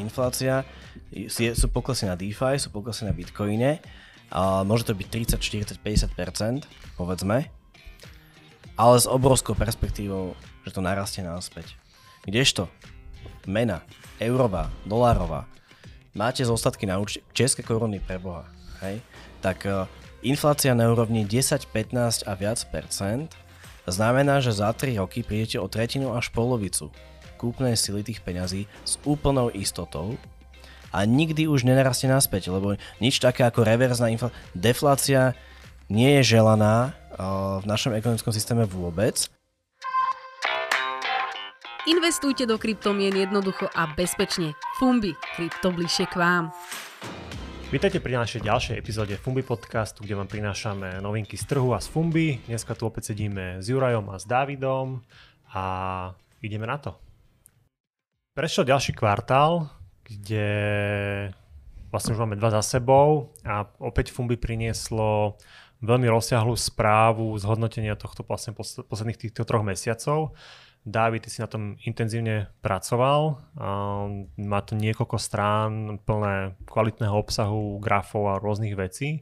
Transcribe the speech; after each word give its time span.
inflácia, 0.00 0.64
sú 1.28 1.66
poklesy 1.68 2.08
na 2.08 2.16
DeFi, 2.16 2.56
sú 2.56 2.72
poklesy 2.72 3.04
na 3.04 3.12
Bitcoine, 3.12 3.78
a 4.30 4.62
môže 4.62 4.86
to 4.86 4.94
byť 4.94 5.36
30, 5.36 5.78
40, 5.78 5.82
50%, 5.82 6.64
povedzme, 6.94 7.50
ale 8.78 8.96
s 8.96 9.06
obrovskou 9.10 9.58
perspektívou, 9.58 10.38
že 10.64 10.70
to 10.72 10.80
narastie 10.80 11.20
náspäť. 11.26 11.74
Kdežto 12.24 12.70
mena, 13.44 13.82
eurová, 14.22 14.70
dolárová, 14.86 15.50
máte 16.14 16.46
zostatky 16.46 16.86
na 16.86 17.02
účte, 17.02 17.26
české 17.34 17.66
koruny 17.66 17.98
pre 17.98 18.22
Boha, 18.22 18.46
hej, 18.86 19.02
tak 19.42 19.66
uh, 19.66 19.90
inflácia 20.22 20.72
na 20.78 20.86
úrovni 20.88 21.26
10, 21.26 21.66
15 21.74 22.30
a 22.30 22.32
viac 22.38 22.60
percent 22.70 23.34
znamená, 23.90 24.38
že 24.38 24.54
za 24.54 24.70
3 24.70 25.02
roky 25.02 25.26
prídete 25.26 25.58
o 25.58 25.66
tretinu 25.66 26.14
až 26.14 26.30
polovicu 26.30 26.94
kúpnej 27.40 27.72
sily 27.72 28.04
tých 28.04 28.20
peňazí 28.20 28.68
s 28.84 29.00
úplnou 29.08 29.48
istotou 29.48 30.20
a 30.92 31.08
nikdy 31.08 31.48
už 31.48 31.64
nenarastie 31.64 32.04
naspäť, 32.04 32.52
lebo 32.52 32.76
nič 33.00 33.16
také 33.16 33.48
ako 33.48 33.64
reverzná 33.64 34.12
inflácia, 34.12 34.36
deflácia 34.52 35.22
nie 35.88 36.20
je 36.20 36.36
želaná 36.36 36.92
uh, 37.16 37.58
v 37.62 37.66
našom 37.66 37.96
ekonomickom 37.96 38.36
systéme 38.36 38.68
vôbec. 38.68 39.26
Investujte 41.88 42.44
do 42.44 42.60
kryptomien 42.60 43.16
jednoducho 43.16 43.66
a 43.72 43.88
bezpečne. 43.96 44.52
Fumbi, 44.76 45.16
krypto 45.34 45.72
bližšie 45.72 46.12
k 46.12 46.14
vám. 46.20 46.44
Vítajte 47.72 48.02
pri 48.02 48.20
našej 48.20 48.44
ďalšej 48.44 48.76
epizóde 48.76 49.14
Fumbi 49.16 49.46
podcastu, 49.46 50.04
kde 50.04 50.18
vám 50.18 50.28
prinášame 50.28 50.98
novinky 51.00 51.38
z 51.40 51.46
trhu 51.48 51.72
a 51.72 51.80
z 51.80 51.88
Fumbi. 51.88 52.42
Dneska 52.50 52.76
tu 52.76 52.84
opäť 52.84 53.14
sedíme 53.14 53.62
s 53.62 53.70
Jurajom 53.70 54.10
a 54.12 54.18
s 54.18 54.26
Davidom 54.26 55.00
a 55.54 55.64
ideme 56.44 56.66
na 56.68 56.76
to. 56.82 57.09
Prešiel 58.40 58.72
ďalší 58.72 58.96
kvartál, 58.96 59.68
kde 60.00 60.48
vlastne 61.92 62.16
už 62.16 62.24
máme 62.24 62.40
dva 62.40 62.48
za 62.48 62.64
sebou 62.64 63.36
a 63.44 63.68
opäť 63.76 64.16
Fumbi 64.16 64.40
prinieslo 64.40 65.36
veľmi 65.84 66.08
rozsiahlú 66.08 66.56
správu 66.56 67.36
zhodnotenia 67.36 68.00
tohto 68.00 68.24
vlastne 68.24 68.56
posledných 68.56 69.28
týchto 69.28 69.44
troch 69.44 69.60
mesiacov. 69.60 70.32
Dávid, 70.88 71.28
ty 71.28 71.36
si 71.36 71.44
na 71.44 71.52
tom 71.52 71.76
intenzívne 71.84 72.48
pracoval. 72.64 73.44
Má 74.40 74.60
to 74.64 74.72
niekoľko 74.72 75.20
strán 75.20 76.00
plné 76.08 76.56
kvalitného 76.64 77.12
obsahu, 77.12 77.76
grafov 77.76 78.24
a 78.24 78.40
rôznych 78.40 78.72
vecí. 78.72 79.20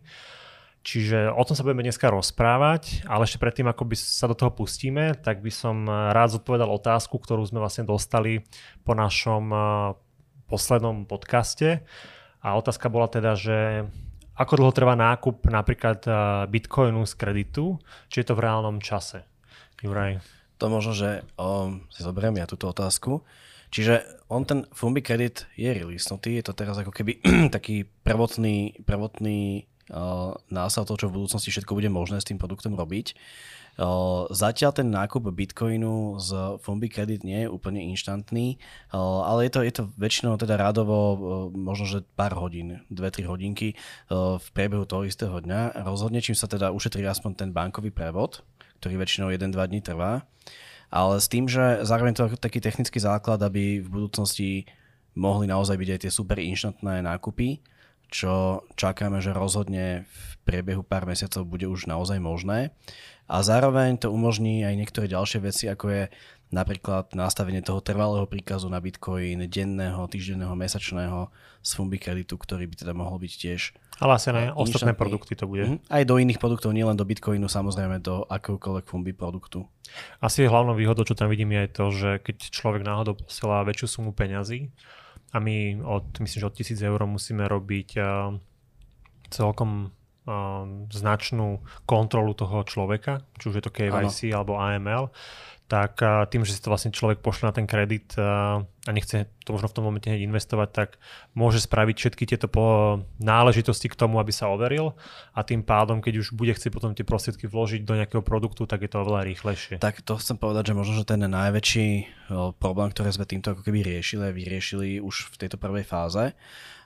Čiže 0.86 1.34
o 1.34 1.42
tom 1.44 1.52
sa 1.58 1.66
budeme 1.66 1.84
dneska 1.84 2.08
rozprávať, 2.08 3.04
ale 3.04 3.26
ešte 3.26 3.42
predtým, 3.42 3.68
ako 3.68 3.82
by 3.92 3.96
sa 3.98 4.30
do 4.30 4.38
toho 4.38 4.54
pustíme, 4.54 5.12
tak 5.20 5.44
by 5.44 5.50
som 5.52 5.84
rád 5.84 6.38
zodpovedal 6.38 6.70
otázku, 6.70 7.18
ktorú 7.18 7.44
sme 7.44 7.60
vlastne 7.60 7.84
dostali 7.84 8.46
po 8.86 8.94
našom 8.94 9.44
eh, 9.52 9.62
poslednom 10.48 11.04
podcaste. 11.04 11.84
A 12.40 12.54
otázka 12.56 12.88
bola 12.88 13.10
teda, 13.10 13.34
že 13.34 13.84
ako 14.38 14.54
dlho 14.54 14.72
trvá 14.72 14.94
nákup 14.94 15.50
napríklad 15.50 16.00
eh, 16.06 16.14
Bitcoinu 16.46 17.04
z 17.04 17.14
kreditu, 17.18 17.82
či 18.08 18.22
je 18.22 18.26
to 18.30 18.38
v 18.38 18.44
reálnom 18.46 18.78
čase? 18.78 19.26
Juraj. 19.82 20.22
To 20.58 20.66
možno, 20.66 20.90
že 20.90 21.22
um, 21.38 21.86
si 21.86 22.02
zoberiem 22.02 22.34
ja 22.34 22.46
túto 22.50 22.66
otázku. 22.66 23.22
Čiže 23.70 24.26
on 24.32 24.42
ten 24.48 24.64
Fumbi 24.72 25.04
kredit 25.04 25.46
je 25.54 25.70
releasenutý, 25.70 26.40
je 26.40 26.44
to 26.50 26.56
teraz 26.56 26.80
ako 26.80 26.90
keby 26.90 27.20
taký 27.54 27.84
prvotný, 27.84 28.80
prvotný 28.82 29.68
násal 30.52 30.84
toho, 30.84 31.00
čo 31.00 31.08
v 31.08 31.20
budúcnosti 31.20 31.52
všetko 31.52 31.72
bude 31.72 31.88
možné 31.88 32.20
s 32.20 32.28
tým 32.28 32.36
produktom 32.36 32.76
robiť. 32.76 33.16
Zatiaľ 34.34 34.74
ten 34.74 34.90
nákup 34.90 35.30
Bitcoinu 35.30 36.18
z 36.18 36.58
Fumbi 36.66 36.90
Credit 36.90 37.22
nie 37.22 37.46
je 37.46 37.52
úplne 37.52 37.78
inštantný, 37.94 38.58
ale 38.90 39.46
je 39.46 39.50
to, 39.54 39.60
je 39.62 39.70
to 39.70 39.84
väčšinou 39.94 40.34
teda 40.34 40.58
radovo 40.58 41.14
možno, 41.54 41.86
že 41.86 41.98
pár 42.18 42.34
hodín, 42.34 42.82
2-3 42.90 43.30
hodinky 43.30 43.78
v 44.10 44.46
priebehu 44.50 44.82
toho 44.82 45.06
istého 45.06 45.38
dňa. 45.38 45.86
Rozhodne, 45.86 46.18
čím 46.18 46.34
sa 46.34 46.50
teda 46.50 46.74
ušetrí 46.74 47.06
aspoň 47.06 47.38
ten 47.38 47.50
bankový 47.54 47.94
prevod, 47.94 48.42
ktorý 48.82 48.98
väčšinou 48.98 49.30
1-2 49.30 49.54
dní 49.54 49.78
trvá. 49.78 50.26
Ale 50.90 51.22
s 51.22 51.30
tým, 51.30 51.46
že 51.46 51.86
zároveň 51.86 52.18
to 52.18 52.26
je 52.26 52.40
taký 52.40 52.58
technický 52.58 52.98
základ, 52.98 53.38
aby 53.46 53.78
v 53.78 53.86
budúcnosti 53.86 54.66
mohli 55.14 55.46
naozaj 55.46 55.78
byť 55.78 55.88
aj 55.94 56.00
tie 56.02 56.10
super 56.10 56.42
inštantné 56.42 56.98
nákupy, 57.06 57.62
čo 58.08 58.64
čakáme, 58.74 59.20
že 59.20 59.36
rozhodne 59.36 60.08
v 60.08 60.28
priebehu 60.48 60.80
pár 60.80 61.04
mesiacov 61.04 61.44
bude 61.44 61.68
už 61.68 61.84
naozaj 61.84 62.18
možné. 62.20 62.72
A 63.28 63.44
zároveň 63.44 64.00
to 64.00 64.08
umožní 64.08 64.64
aj 64.64 64.74
niektoré 64.74 65.04
ďalšie 65.04 65.44
veci, 65.44 65.68
ako 65.68 65.86
je 65.92 66.02
napríklad 66.48 67.12
nastavenie 67.12 67.60
toho 67.60 67.84
trvalého 67.84 68.24
príkazu 68.24 68.72
na 68.72 68.80
Bitcoin, 68.80 69.44
denného, 69.48 70.08
týždenného, 70.08 70.56
mesačného 70.56 71.28
z 71.60 71.70
Fumbi 71.76 72.00
kreditu, 72.00 72.40
ktorý 72.40 72.64
by 72.64 72.74
teda 72.80 72.92
mohol 72.96 73.20
byť 73.20 73.32
tiež 73.36 73.62
ale 73.98 74.14
asi 74.14 74.30
aj 74.30 74.54
ostatné 74.54 74.94
produkty 74.94 75.34
to 75.34 75.50
bude. 75.50 75.66
Mm-hmm. 75.66 75.90
Aj 75.90 76.02
do 76.06 76.22
iných 76.22 76.38
produktov, 76.38 76.70
nielen 76.70 76.94
do 76.94 77.02
Bitcoinu, 77.02 77.50
samozrejme 77.50 77.98
do 77.98 78.22
akéhokoľvek 78.30 78.86
Fumbi 78.86 79.10
produktu. 79.10 79.66
Asi 80.22 80.46
hlavnou 80.46 80.78
výhodou, 80.78 81.02
čo 81.02 81.18
tam 81.18 81.26
vidím, 81.26 81.50
je 81.50 81.66
to, 81.66 81.84
že 81.90 82.10
keď 82.22 82.36
človek 82.54 82.86
náhodou 82.86 83.18
posiela 83.18 83.66
väčšiu 83.66 83.86
sumu 83.98 84.14
peňazí, 84.14 84.70
a 85.28 85.44
my 85.44 85.84
od, 85.84 86.08
myslím, 86.24 86.40
že 86.40 86.48
od 86.48 86.56
1000 86.56 86.88
eur 86.88 87.00
musíme 87.04 87.44
robiť 87.44 87.88
uh, 88.00 88.32
celkom 89.28 89.92
uh, 90.24 90.64
značnú 90.88 91.60
kontrolu 91.84 92.32
toho 92.32 92.64
človeka, 92.64 93.26
či 93.36 93.52
už 93.52 93.60
je 93.60 93.64
to 93.66 93.74
KYC 93.74 94.32
ano. 94.32 94.36
alebo 94.40 94.52
AML, 94.56 95.04
tak 95.68 96.00
tým, 96.32 96.48
že 96.48 96.56
si 96.56 96.64
to 96.64 96.72
vlastne 96.72 96.88
človek 96.88 97.20
pošle 97.20 97.52
na 97.52 97.52
ten 97.52 97.68
kredit 97.68 98.16
a 98.16 98.64
nechce 98.88 99.28
to 99.44 99.52
možno 99.52 99.68
v 99.68 99.76
tom 99.76 99.84
momente 99.84 100.08
hneď 100.08 100.24
investovať, 100.24 100.68
tak 100.72 100.88
môže 101.36 101.60
spraviť 101.60 101.96
všetky 102.00 102.24
tieto 102.24 102.48
náležitosti 103.20 103.92
k 103.92 103.98
tomu, 104.00 104.16
aby 104.16 104.32
sa 104.32 104.48
overil 104.48 104.96
a 105.36 105.44
tým 105.44 105.60
pádom, 105.60 106.00
keď 106.00 106.24
už 106.24 106.32
bude 106.32 106.56
chcieť 106.56 106.72
potom 106.72 106.96
tie 106.96 107.04
prostriedky 107.04 107.44
vložiť 107.44 107.84
do 107.84 108.00
nejakého 108.00 108.24
produktu, 108.24 108.64
tak 108.64 108.80
je 108.80 108.88
to 108.88 109.04
oveľa 109.04 109.28
rýchlejšie. 109.28 109.76
Tak 109.76 110.00
to 110.00 110.16
chcem 110.16 110.40
povedať, 110.40 110.72
že 110.72 110.78
možno, 110.80 110.96
že 110.96 111.04
ten 111.04 111.20
najväčší 111.20 111.88
problém, 112.56 112.88
ktorý 112.88 113.12
sme 113.12 113.28
týmto 113.28 113.52
ako 113.52 113.60
keby 113.60 113.84
riešili 113.84 114.24
a 114.24 114.32
vyriešili 114.32 115.04
už 115.04 115.36
v 115.36 115.36
tejto 115.36 115.60
prvej 115.60 115.84
fáze, 115.84 116.32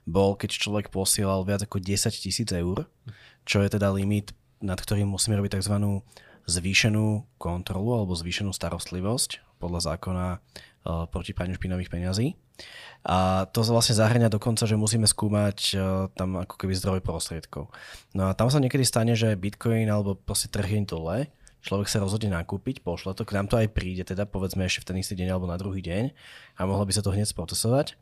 bol, 0.03 0.34
keď 0.34 0.59
človek 0.59 0.91
posielal 0.91 1.47
viac 1.47 1.62
ako 1.62 1.78
10 1.78 2.10
tisíc 2.10 2.50
eur, 2.50 2.91
čo 3.47 3.62
je 3.62 3.71
teda 3.71 3.94
limit, 3.94 4.34
nad 4.59 4.75
ktorým 4.75 5.06
musíme 5.06 5.38
robiť 5.38 5.62
tzv 5.62 6.03
zvýšenú 6.47 7.25
kontrolu 7.38 8.03
alebo 8.03 8.19
zvýšenú 8.19 8.50
starostlivosť 8.50 9.60
podľa 9.62 9.80
zákona 9.94 10.26
uh, 10.36 11.06
proti 11.06 11.32
praniu 11.34 11.54
špinových 11.54 11.91
peňazí. 11.92 12.34
A 13.03 13.50
to 13.50 13.66
vlastne 13.66 13.98
zahrania 13.98 14.30
dokonca, 14.30 14.62
že 14.62 14.78
musíme 14.78 15.06
skúmať 15.10 15.58
uh, 15.75 15.80
tam 16.14 16.38
ako 16.38 16.54
keby 16.58 16.75
zdroj 16.75 17.00
prostriedkov. 17.03 17.70
No 18.14 18.30
a 18.30 18.34
tam 18.34 18.50
sa 18.50 18.62
niekedy 18.62 18.86
stane, 18.86 19.14
že 19.19 19.38
Bitcoin 19.38 19.86
alebo 19.91 20.19
proste 20.19 20.50
trh 20.50 20.66
je 20.66 20.82
dole, 20.86 21.30
človek 21.62 21.86
sa 21.86 22.03
rozhodne 22.03 22.34
nakúpiť, 22.34 22.82
pošle 22.82 23.14
to, 23.14 23.22
k 23.22 23.38
nám 23.38 23.47
to 23.47 23.56
aj 23.56 23.70
príde, 23.70 24.03
teda 24.03 24.26
povedzme 24.26 24.66
ešte 24.66 24.82
v 24.82 24.88
ten 24.91 24.97
istý 24.98 25.14
deň 25.14 25.28
alebo 25.30 25.47
na 25.47 25.56
druhý 25.56 25.78
deň 25.78 26.10
a 26.59 26.60
mohlo 26.66 26.82
by 26.82 26.92
sa 26.92 27.06
to 27.06 27.14
hneď 27.14 27.30
sprocesovať. 27.30 27.94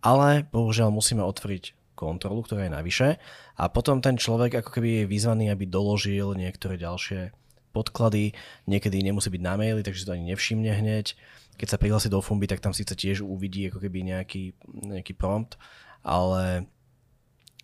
Ale 0.00 0.48
bohužiaľ 0.48 0.88
musíme 0.88 1.20
otvoriť 1.20 1.76
kontrolu, 1.92 2.42
ktorá 2.42 2.66
je 2.66 2.72
navyše 2.72 3.08
a 3.54 3.64
potom 3.68 4.00
ten 4.00 4.16
človek 4.16 4.64
ako 4.64 4.80
keby 4.80 5.04
je 5.04 5.10
vyzvaný, 5.12 5.52
aby 5.52 5.68
doložil 5.68 6.34
niektoré 6.34 6.80
ďalšie 6.80 7.30
podklady, 7.72 8.36
niekedy 8.68 9.00
nemusí 9.00 9.32
byť 9.32 9.42
na 9.42 9.56
maili, 9.56 9.80
takže 9.80 10.04
si 10.04 10.06
to 10.06 10.14
ani 10.14 10.30
nevšimne 10.30 10.68
hneď. 10.68 11.16
Keď 11.56 11.68
sa 11.68 11.80
prihlási 11.80 12.12
do 12.12 12.20
Fumby, 12.20 12.46
tak 12.46 12.60
tam 12.60 12.76
síce 12.76 12.92
tiež 12.92 13.24
uvidí 13.24 13.68
ako 13.72 13.80
keby 13.80 14.04
nejaký, 14.12 14.52
nejaký 14.84 15.16
prompt, 15.16 15.56
ale 16.04 16.68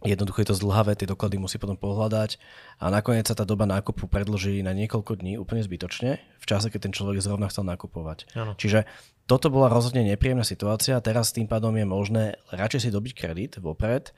Jednoducho 0.06 0.46
je 0.46 0.54
to 0.54 0.58
zdlhavé, 0.62 0.94
tie 0.94 1.10
doklady 1.10 1.42
musí 1.42 1.58
potom 1.58 1.74
pohľadať 1.74 2.38
a 2.78 2.86
nakoniec 2.86 3.26
sa 3.26 3.34
tá 3.34 3.42
doba 3.42 3.66
nákupu 3.66 4.06
predlží 4.06 4.62
na 4.62 4.70
niekoľko 4.70 5.18
dní 5.18 5.42
úplne 5.42 5.58
zbytočne, 5.66 6.22
v 6.22 6.46
čase, 6.46 6.70
keď 6.70 6.86
ten 6.86 6.94
človek 6.94 7.18
zrovna 7.18 7.50
chcel 7.50 7.66
nakupovať. 7.66 8.30
Ano. 8.38 8.54
Čiže 8.54 8.86
toto 9.26 9.50
bola 9.50 9.66
rozhodne 9.66 10.06
nepríjemná 10.06 10.46
situácia, 10.46 11.02
teraz 11.02 11.34
tým 11.34 11.50
pádom 11.50 11.74
je 11.74 11.82
možné 11.82 12.24
radšej 12.54 12.88
si 12.88 12.90
dobiť 12.94 13.12
kredit 13.12 13.52
vopred. 13.58 14.14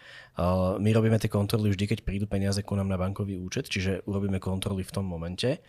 My 0.77 0.88
robíme 0.93 1.17
tie 1.17 1.32
kontroly 1.32 1.73
vždy, 1.73 1.97
keď 1.97 1.99
prídu 2.05 2.29
peniaze 2.29 2.61
ku 2.61 2.76
nám 2.76 2.93
na 2.93 3.00
bankový 3.00 3.41
účet, 3.41 3.67
čiže 3.73 4.05
urobíme 4.05 4.37
kontroly 4.37 4.85
v 4.85 4.94
tom 4.94 5.09
momente. 5.09 5.65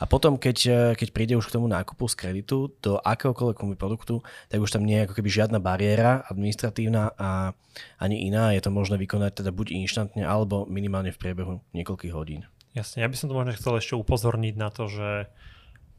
A 0.00 0.04
potom, 0.04 0.34
keď, 0.36 0.58
e, 0.66 0.80
keď 0.98 1.08
príde 1.14 1.34
už 1.38 1.46
k 1.48 1.54
tomu 1.58 1.70
nákupu 1.70 2.10
z 2.10 2.18
kreditu 2.18 2.74
do 2.82 2.98
akéhokoľvek 3.02 3.78
produktu, 3.78 4.20
tak 4.50 4.58
už 4.58 4.70
tam 4.70 4.82
nie 4.82 5.00
je 5.00 5.04
ako 5.06 5.14
keby 5.18 5.28
žiadna 5.30 5.58
bariéra 5.62 6.26
administratívna 6.26 7.14
a 7.14 7.54
ani 8.02 8.26
iná. 8.26 8.50
Je 8.52 8.62
to 8.62 8.74
možné 8.74 8.98
vykonať 8.98 9.44
teda 9.44 9.50
buď 9.54 9.74
inštantne, 9.78 10.22
alebo 10.26 10.66
minimálne 10.66 11.14
v 11.14 11.20
priebehu 11.20 11.62
niekoľkých 11.72 12.14
hodín. 12.14 12.48
Jasne, 12.72 13.04
ja 13.04 13.08
by 13.08 13.16
som 13.16 13.28
to 13.28 13.36
možno 13.36 13.52
chcel 13.52 13.76
ešte 13.76 13.94
upozorniť 14.00 14.54
na 14.56 14.72
to, 14.72 14.88
že 14.88 15.28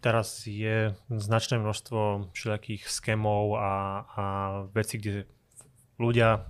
teraz 0.03 0.43
je 0.43 0.97
značné 1.07 1.61
množstvo 1.61 2.33
všelijakých 2.35 2.89
skémov 2.89 3.55
a, 3.55 3.71
a 4.03 4.23
vecí, 4.75 4.99
kde 4.99 5.29
ľudia 6.01 6.43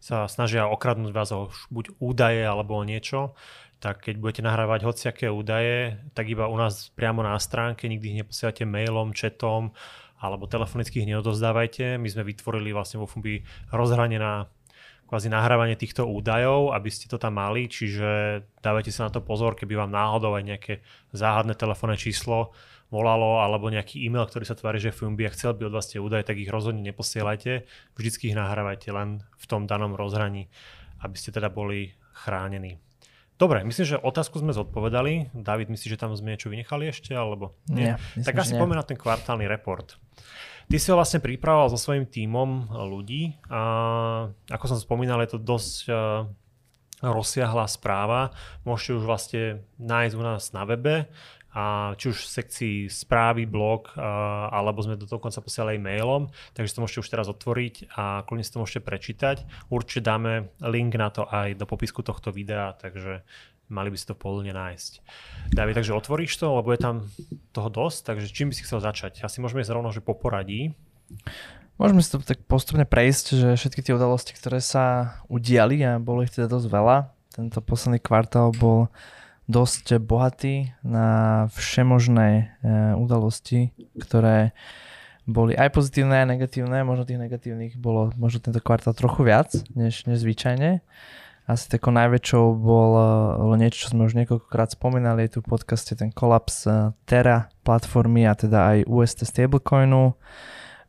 sa 0.00 0.24
snažia 0.26 0.64
okradnúť 0.64 1.12
vás 1.12 1.30
o 1.30 1.52
buď 1.68 1.92
údaje 2.00 2.40
alebo 2.40 2.80
o 2.80 2.88
niečo 2.88 3.36
tak 3.80 4.04
keď 4.04 4.20
budete 4.20 4.42
nahrávať 4.44 4.84
hociaké 4.84 5.26
údaje, 5.32 5.96
tak 6.12 6.28
iba 6.28 6.46
u 6.46 6.56
nás 6.60 6.92
priamo 6.92 7.24
na 7.24 7.34
stránke, 7.40 7.88
nikdy 7.88 8.12
ich 8.12 8.18
neposielate 8.20 8.68
mailom, 8.68 9.16
chatom 9.16 9.72
alebo 10.20 10.44
telefonicky 10.44 11.00
ich 11.00 11.08
neodozdávajte. 11.08 11.96
My 11.96 12.08
sme 12.12 12.28
vytvorili 12.28 12.76
vlastne 12.76 13.00
vo 13.00 13.08
Fumbi 13.08 13.40
rozhranie 13.72 14.20
na 14.20 14.52
kvázi 15.08 15.32
nahrávanie 15.32 15.74
týchto 15.80 16.06
údajov, 16.06 16.76
aby 16.76 16.92
ste 16.92 17.08
to 17.08 17.16
tam 17.16 17.40
mali, 17.40 17.66
čiže 17.66 18.44
dávajte 18.60 18.92
sa 18.92 19.08
na 19.08 19.16
to 19.16 19.24
pozor, 19.24 19.56
keby 19.56 19.74
vám 19.74 19.90
náhodou 19.90 20.36
aj 20.36 20.44
nejaké 20.44 20.74
záhadné 21.10 21.56
telefónne 21.56 21.96
číslo 21.98 22.54
volalo 22.92 23.40
alebo 23.40 23.72
nejaký 23.72 24.02
e-mail, 24.06 24.28
ktorý 24.28 24.44
sa 24.44 24.54
tvári, 24.54 24.76
že 24.76 24.94
Fumbi 24.94 25.24
a 25.24 25.34
chcel 25.34 25.56
by 25.56 25.66
od 25.66 25.74
vás 25.80 25.88
tie 25.88 25.98
údaje, 25.98 26.28
tak 26.28 26.36
ich 26.36 26.52
rozhodne 26.52 26.84
neposielajte. 26.84 27.64
Vždycky 27.96 28.30
ich 28.30 28.36
nahrávajte 28.36 28.92
len 28.92 29.24
v 29.40 29.44
tom 29.48 29.64
danom 29.64 29.96
rozhraní, 29.96 30.52
aby 31.00 31.16
ste 31.16 31.32
teda 31.32 31.48
boli 31.48 31.96
chránení. 32.12 32.89
Dobre, 33.40 33.64
myslím, 33.64 33.86
že 33.88 33.96
otázku 33.96 34.36
sme 34.36 34.52
zodpovedali. 34.52 35.32
David, 35.32 35.72
myslíš, 35.72 35.96
že 35.96 36.00
tam 36.00 36.12
sme 36.12 36.36
niečo 36.36 36.52
vynechali 36.52 36.92
ešte? 36.92 37.16
Alebo 37.16 37.56
nie? 37.72 37.96
nie 37.96 38.20
tak 38.20 38.36
asi 38.36 38.52
poďme 38.52 38.76
na 38.76 38.84
ten 38.84 39.00
kvartálny 39.00 39.48
report. 39.48 39.96
Ty 40.68 40.76
si 40.76 40.92
ho 40.92 41.00
vlastne 41.00 41.24
pripravoval 41.24 41.72
so 41.72 41.80
svojím 41.80 42.04
tímom 42.04 42.68
ľudí 42.68 43.40
a 43.48 43.60
ako 44.52 44.64
som 44.70 44.78
spomínal, 44.78 45.18
je 45.24 45.34
to 45.34 45.40
dosť 45.42 45.74
uh, 45.88 46.28
rozsiahla 47.00 47.64
správa. 47.64 48.36
Môžete 48.68 49.00
už 49.00 49.04
vlastne 49.08 49.64
nájsť 49.80 50.14
u 50.14 50.22
nás 50.22 50.52
na 50.52 50.62
webe 50.68 51.08
a 51.50 51.94
či 51.98 52.14
už 52.14 52.18
v 52.22 52.32
sekcii 52.40 52.76
správy, 52.86 53.42
blog, 53.44 53.90
alebo 53.98 54.86
sme 54.86 54.94
do 54.94 55.10
toho 55.10 55.18
konca 55.18 55.42
posielali 55.42 55.82
mailom, 55.82 56.30
takže 56.54 56.78
to 56.78 56.82
môžete 56.86 57.02
už 57.02 57.10
teraz 57.10 57.26
otvoriť 57.26 57.90
a 57.98 58.22
kľudne 58.22 58.46
si 58.46 58.54
to 58.54 58.62
môžete 58.62 58.86
prečítať. 58.86 59.36
Určite 59.66 60.06
dáme 60.06 60.54
link 60.62 60.94
na 60.94 61.10
to 61.10 61.26
aj 61.26 61.58
do 61.58 61.66
popisku 61.66 62.06
tohto 62.06 62.30
videa, 62.30 62.78
takže 62.78 63.26
mali 63.70 63.90
by 63.90 63.98
si 63.98 64.06
to 64.06 64.18
pohodlne 64.18 64.50
nájsť. 64.50 64.92
David, 65.54 65.78
takže 65.78 65.94
otvoríš 65.94 66.38
to, 66.38 66.58
lebo 66.58 66.74
je 66.74 66.80
tam 66.82 67.06
toho 67.54 67.70
dosť, 67.70 67.98
takže 68.14 68.30
čím 68.30 68.50
by 68.50 68.54
si 68.54 68.66
chcel 68.66 68.82
začať? 68.82 69.22
Asi 69.22 69.38
môžeme 69.38 69.62
ísť 69.62 69.74
rovno, 69.74 69.90
že 69.94 70.02
po 70.02 70.14
poradí. 70.14 70.74
Môžeme 71.78 72.02
si 72.02 72.10
to 72.10 72.18
tak 72.18 72.42
postupne 72.50 72.82
prejsť, 72.86 73.26
že 73.34 73.48
všetky 73.54 73.80
tie 73.86 73.94
udalosti, 73.94 74.34
ktoré 74.34 74.58
sa 74.58 75.16
udiali 75.30 75.80
a 75.86 76.02
bolo 76.02 76.26
ich 76.26 76.34
teda 76.34 76.50
dosť 76.50 76.66
veľa. 76.66 77.14
Tento 77.30 77.58
posledný 77.62 78.02
kvartál 78.02 78.50
bol 78.52 78.90
dosť 79.50 79.98
bohatý 79.98 80.70
na 80.86 81.46
všemožné 81.58 82.28
e, 82.30 82.42
udalosti, 82.94 83.74
ktoré 83.98 84.54
boli 85.26 85.54
aj 85.54 85.70
pozitívne, 85.74 86.22
aj 86.22 86.28
negatívne. 86.38 86.86
Možno 86.86 87.06
tých 87.06 87.22
negatívnych 87.22 87.74
bolo 87.78 88.14
možno 88.14 88.42
tento 88.42 88.62
kvartál 88.62 88.94
trochu 88.94 89.26
viac, 89.26 89.50
než, 89.74 90.06
než 90.06 90.22
zvyčajne. 90.22 90.82
Asi 91.50 91.66
takou 91.66 91.90
najväčšou 91.90 92.44
bol, 92.54 92.92
bolo 93.34 93.54
niečo, 93.58 93.86
čo 93.86 93.98
sme 93.98 94.06
už 94.06 94.14
niekoľkokrát 94.22 94.70
spomínali, 94.70 95.26
tu 95.26 95.42
v 95.42 95.50
podcaste 95.50 95.98
ten 95.98 96.14
kolaps 96.14 96.70
eh, 96.70 96.94
Terra 97.10 97.50
platformy 97.66 98.22
a 98.22 98.38
teda 98.38 98.58
aj 98.76 98.78
UST 98.86 99.26
stablecoinu, 99.26 100.14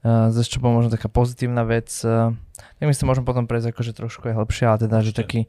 zase 0.05 0.49
čo 0.49 0.59
bola 0.61 0.81
možno 0.81 0.89
taká 0.89 1.09
pozitívna 1.09 1.61
vec. 1.61 1.89
Eh, 2.01 2.33
tak 2.79 2.85
my 2.85 2.93
si 2.93 3.05
môžem 3.05 3.25
potom 3.25 3.45
prejsť 3.45 3.73
akože 3.73 3.91
trošku 3.93 4.29
je 4.29 4.37
hlbšie, 4.37 4.65
ale 4.65 4.77
teda, 4.85 4.97
že 5.01 5.11
taký 5.13 5.45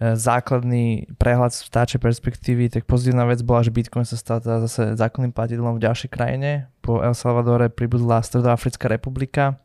základný 0.00 1.12
prehľad 1.20 1.52
z 1.52 1.68
vtáčej 1.68 2.00
perspektívy, 2.00 2.72
tak 2.72 2.88
pozitívna 2.88 3.28
vec 3.28 3.44
bola, 3.44 3.60
že 3.60 3.68
Bitcoin 3.68 4.08
sa 4.08 4.16
stal 4.16 4.40
teda 4.40 4.64
zase 4.64 4.96
základným 4.96 5.36
platidlom 5.36 5.76
v 5.76 5.84
ďalšej 5.84 6.08
krajine. 6.08 6.72
Po 6.80 7.04
El 7.04 7.12
Salvadore 7.12 7.68
pribudla 7.68 8.24
Stredoafrická 8.24 8.88
republika 8.88 9.60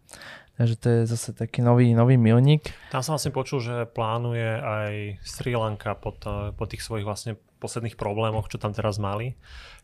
Takže 0.55 0.75
to 0.79 0.87
je 0.87 0.99
zase 1.03 1.35
taký 1.35 1.59
nový, 1.59 1.91
nový 1.91 2.15
milník. 2.15 2.71
Tam 2.87 3.03
som 3.03 3.19
vlastne 3.19 3.35
počul, 3.35 3.59
že 3.59 3.91
plánuje 3.91 4.55
aj 4.63 4.91
Sri 5.19 5.51
Lanka 5.51 5.99
po, 5.99 6.15
to, 6.15 6.55
po 6.55 6.63
tých 6.63 6.79
svojich 6.79 7.03
vlastne 7.03 7.35
posledných 7.59 7.99
problémoch, 7.99 8.47
čo 8.47 8.55
tam 8.55 8.71
teraz 8.71 8.95
mali. 8.95 9.35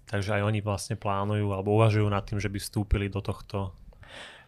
Takže 0.07 0.39
aj 0.39 0.47
oni 0.47 0.59
vlastne 0.63 0.95
plánujú 0.95 1.51
alebo 1.51 1.75
uvažujú 1.75 2.07
nad 2.07 2.23
tým, 2.23 2.39
že 2.39 2.47
by 2.47 2.59
vstúpili 2.63 3.11
do 3.11 3.19
tohto. 3.19 3.75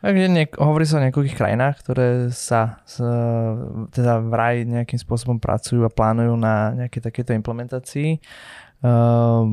Takže 0.03 0.27
niek- 0.27 0.59
hovorí 0.59 0.83
sa 0.83 0.99
o 0.99 1.05
niekoľkých 1.07 1.39
krajinách, 1.39 1.79
ktoré 1.79 2.27
sa 2.35 2.83
s, 2.83 2.99
teda 3.95 4.19
vraj 4.19 4.67
nejakým 4.67 4.99
spôsobom 4.99 5.39
pracujú 5.39 5.87
a 5.87 5.95
plánujú 5.95 6.35
na 6.35 6.75
nejaké 6.75 6.99
takéto 6.99 7.31
implementácii. 7.31 8.19
Uh, 8.83 9.47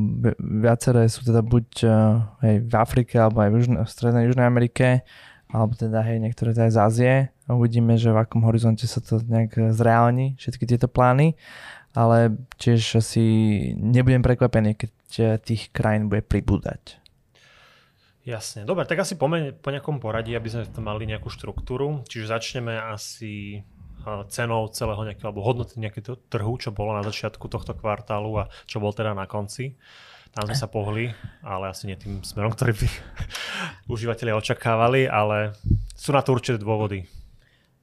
viaceré 0.59 1.07
sú 1.07 1.23
teda 1.23 1.39
buď 1.39 1.67
uh, 1.87 2.19
hej, 2.43 2.67
v 2.67 2.73
Afrike 2.75 3.15
alebo 3.15 3.39
aj 3.39 3.47
v, 3.47 3.55
Južne, 3.63 3.77
v 3.79 3.87
Strednej 3.87 4.27
Južnej 4.27 4.43
Amerike 4.43 5.07
alebo 5.55 5.71
teda 5.71 6.03
hej, 6.03 6.19
niektoré 6.19 6.51
aj 6.51 6.71
z 6.75 6.79
Ázie. 6.83 7.13
Uvidíme, 7.47 7.95
že 7.95 8.11
v 8.11 8.19
akom 8.19 8.43
horizonte 8.43 8.83
sa 8.91 8.99
to 8.99 9.23
nejak 9.23 9.71
zreálni, 9.71 10.35
všetky 10.35 10.67
tieto 10.67 10.91
plány, 10.91 11.39
ale 11.95 12.35
tiež 12.59 13.03
asi 13.03 13.23
nebudem 13.79 14.23
prekvapený, 14.23 14.75
keď 14.75 14.91
tých 15.43 15.71
krajín 15.75 16.07
bude 16.07 16.23
pribúdať. 16.23 17.00
Jasne, 18.21 18.69
dobre, 18.69 18.85
tak 18.85 19.01
asi 19.01 19.17
pomeň, 19.17 19.57
po 19.65 19.73
nejakom 19.73 19.97
poradí, 19.97 20.37
aby 20.37 20.45
sme 20.45 20.69
tam 20.69 20.85
mali 20.85 21.09
nejakú 21.09 21.33
štruktúru, 21.33 22.05
čiže 22.05 22.29
začneme 22.29 22.77
asi 22.77 23.65
cenou 24.29 24.69
celého 24.69 25.01
nejakého, 25.05 25.29
alebo 25.29 25.45
hodnoty 25.45 25.77
nejakého 25.77 26.17
trhu, 26.29 26.53
čo 26.57 26.69
bolo 26.73 26.93
na 26.97 27.05
začiatku 27.05 27.45
tohto 27.49 27.73
kvartálu 27.73 28.45
a 28.45 28.49
čo 28.65 28.81
bol 28.81 28.93
teda 28.93 29.13
na 29.13 29.25
konci. 29.25 29.77
Tam 30.31 30.47
sme 30.47 30.55
sa 30.55 30.71
pohli, 30.71 31.11
ale 31.43 31.73
asi 31.73 31.91
nie 31.91 31.99
tým 31.99 32.23
smerom, 32.23 32.55
ktorý 32.55 32.77
by 32.77 32.87
užívateľia 33.93 34.39
očakávali, 34.39 35.09
ale 35.09 35.57
sú 35.97 36.15
na 36.15 36.23
to 36.23 36.31
určité 36.31 36.55
dôvody. 36.55 37.03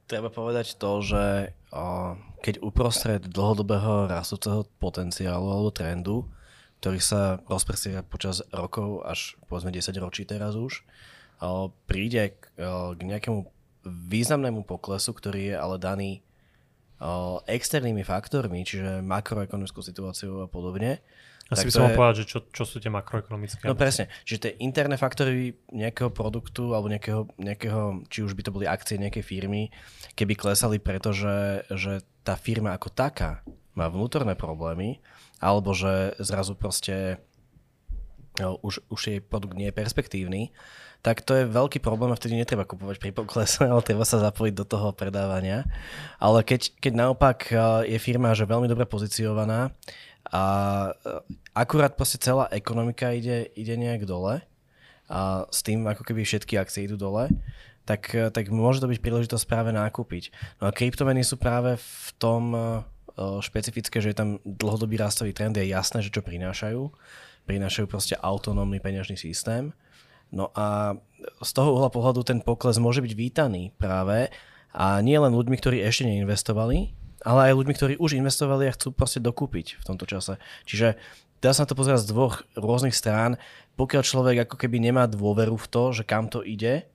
Treba 0.09 0.33
povedať 0.33 0.73
to, 0.81 1.05
že 1.05 1.53
keď 2.41 2.55
uprostred 2.65 3.21
dlhodobého 3.29 4.09
rastúceho 4.09 4.65
potenciálu 4.81 5.45
alebo 5.45 5.69
trendu, 5.69 6.25
ktorý 6.79 6.99
sa 7.03 7.43
rozprestiera 7.45 8.01
počas 8.01 8.39
rokov 8.55 9.03
až 9.03 9.35
povedzme 9.51 9.71
10 9.75 9.91
ročí 9.99 10.23
teraz 10.23 10.55
už, 10.55 10.87
príde 11.87 12.39
k 12.55 12.99
nejakému 13.03 13.47
významnému 13.87 14.67
poklesu, 14.67 15.15
ktorý 15.15 15.51
je 15.51 15.55
ale 15.55 15.75
daný 15.79 16.11
externými 17.47 18.03
faktormi, 18.03 18.67
čiže 18.67 18.99
makroekonomickou 18.99 19.79
situáciou 19.79 20.43
a 20.43 20.47
podobne, 20.51 20.99
asi 21.49 21.65
by 21.65 21.73
som 21.73 21.89
mal 21.89 21.97
povedať, 21.97 22.21
že 22.21 22.25
čo, 22.29 22.39
čo 22.53 22.61
sú 22.61 22.77
tie 22.77 22.93
makroekonomické. 22.93 23.65
No 23.65 23.73
presne, 23.73 24.05
že 24.21 24.37
tie 24.37 24.53
interné 24.61 25.01
faktory 25.01 25.57
nejakého 25.73 26.13
produktu 26.13 26.77
alebo 26.77 26.93
nejakého, 26.93 27.25
nejakého, 27.41 28.05
či 28.05 28.21
už 28.21 28.37
by 28.37 28.45
to 28.45 28.53
boli 28.53 28.69
akcie 28.69 29.01
nejakej 29.01 29.25
firmy, 29.25 29.73
keby 30.13 30.37
klesali, 30.37 30.77
pretože 30.77 31.65
že 31.73 32.05
tá 32.21 32.37
firma 32.37 32.77
ako 32.77 32.93
taká 32.93 33.41
má 33.79 33.87
vnútorné 33.87 34.35
problémy, 34.35 34.99
alebo 35.39 35.71
že 35.71 36.19
zrazu 36.19 36.59
proste 36.59 37.23
no, 38.43 38.59
už, 38.59 38.83
už 38.91 38.99
jej 39.07 39.19
produkt 39.23 39.55
nie 39.55 39.71
je 39.71 39.79
perspektívny, 39.79 40.51
tak 40.99 41.23
to 41.23 41.31
je 41.31 41.47
veľký 41.47 41.79
problém 41.79 42.11
a 42.11 42.19
vtedy 42.19 42.35
netreba 42.35 42.67
kupovať 42.67 42.99
pri 42.99 43.15
poklese, 43.15 43.63
ale 43.71 43.79
treba 43.79 44.03
sa 44.03 44.19
zapojiť 44.19 44.53
do 44.53 44.67
toho 44.67 44.91
predávania. 44.91 45.63
Ale 46.19 46.43
keď, 46.43 46.75
keď 46.83 46.93
naopak 46.93 47.55
je 47.87 47.95
firma 48.03 48.35
že 48.35 48.43
veľmi 48.43 48.67
dobre 48.67 48.83
pozíciovaná, 48.83 49.71
a 50.29 50.43
e, 50.93 51.09
akurát 51.57 51.97
proste 51.97 52.21
celá 52.21 52.45
ekonomika 52.53 53.15
ide, 53.15 53.49
ide 53.57 53.73
nejak 53.79 54.05
dole 54.05 54.43
a 55.09 55.49
s 55.49 55.65
tým 55.65 55.87
ako 55.89 56.05
keby 56.05 56.21
všetky 56.21 56.59
akcie 56.61 56.85
idú 56.85 56.99
dole, 56.99 57.33
tak, 57.87 58.13
e, 58.13 58.29
tak 58.29 58.53
môže 58.53 58.83
to 58.83 58.91
byť 58.91 58.99
príležitosť 59.01 59.45
práve 59.49 59.73
nákupiť. 59.73 60.23
No 60.61 60.69
a 60.69 60.75
kryptomeny 60.75 61.25
sú 61.25 61.41
práve 61.41 61.81
v 61.81 62.09
tom 62.21 62.53
e, 62.53 62.61
špecifické, 63.43 63.99
že 63.99 64.11
je 64.11 64.17
tam 64.17 64.29
dlhodobý 64.45 64.95
rastový 64.95 65.35
trend, 65.35 65.59
je 65.59 65.67
jasné, 65.67 65.99
že 65.99 66.13
čo 66.13 66.23
prinášajú. 66.23 66.81
Prinášajú 67.45 67.85
proste 67.89 68.15
autonómny 68.15 68.79
peňažný 68.79 69.17
systém. 69.17 69.75
No 70.29 70.53
a 70.53 70.97
z 71.41 71.51
toho 71.51 71.73
uhla 71.73 71.89
pohľadu 71.89 72.21
ten 72.21 72.39
pokles 72.39 72.77
môže 72.77 73.01
byť 73.01 73.13
vítaný 73.17 73.73
práve 73.75 74.29
a 74.69 75.01
nie 75.01 75.17
len 75.17 75.33
ľuďmi, 75.33 75.57
ktorí 75.57 75.81
ešte 75.81 76.05
neinvestovali, 76.05 76.93
ale 77.25 77.39
aj 77.49 77.57
ľuďmi, 77.57 77.73
ktorí 77.73 77.93
už 77.97 78.15
investovali 78.15 78.69
a 78.69 78.75
chcú 78.77 78.93
proste 78.93 79.19
dokúpiť 79.19 79.81
v 79.81 79.83
tomto 79.83 80.05
čase. 80.05 80.37
Čiže 80.69 80.95
dá 81.41 81.51
sa 81.51 81.65
na 81.65 81.69
to 81.73 81.75
pozerať 81.75 82.05
z 82.05 82.11
dvoch 82.13 82.45
rôznych 82.53 82.93
strán. 82.93 83.41
Pokiaľ 83.75 84.03
človek 84.05 84.37
ako 84.45 84.55
keby 84.55 84.77
nemá 84.77 85.09
dôveru 85.09 85.57
v 85.57 85.67
to, 85.67 85.83
že 85.91 86.05
kam 86.05 86.29
to 86.29 86.45
ide, 86.45 86.85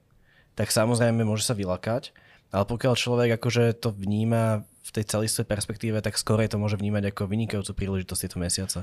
tak 0.54 0.70
samozrejme 0.70 1.26
môže 1.26 1.42
sa 1.44 1.58
vylakať. 1.58 2.14
Ale 2.54 2.64
pokiaľ 2.70 2.94
človek 2.94 3.28
akože 3.34 3.82
to 3.82 3.90
vníma 3.90 4.62
v 4.84 4.90
tej 4.92 5.04
celistvej 5.08 5.48
perspektíve, 5.48 5.96
tak 6.04 6.20
skôr 6.20 6.44
to 6.44 6.60
môže 6.60 6.76
vnímať 6.76 7.08
ako 7.10 7.24
vynikajúcu 7.24 7.72
príležitosť 7.72 8.20
tieto 8.20 8.36
mesiace. 8.36 8.80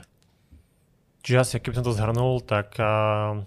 Čiže 1.22 1.38
asi, 1.38 1.53
keby 1.62 1.77
som 1.77 1.86
to 1.86 1.93
zhrnul, 1.93 2.41
tak 2.41 2.74
a, 2.81 3.38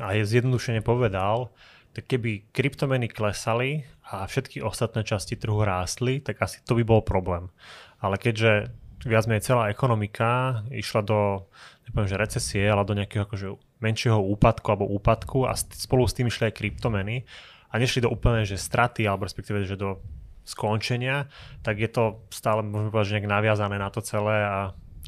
a 0.00 0.08
je 0.16 0.24
zjednodušene 0.24 0.80
povedal, 0.80 1.52
tak 1.92 2.08
keby 2.08 2.48
kryptomeny 2.56 3.12
klesali 3.12 3.84
a 4.08 4.24
všetky 4.24 4.64
ostatné 4.64 5.04
časti 5.04 5.36
trhu 5.36 5.60
rástli, 5.60 6.24
tak 6.24 6.40
asi 6.40 6.64
to 6.64 6.72
by 6.80 6.84
bol 6.88 7.04
problém. 7.04 7.52
Ale 8.00 8.16
keďže 8.16 8.72
viac 9.04 9.28
menej 9.28 9.44
celá 9.44 9.68
ekonomika 9.68 10.64
išla 10.72 11.04
do, 11.04 11.44
nepoviem, 11.84 12.08
že 12.08 12.16
recesie, 12.16 12.64
ale 12.64 12.88
do 12.88 12.96
nejakého 12.96 13.28
akože 13.28 13.48
menšieho 13.84 14.16
úpadku 14.16 14.66
alebo 14.72 14.88
úpadku 14.88 15.44
a 15.44 15.52
spolu 15.58 16.08
s 16.08 16.16
tým 16.16 16.32
išli 16.32 16.48
aj 16.48 16.56
kryptomeny 16.56 17.28
a 17.68 17.74
nešli 17.76 18.00
do 18.00 18.08
úplne 18.08 18.48
že 18.48 18.56
straty, 18.56 19.04
alebo 19.04 19.28
respektíve 19.28 19.68
že 19.68 19.76
do 19.76 20.00
skončenia, 20.42 21.30
tak 21.62 21.78
je 21.78 21.90
to 21.90 22.22
stále, 22.34 22.66
môžeme 22.66 22.90
povedať, 22.90 23.08
že 23.08 23.14
nejak 23.18 23.30
naviazané 23.30 23.76
na 23.78 23.88
to 23.88 24.02
celé 24.02 24.42
a 24.42 24.58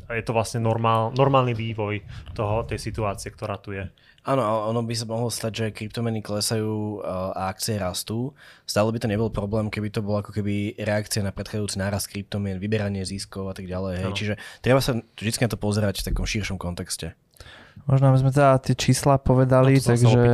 je 0.05 0.21
to 0.21 0.37
vlastne 0.37 0.61
normál, 0.61 1.17
normálny 1.17 1.57
vývoj 1.57 2.05
toho, 2.37 2.69
tej 2.69 2.77
situácie, 2.77 3.33
ktorá 3.33 3.57
tu 3.57 3.73
je. 3.73 3.89
Áno, 4.25 4.41
ono 4.41 4.81
by 4.81 4.95
sa 4.97 5.05
mohlo 5.05 5.29
stať, 5.29 5.53
že 5.53 5.77
kryptomeny 5.77 6.25
klesajú 6.25 7.05
a 7.05 7.53
akcie 7.53 7.77
rastú. 7.77 8.33
Stále 8.65 8.89
by 8.89 9.01
to 9.01 9.09
nebol 9.09 9.29
problém, 9.29 9.69
keby 9.69 9.93
to 9.93 10.01
bolo 10.01 10.25
ako 10.25 10.33
keby 10.33 10.77
reakcia 10.81 11.21
na 11.21 11.33
predchádzajúci 11.33 11.77
nárast 11.77 12.09
kryptomien, 12.09 12.57
vyberanie 12.57 13.05
ziskov 13.05 13.53
a 13.53 13.55
tak 13.57 13.69
ďalej. 13.69 14.01
Hej. 14.01 14.13
Čiže 14.17 14.35
treba 14.65 14.81
sa 14.81 14.97
vždy 14.97 15.45
na 15.45 15.53
to 15.53 15.61
pozerať 15.61 16.01
v 16.01 16.07
takom 16.09 16.25
širšom 16.25 16.57
kontexte. 16.57 17.13
Možno 17.85 18.09
aby 18.09 18.19
sme 18.25 18.33
teda 18.33 18.57
tie 18.65 18.73
čísla 18.73 19.21
povedali, 19.21 19.77
no 19.77 19.85
takže, 19.85 20.25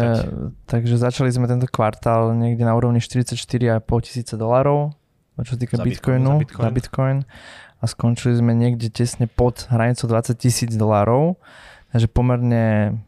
takže 0.70 0.94
začali 0.94 1.34
sme 1.34 1.50
tento 1.50 1.66
kvartál 1.66 2.30
niekde 2.38 2.62
na 2.62 2.78
úrovni 2.78 3.02
44,5 3.02 3.82
tisíce 4.06 4.38
dolarov, 4.38 4.94
čo 5.42 5.56
sa 5.56 5.58
týka 5.58 5.80
Bitcoinu, 5.82 6.38
za 6.38 6.42
Bitcoin. 6.46 6.70
Bitcoin 6.70 7.18
a 7.80 7.84
skončili 7.88 8.36
sme 8.36 8.52
niekde 8.52 8.92
tesne 8.92 9.24
pod 9.24 9.66
hranicou 9.72 10.06
20 10.06 10.36
tisíc 10.36 10.70
dolárov, 10.76 11.40
takže 11.90 12.06
pomerne 12.12 13.00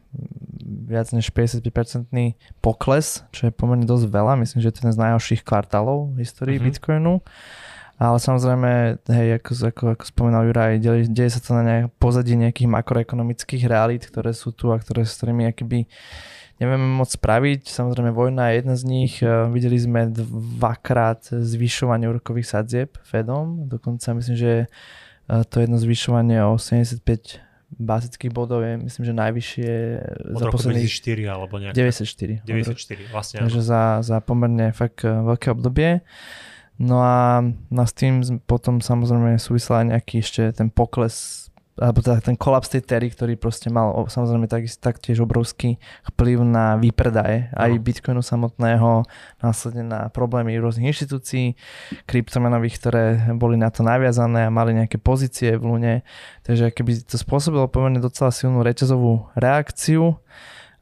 viac 0.63 1.13
než 1.13 1.29
55% 1.29 2.09
pokles, 2.61 3.21
čo 3.29 3.49
je 3.49 3.51
pomerne 3.53 3.85
dosť 3.85 4.05
veľa. 4.09 4.33
Myslím, 4.41 4.59
že 4.65 4.69
je 4.69 4.73
to 4.73 4.81
jeden 4.85 4.93
z 4.97 5.01
najhorších 5.01 5.41
kvartálov 5.45 6.17
v 6.17 6.25
histórii 6.25 6.57
mm-hmm. 6.57 6.67
Bitcoinu. 6.67 7.13
Ale 8.01 8.17
samozrejme, 8.17 8.99
hej, 9.05 9.27
ako, 9.37 9.51
ako, 9.69 9.83
ako 9.95 10.03
spomínal 10.09 10.49
Juraj, 10.49 10.81
deje, 10.81 11.07
deje 11.07 11.37
sa 11.37 11.39
to 11.39 11.53
na 11.53 11.63
nejak, 11.63 11.85
pozadí 12.01 12.33
nejakých 12.33 12.69
makroekonomických 12.69 13.69
realít, 13.69 14.09
ktoré 14.09 14.33
sú 14.33 14.49
tu 14.51 14.73
a 14.73 14.81
ktoré, 14.81 15.05
s 15.05 15.21
ktorými 15.21 15.45
akýby 15.45 15.85
nevieme 16.57 16.89
moc 16.89 17.09
spraviť. 17.09 17.69
Samozrejme, 17.69 18.09
vojna 18.11 18.49
je 18.49 18.53
jedna 18.59 18.75
z 18.75 18.83
nich. 18.83 19.13
Uh, 19.21 19.47
videli 19.49 19.77
sme 19.77 20.09
dvakrát 20.09 21.27
zvyšovanie 21.31 22.09
úrokových 22.09 22.49
sadzieb 22.49 22.97
Fedom. 23.05 23.69
Dokonca 23.69 24.17
myslím, 24.17 24.35
že 24.35 24.53
uh, 25.29 25.45
to 25.45 25.61
jedno 25.61 25.77
zvyšovanie 25.77 26.41
o 26.43 26.57
75 26.57 27.43
bázických 27.79 28.29
bodov 28.29 28.61
je 28.61 28.77
myslím, 28.77 29.03
že 29.05 29.13
najvyššie 29.17 29.71
od 30.37 30.41
za 30.41 30.47
posledných 30.53 30.89
94 30.89 31.33
alebo 31.33 31.53
nejak. 31.57 31.73
94. 31.73 32.45
94, 32.45 33.09
vlastne. 33.09 33.37
Takže 33.41 33.61
za, 33.65 33.83
za 34.05 34.17
pomerne 34.21 34.69
fakt 34.75 35.01
eh, 35.05 35.09
veľké 35.09 35.47
obdobie. 35.53 36.05
No 36.81 37.05
a, 37.05 37.45
no 37.69 37.81
s 37.85 37.93
tým 37.93 38.41
potom 38.49 38.81
samozrejme 38.81 39.37
súvisel 39.37 39.83
aj 39.83 39.85
nejaký 39.93 40.15
ešte 40.25 40.41
ten 40.57 40.73
pokles 40.73 41.43
alebo 41.73 42.05
teda 42.05 42.21
ten 42.21 42.37
kolaps 42.37 42.69
tej 42.69 42.85
tery, 42.85 43.09
ktorý 43.09 43.33
proste 43.33 43.73
mal 43.73 44.05
samozrejme 44.05 44.45
tak, 44.45 44.69
taktiež 44.77 45.25
obrovský 45.25 45.81
vplyv 46.13 46.45
na 46.45 46.77
výpredaje 46.77 47.49
aj 47.49 47.71
no. 47.73 47.81
Bitcoinu 47.81 48.21
samotného, 48.21 49.09
následne 49.41 49.81
na 49.81 49.99
problémy 50.13 50.53
rôznych 50.61 50.93
inštitúcií 50.93 51.57
kryptomenových, 52.05 52.75
ktoré 52.77 53.03
boli 53.33 53.57
na 53.57 53.73
to 53.73 53.81
naviazané 53.81 54.45
a 54.45 54.53
mali 54.53 54.77
nejaké 54.77 55.01
pozície 55.01 55.57
v 55.57 55.65
Lune. 55.65 55.95
Takže 56.45 56.69
keby 56.69 57.09
to 57.09 57.17
spôsobilo 57.17 57.65
pomerne 57.65 57.97
docela 57.97 58.29
silnú 58.29 58.61
reťazovú 58.61 59.33
reakciu 59.33 60.21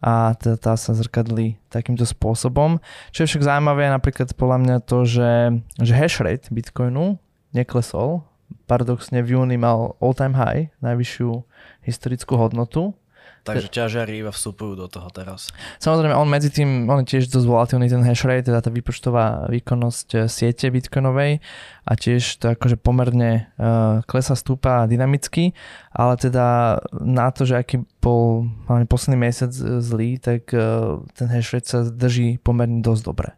a 0.02 0.34
teda 0.34 0.58
tá 0.58 0.74
sa 0.74 0.98
zrkadlí 0.98 1.62
takýmto 1.70 2.04
spôsobom. 2.10 2.82
Čo 3.14 3.24
je 3.24 3.30
však 3.30 3.46
zaujímavé 3.46 3.88
je 3.88 3.96
napríklad 3.96 4.30
podľa 4.34 4.58
mňa 4.66 4.78
to, 4.84 5.06
že, 5.06 5.32
že 5.78 5.94
hash 5.94 6.26
rate 6.26 6.50
Bitcoinu 6.50 7.22
neklesol 7.54 8.26
paradoxne 8.68 9.20
v 9.24 9.38
júni 9.38 9.56
mal 9.56 9.96
all-time 10.04 10.36
high, 10.36 10.64
najvyššiu 10.84 11.44
historickú 11.84 12.36
hodnotu. 12.40 12.96
Takže 13.42 13.74
ťažiari 13.74 14.22
iba 14.22 14.30
vstupujú 14.30 14.78
do 14.78 14.86
toho 14.86 15.10
teraz. 15.10 15.50
Samozrejme, 15.82 16.14
on 16.14 16.30
medzi 16.30 16.54
tým, 16.54 16.86
on 16.86 17.02
je 17.02 17.18
tiež 17.18 17.34
dosť 17.34 17.48
volatilný 17.50 17.90
ten 17.90 18.06
hash 18.06 18.22
rate, 18.22 18.46
teda 18.46 18.62
tá 18.62 18.70
výpočtová 18.70 19.50
výkonnosť 19.50 20.08
eh, 20.14 20.20
siete 20.30 20.70
bitcoinovej 20.70 21.42
a 21.82 21.92
tiež 21.98 22.38
to 22.38 22.54
akože 22.54 22.78
pomerne 22.78 23.50
uh, 23.58 24.06
klesa 24.06 24.38
stúpa 24.38 24.86
dynamicky, 24.86 25.58
ale 25.90 26.14
teda 26.14 26.78
na 26.94 27.34
to, 27.34 27.50
že 27.50 27.58
aký 27.58 27.82
bol 27.98 28.46
hlavne 28.70 28.86
posledný 28.86 29.18
mesiac 29.18 29.50
eh, 29.50 29.82
zlý, 29.82 30.22
tak 30.22 30.54
uh, 30.54 31.02
ten 31.18 31.26
hash 31.34 31.58
rate 31.58 31.66
sa 31.66 31.82
drží 31.82 32.38
pomerne 32.38 32.86
dosť 32.86 33.02
dobre. 33.02 33.34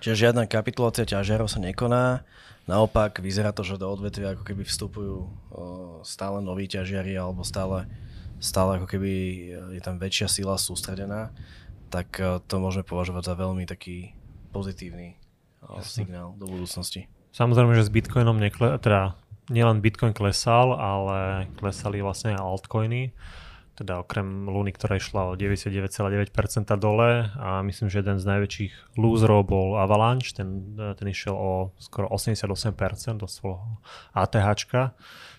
Čiže 0.00 0.32
žiadna 0.32 0.48
kapitulácia 0.48 1.04
ťažiarov 1.04 1.52
sa 1.52 1.60
nekoná, 1.60 2.24
Naopak, 2.68 3.24
vyzerá 3.24 3.48
to, 3.56 3.64
že 3.64 3.80
do 3.80 3.88
odvetvia 3.88 4.36
ako 4.36 4.44
keby 4.44 4.60
vstupujú 4.60 5.24
stále 6.04 6.44
noví 6.44 6.68
ťažiari 6.68 7.16
alebo 7.16 7.40
stále, 7.40 7.88
stále 8.38 8.78
ako 8.78 8.86
keby 8.86 9.12
je 9.74 9.82
tam 9.82 9.98
väčšia 9.98 10.28
sila 10.30 10.54
sústredená, 10.58 11.34
tak 11.88 12.20
to 12.20 12.54
môžeme 12.60 12.84
považovať 12.84 13.32
za 13.32 13.34
veľmi 13.34 13.64
taký 13.64 14.12
pozitívny 14.52 15.18
Jasne. 15.64 16.04
signál 16.04 16.36
do 16.36 16.46
budúcnosti. 16.46 17.08
Samozrejme, 17.32 17.76
že 17.76 17.86
s 17.86 17.92
Bitcoinom 17.92 18.36
nekle, 18.36 18.80
teda 18.80 19.16
nielen 19.48 19.80
Bitcoin 19.80 20.12
klesal, 20.12 20.76
ale 20.76 21.48
klesali 21.56 22.04
vlastne 22.04 22.36
aj 22.36 22.40
altcoiny 22.40 23.12
teda 23.78 24.02
okrem 24.02 24.50
Luny, 24.50 24.74
ktorá 24.74 24.98
išla 24.98 25.30
o 25.30 25.38
99,9% 25.38 26.34
dole 26.82 27.30
a 27.38 27.62
myslím, 27.62 27.86
že 27.86 28.02
jeden 28.02 28.18
z 28.18 28.26
najväčších 28.26 28.98
loserov 28.98 29.46
bol 29.46 29.78
Avalanche, 29.78 30.34
ten, 30.34 30.74
ten 30.74 31.06
išiel 31.06 31.38
o 31.38 31.70
skoro 31.78 32.10
88% 32.10 32.74
do 33.22 33.30
svojho 33.30 33.78
ATH. 34.18 34.98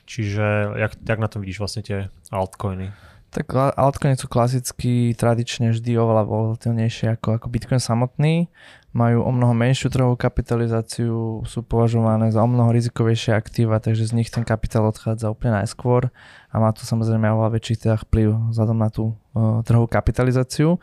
Čiže 0.09 0.73
jak, 0.73 0.97
jak 1.05 1.19
na 1.21 1.29
tom 1.29 1.45
vidíš 1.45 1.61
vlastne 1.61 1.85
tie 1.85 2.09
altcoiny? 2.33 2.89
Tak 3.29 3.77
altcoiny 3.77 4.17
sú 4.17 4.25
klasicky 4.25 5.13
tradične 5.13 5.69
vždy 5.69 5.93
oveľa 6.01 6.25
volatilnejšie 6.25 7.13
ako, 7.13 7.37
ako 7.37 7.47
Bitcoin 7.53 7.77
samotný. 7.77 8.49
Majú 8.89 9.21
o 9.21 9.29
mnoho 9.29 9.53
menšiu 9.53 9.93
trhovú 9.93 10.17
kapitalizáciu, 10.17 11.45
sú 11.45 11.59
považované 11.61 12.33
za 12.33 12.41
o 12.41 12.49
mnoho 12.49 12.73
rizikovejšie 12.73 13.37
aktíva, 13.37 13.77
takže 13.77 14.09
z 14.09 14.17
nich 14.17 14.33
ten 14.33 14.41
kapitál 14.41 14.89
odchádza 14.89 15.29
úplne 15.29 15.61
najskôr 15.61 16.09
a 16.49 16.55
má 16.57 16.73
to 16.73 16.81
samozrejme 16.81 17.29
oveľa 17.29 17.61
väčší 17.61 17.77
teda 17.77 18.01
vplyv 18.01 18.49
vzhľadom 18.49 18.77
na 18.81 18.89
tú 18.89 19.13
uh, 19.13 19.61
trhovú 19.61 19.85
kapitalizáciu. 19.85 20.81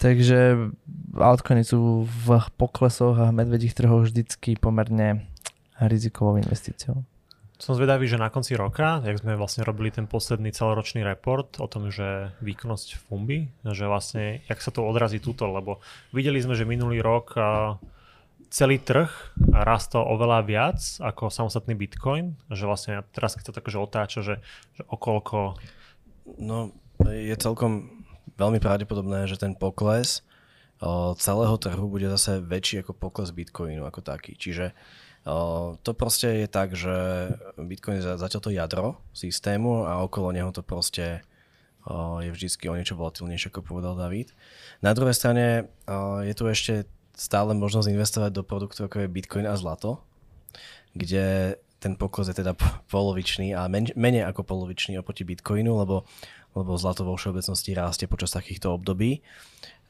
Takže 0.00 0.72
altcoiny 1.12 1.68
sú 1.68 2.08
v 2.08 2.26
poklesoch 2.56 3.20
a 3.20 3.28
medvedích 3.28 3.76
trhoch 3.76 4.08
vždycky 4.08 4.56
pomerne 4.56 5.28
rizikovou 5.84 6.40
investíciou. 6.40 7.04
Som 7.64 7.80
zvedavý, 7.80 8.04
že 8.04 8.20
na 8.20 8.28
konci 8.28 8.60
roka, 8.60 9.00
jak 9.00 9.24
sme 9.24 9.40
vlastne 9.40 9.64
robili 9.64 9.88
ten 9.88 10.04
posledný 10.04 10.52
celoročný 10.52 11.00
report 11.00 11.56
o 11.56 11.64
tom, 11.64 11.88
že 11.88 12.36
výkonnosť 12.44 13.08
Fumbi, 13.08 13.48
že 13.64 13.88
vlastne, 13.88 14.44
jak 14.44 14.60
sa 14.60 14.68
to 14.68 14.84
odrazí 14.84 15.16
túto, 15.16 15.48
lebo 15.48 15.80
videli 16.12 16.44
sme, 16.44 16.52
že 16.52 16.68
minulý 16.68 17.00
rok 17.00 17.32
celý 18.52 18.76
trh 18.84 19.08
rastol 19.48 20.04
oveľa 20.04 20.44
viac 20.44 20.80
ako 21.00 21.32
samostatný 21.32 21.72
Bitcoin, 21.72 22.36
že 22.52 22.68
vlastne 22.68 23.00
teraz 23.16 23.32
keď 23.32 23.48
to 23.48 23.56
takže 23.56 23.80
otáča, 23.80 24.20
že, 24.20 24.34
že 24.76 24.84
okolko... 24.84 25.56
No, 26.36 26.68
je 27.08 27.32
celkom 27.40 28.04
veľmi 28.36 28.60
pravdepodobné, 28.60 29.24
že 29.24 29.40
ten 29.40 29.56
pokles 29.56 30.20
celého 31.16 31.56
trhu 31.56 31.88
bude 31.88 32.12
zase 32.12 32.44
väčší 32.44 32.84
ako 32.84 32.92
pokles 32.92 33.32
Bitcoinu 33.32 33.88
ako 33.88 34.04
taký. 34.04 34.36
Čiže 34.36 34.76
to 35.80 35.90
proste 35.96 36.44
je 36.44 36.48
tak, 36.48 36.76
že 36.76 36.92
Bitcoin 37.56 37.96
je 37.96 38.20
zatiaľ 38.20 38.40
to 38.44 38.52
jadro 38.52 38.88
systému 39.16 39.88
a 39.88 40.04
okolo 40.04 40.36
neho 40.36 40.52
to 40.52 40.60
proste 40.60 41.24
je 42.20 42.30
vždy 42.32 42.68
o 42.68 42.76
niečo 42.76 42.96
volatilnejšie, 42.96 43.52
ako 43.52 43.64
povedal 43.64 43.96
David. 43.96 44.32
Na 44.80 44.96
druhej 44.96 45.16
strane 45.16 45.68
je 46.24 46.34
tu 46.36 46.44
ešte 46.48 46.88
stále 47.16 47.52
možnosť 47.56 47.92
investovať 47.92 48.30
do 48.36 48.42
produktov 48.44 48.88
ako 48.88 49.04
je 49.04 49.12
Bitcoin 49.12 49.46
a 49.48 49.56
zlato, 49.56 50.00
kde 50.92 51.56
ten 51.80 52.00
pokles 52.00 52.32
je 52.32 52.40
teda 52.40 52.56
polovičný 52.88 53.52
a 53.52 53.68
men, 53.68 53.92
menej 53.92 54.24
ako 54.24 54.44
polovičný 54.48 54.96
oproti 54.96 55.28
Bitcoinu, 55.28 55.76
lebo, 55.76 56.08
lebo 56.56 56.80
zlato 56.80 57.04
vo 57.04 57.20
všeobecnosti 57.20 57.76
rastie 57.76 58.08
počas 58.08 58.32
takýchto 58.32 58.72
období. 58.72 59.20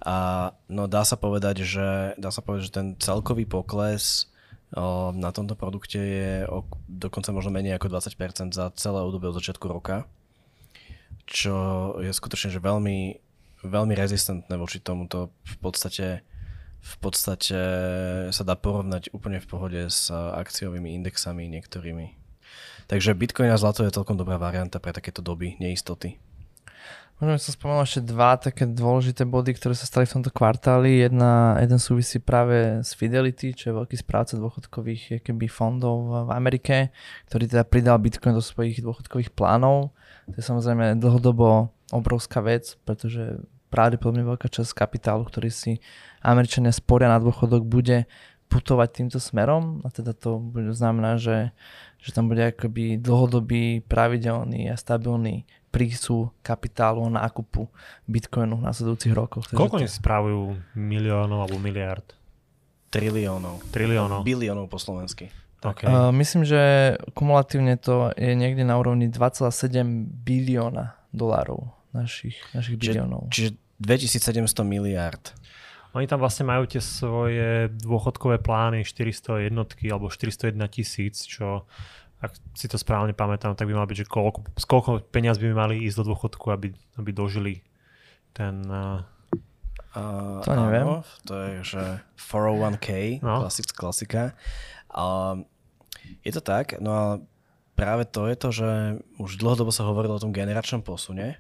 A 0.03 0.51
no 0.67 0.91
dá 0.91 1.07
sa 1.07 1.15
povedať, 1.15 1.63
že, 1.63 2.19
dá 2.19 2.35
sa 2.35 2.43
povedať, 2.43 2.63
že 2.67 2.75
ten 2.75 2.89
celkový 2.99 3.47
pokles 3.47 4.27
na 5.15 5.31
tomto 5.31 5.55
produkte 5.55 6.01
je 6.01 6.33
dokonca 6.89 7.31
možno 7.31 7.53
menej 7.53 7.77
ako 7.77 7.93
20% 8.01 8.57
za 8.57 8.73
celé 8.75 8.99
obdobie 9.05 9.31
od 9.31 9.39
začiatku 9.39 9.67
roka, 9.69 10.09
čo 11.29 11.55
je 12.03 12.11
skutočne 12.11 12.51
že 12.51 12.61
veľmi, 12.61 13.21
veľmi 13.63 13.95
rezistentné 13.95 14.55
voči 14.57 14.81
tomuto. 14.83 15.31
V 15.47 15.57
podstate, 15.63 16.27
v 16.81 16.95
podstate 16.99 17.59
sa 18.35 18.43
dá 18.43 18.59
porovnať 18.59 19.15
úplne 19.15 19.39
v 19.39 19.47
pohode 19.47 19.81
s 19.87 20.11
akciovými 20.13 20.93
indexami 20.99 21.47
niektorými. 21.49 22.19
Takže 22.85 23.17
Bitcoin 23.17 23.49
a 23.49 23.57
zlato 23.57 23.87
je 23.87 23.95
celkom 23.95 24.21
dobrá 24.21 24.37
varianta 24.37 24.77
pre 24.77 24.93
takéto 24.93 25.25
doby 25.25 25.57
neistoty. 25.57 26.21
Možno 27.23 27.39
som 27.39 27.55
spomenul 27.55 27.87
ešte 27.87 28.11
dva 28.11 28.35
také 28.35 28.67
dôležité 28.67 29.23
body, 29.23 29.55
ktoré 29.55 29.79
sa 29.79 29.87
stali 29.87 30.03
v 30.03 30.19
tomto 30.19 30.35
kvartáli. 30.35 30.99
Jedna, 30.99 31.55
jeden 31.63 31.79
súvisí 31.79 32.19
práve 32.19 32.83
s 32.83 32.91
Fidelity, 32.99 33.55
čo 33.55 33.71
je 33.71 33.79
veľký 33.79 33.95
správca 33.95 34.35
dôchodkových 34.35 35.23
keby 35.23 35.47
fondov 35.47 36.27
v 36.27 36.31
Amerike, 36.35 36.91
ktorý 37.31 37.47
teda 37.47 37.63
pridal 37.63 38.03
Bitcoin 38.03 38.35
do 38.35 38.43
svojich 38.43 38.83
dôchodkových 38.83 39.31
plánov. 39.31 39.95
To 40.27 40.37
je 40.37 40.43
samozrejme 40.43 40.99
dlhodobo 40.99 41.71
obrovská 41.95 42.43
vec, 42.43 42.75
pretože 42.83 43.47
pravdepodobne 43.71 44.27
veľká 44.27 44.51
časť 44.51 44.75
kapitálu, 44.75 45.23
ktorý 45.23 45.55
si 45.55 45.79
Američania 46.19 46.75
sporia 46.75 47.07
na 47.07 47.23
dôchodok, 47.23 47.63
bude 47.63 48.11
putovať 48.51 48.89
týmto 48.91 49.19
smerom 49.23 49.83
a 49.83 49.89
teda 49.91 50.15
to 50.15 50.39
znamená, 50.75 51.19
že, 51.19 51.51
že 51.99 52.11
tam 52.15 52.27
bude 52.27 52.55
akoby 52.55 52.99
dlhodobý, 52.99 53.83
pravidelný 53.87 54.71
a 54.71 54.79
stabilný 54.79 55.47
prísu 55.75 56.31
kapitálu 56.47 57.03
na 57.11 57.27
nákupu 57.27 57.67
Bitcoinu 58.07 58.63
v 58.63 58.63
následujúcich 58.63 59.11
rokoch. 59.11 59.51
Takže 59.51 59.59
Koľko 59.59 59.77
to- 59.77 59.81
oni 59.83 59.91
spravujú 59.91 60.43
miliónov 60.79 61.43
alebo 61.43 61.59
miliard? 61.59 62.07
Triliónov. 62.95 63.59
Triliónov. 63.75 64.23
Biliónov 64.23 64.71
po 64.71 64.79
slovensky. 64.79 65.35
Okay. 65.65 65.89
Uh, 65.91 66.13
myslím, 66.15 66.47
že 66.47 66.95
kumulatívne 67.17 67.75
to 67.81 68.13
je 68.15 68.37
niekde 68.37 68.63
na 68.63 68.79
úrovni 68.79 69.11
2,7 69.11 70.07
bilióna 70.23 70.95
dolárov 71.11 71.73
našich, 71.91 72.37
našich 72.53 72.77
biliónov. 72.77 73.33
Čiže 73.35 73.57
2700 73.81 74.63
miliárd. 74.63 75.35
Oni 75.95 76.11
tam 76.11 76.19
vlastne 76.19 76.43
majú 76.43 76.67
tie 76.67 76.83
svoje 76.83 77.71
dôchodkové 77.71 78.43
plány 78.43 78.83
400 78.83 79.47
jednotky 79.47 79.89
alebo 79.89 80.11
401 80.11 80.59
tisíc, 80.69 81.23
čo 81.23 81.71
ak 82.25 82.33
si 82.57 82.67
to 82.67 82.81
správne 82.81 83.13
pamätám, 83.13 83.53
tak 83.53 83.69
by 83.69 83.77
mal 83.77 83.85
byť, 83.85 84.05
že 84.05 84.07
koľko, 84.09 84.57
z 84.57 84.65
koľko 84.65 84.91
peniaz 85.13 85.37
by 85.37 85.53
mali 85.53 85.85
ísť 85.85 86.01
do 86.01 86.17
dôchodku, 86.17 86.49
aby, 86.49 86.73
aby 86.97 87.11
dožili 87.13 87.61
ten... 88.33 88.65
Uh, 88.65 89.05
Uh, 89.95 90.43
To 90.43 90.59
neviem. 90.59 90.83
Áno, 90.91 91.07
to 91.23 91.35
je, 91.39 91.55
že 91.63 91.83
401k, 92.19 93.23
No. 93.23 93.47
klasik, 93.47 93.71
klasika. 93.71 94.35
A 94.91 95.39
je 96.27 96.33
to 96.35 96.43
tak, 96.43 96.83
no 96.83 96.91
a 96.91 97.07
práve 97.79 98.03
to 98.03 98.27
je 98.27 98.35
to, 98.35 98.49
že 98.51 98.71
už 99.23 99.39
dlhodobo 99.39 99.71
sa 99.71 99.87
hovorilo 99.87 100.19
o 100.19 100.23
tom 100.23 100.35
generačnom 100.35 100.83
posune, 100.83 101.39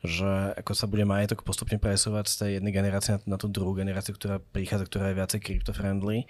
že 0.00 0.56
ako 0.56 0.72
sa 0.72 0.88
bude 0.88 1.04
majetok 1.04 1.44
postupne 1.44 1.76
presúvať 1.76 2.24
z 2.24 2.34
tej 2.40 2.50
jednej 2.60 2.72
generácie 2.72 3.20
na, 3.20 3.20
na 3.24 3.36
tú 3.36 3.52
druhú 3.52 3.76
generáciu, 3.76 4.16
ktorá 4.16 4.40
prichádza, 4.40 4.88
ktorá 4.88 5.12
je 5.12 5.18
viacej 5.20 5.40
crypto-friendly, 5.44 6.24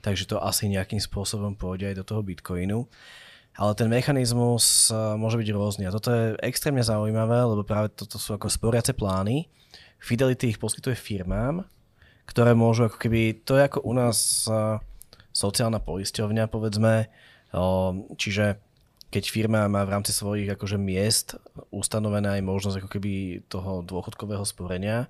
takže 0.00 0.24
to 0.24 0.40
asi 0.40 0.72
nejakým 0.72 1.04
spôsobom 1.04 1.52
pôjde 1.52 1.92
aj 1.92 1.96
do 2.00 2.04
toho 2.04 2.24
Bitcoinu. 2.24 2.88
Ale 3.54 3.72
ten 3.78 3.86
mechanizmus 3.86 4.90
eh, 4.90 4.96
môže 5.14 5.38
byť 5.38 5.48
rôzny 5.54 5.84
a 5.86 5.94
toto 5.94 6.10
je 6.10 6.34
extrémne 6.42 6.82
zaujímavé, 6.82 7.38
lebo 7.46 7.62
práve 7.62 7.94
toto 7.94 8.18
sú 8.18 8.34
ako 8.34 8.50
sporiace 8.50 8.90
plány. 8.94 9.46
Fidelity 10.02 10.52
ich 10.52 10.60
poskytuje 10.60 10.98
firmám, 10.98 11.64
ktoré 12.26 12.52
môžu 12.52 12.90
ako 12.90 12.98
keby, 12.98 13.46
to 13.46 13.56
je 13.56 13.62
ako 13.64 13.80
u 13.86 13.92
nás 13.94 14.48
eh, 14.50 14.78
sociálna 15.34 15.82
poisťovňa, 15.82 16.46
povedzme, 16.46 17.10
čiže 18.14 18.58
keď 19.14 19.24
firma 19.30 19.70
má 19.70 19.86
v 19.86 19.92
rámci 19.94 20.10
svojich 20.10 20.50
akože 20.58 20.74
miest 20.74 21.38
ustanovená 21.70 22.34
aj 22.34 22.42
možnosť 22.42 22.76
ako 22.82 22.88
keby 22.90 23.12
toho 23.46 23.86
dôchodkového 23.86 24.42
sporenia, 24.42 25.06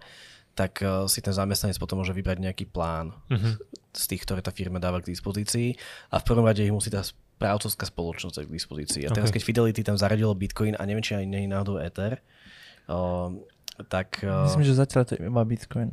tak 0.53 0.85
eh, 0.85 1.09
si 1.09 1.25
ten 1.25 1.33
zamestnanec 1.33 1.81
potom 1.81 2.05
môže 2.05 2.13
vybrať 2.13 2.39
nejaký 2.45 2.65
plán 2.69 3.17
uh-huh. 3.33 3.57
z 3.97 4.05
tých, 4.05 4.23
ktoré 4.29 4.41
tá 4.45 4.53
firma 4.53 4.77
dáva 4.77 5.01
k 5.01 5.11
dispozícii 5.11 5.75
a 6.13 6.21
v 6.21 6.27
prvom 6.27 6.45
rade 6.45 6.61
ich 6.61 6.75
musí 6.75 6.93
tá 6.93 7.01
správcovská 7.45 7.85
spoločnosť 7.85 8.41
k 8.41 8.51
dispozícii. 8.51 9.03
A 9.05 9.13
teraz, 9.13 9.29
Ok. 9.29 9.37
keď 9.37 9.43
Fidelity 9.45 9.81
tam 9.83 9.95
zaradilo 9.95 10.33
Bitcoin 10.33 10.73
a 10.73 10.83
neviem, 10.83 11.01
či 11.01 11.13
aj 11.15 11.25
nie 11.25 11.45
je 11.45 11.51
náhodou 11.51 11.77
Ether, 11.77 12.25
o, 12.87 13.37
tak, 13.85 14.19
o, 14.19 14.49
Myslím, 14.49 14.65
že 14.65 14.73
zatiaľ 14.75 15.03
to 15.05 15.13
je 15.15 15.23
iba 15.23 15.43
Bitcoin. 15.43 15.93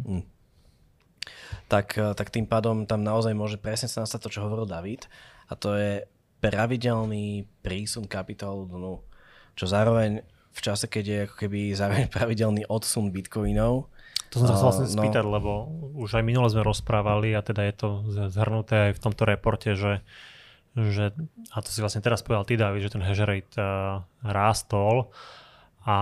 tak, 1.68 1.94
o, 1.94 2.14
tak 2.14 2.30
tým 2.30 2.46
pádom 2.46 2.84
tam 2.86 3.02
naozaj 3.02 3.32
môže 3.34 3.58
presne 3.58 3.86
sa 3.86 4.02
nastať 4.02 4.20
to, 4.22 4.30
čo 4.30 4.40
hovoril 4.42 4.64
David 4.64 5.12
a 5.46 5.54
to 5.54 5.74
je 5.74 6.08
pravidelný 6.40 7.44
prísun 7.60 8.06
kapitálu 8.06 8.66
do 8.66 8.76
nulu. 8.76 9.00
Čo 9.54 9.68
zároveň 9.68 10.24
v 10.50 10.60
čase, 10.60 10.86
keď 10.86 11.04
je 11.06 11.18
ako 11.26 11.36
keby 11.38 11.60
zároveň 11.72 12.06
pravidelný 12.16 12.64
odsun 12.66 13.10
bitcoinov, 13.10 13.92
To 14.32 14.36
som 14.38 14.48
sa 14.48 14.56
chcel 14.56 14.66
vlastne 14.66 14.88
No. 14.90 14.96
spýtať, 14.98 15.24
lebo 15.24 15.52
už 15.98 16.16
aj 16.16 16.24
minule 16.24 16.48
sme 16.48 16.62
rozprávali 16.62 17.32
a 17.32 17.42
teda 17.42 17.62
je 17.64 17.76
to 17.76 17.88
zhrnuté 18.28 18.90
aj 18.90 18.98
v 18.98 19.02
tomto 19.02 19.24
reporte, 19.24 19.70
že, 19.74 20.00
že 20.76 21.12
a 21.52 21.58
to 21.60 21.70
si 21.70 21.84
vlastne 21.84 22.00
teraz 22.00 22.24
povedal 22.24 22.48
ty, 22.48 22.56
David, 22.56 22.88
že 22.88 22.94
ten 22.96 23.04
hash 23.04 23.24
rate 23.28 23.56
uh, 23.60 24.04
rástol 24.24 25.12
a 25.84 25.96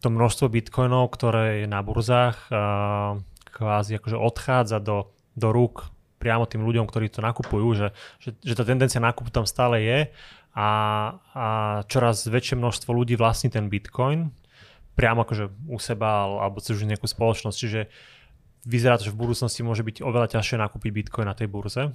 to 0.00 0.08
množstvo 0.08 0.48
bitcoinov, 0.48 1.12
ktoré 1.12 1.64
je 1.64 1.66
na 1.68 1.84
burzách, 1.84 2.36
uh, 2.48 3.20
kvázi 3.52 4.00
akože 4.00 4.16
odchádza 4.16 4.78
do, 4.80 5.12
do 5.36 5.48
rúk 5.52 5.88
priamo 6.16 6.48
tým 6.48 6.64
ľuďom, 6.64 6.88
ktorí 6.88 7.12
to 7.12 7.20
nakupujú, 7.20 7.68
že, 7.76 7.88
že, 8.20 8.32
že 8.40 8.54
tá 8.56 8.64
tendencia 8.64 9.00
nákupu 9.00 9.28
tam 9.28 9.44
stále 9.44 9.84
je 9.84 9.98
a, 10.56 10.68
a 11.36 11.46
čoraz 11.84 12.24
väčšie 12.24 12.56
množstvo 12.56 12.90
ľudí 12.96 13.16
vlastní 13.20 13.52
ten 13.52 13.68
bitcoin, 13.68 14.32
priamo 14.96 15.28
akože 15.28 15.52
u 15.68 15.76
seba 15.76 16.24
al- 16.24 16.40
alebo 16.48 16.64
cez 16.64 16.80
nejakú 16.80 17.04
spoločnosť, 17.04 17.56
čiže 17.56 17.80
vyzerá 18.64 18.96
to, 18.96 19.12
že 19.12 19.14
v 19.14 19.20
budúcnosti 19.20 19.60
môže 19.60 19.84
byť 19.84 20.00
oveľa 20.00 20.32
ťažšie 20.32 20.56
nakúpiť 20.56 20.90
bitcoin 20.90 21.28
na 21.28 21.36
tej 21.36 21.46
burze. 21.46 21.92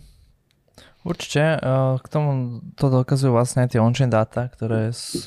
Určite, 1.02 1.58
eh, 1.58 1.62
k 1.98 2.08
tomu 2.08 2.62
to 2.78 2.94
dokazujú 2.94 3.34
vlastne 3.34 3.66
aj 3.66 3.74
tie 3.74 3.82
on-chain 3.82 4.12
dáta, 4.12 4.48
ktoré, 4.54 4.94
s, 4.94 5.26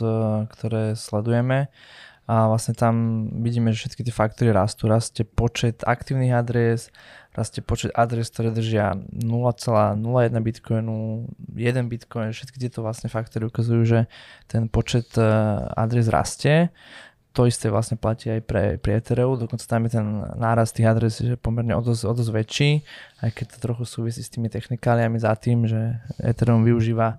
ktoré 0.55 0.95
sledujeme 0.95 1.69
a 2.25 2.49
vlastne 2.49 2.73
tam 2.73 3.29
vidíme, 3.45 3.69
že 3.77 3.85
všetky 3.85 4.09
tie 4.09 4.15
faktory 4.15 4.49
rastú. 4.49 4.89
Rastie 4.89 5.29
počet 5.29 5.85
aktívnych 5.85 6.33
adres, 6.33 6.89
rastie 7.37 7.61
počet 7.61 7.93
adres, 7.93 8.33
ktoré 8.33 8.49
držia 8.49 8.97
0,01 9.13 10.33
bitcoinu, 10.41 11.29
1 11.53 11.93
bitcoin, 11.93 12.33
všetky 12.33 12.57
tieto 12.57 12.81
vlastne 12.81 13.13
faktory 13.13 13.45
ukazujú, 13.53 13.83
že 13.85 14.01
ten 14.49 14.73
počet 14.73 15.13
eh, 15.21 15.27
adres 15.77 16.09
rastie. 16.09 16.73
To 17.35 17.51
isté 17.51 17.67
vlastne 17.67 17.99
platí 17.99 18.31
aj 18.31 18.47
pre, 18.47 18.79
pre 18.79 19.03
Ethereum, 19.03 19.35
dokonca 19.35 19.67
tam 19.67 19.91
je 19.91 19.99
ten 19.99 20.07
náraz 20.39 20.71
tých 20.71 20.87
adres 20.87 21.19
že 21.19 21.35
pomerne 21.35 21.75
o 21.75 21.83
dosť, 21.83 22.03
o 22.07 22.13
dosť 22.15 22.31
väčší, 22.31 22.71
aj 23.27 23.31
keď 23.35 23.45
to 23.51 23.57
trochu 23.59 23.85
súvisí 23.91 24.23
s 24.23 24.31
tými 24.31 24.47
technikáliami 24.47 25.19
za 25.19 25.35
tým, 25.35 25.67
že 25.67 25.99
Ethereum 26.23 26.63
využíva 26.63 27.19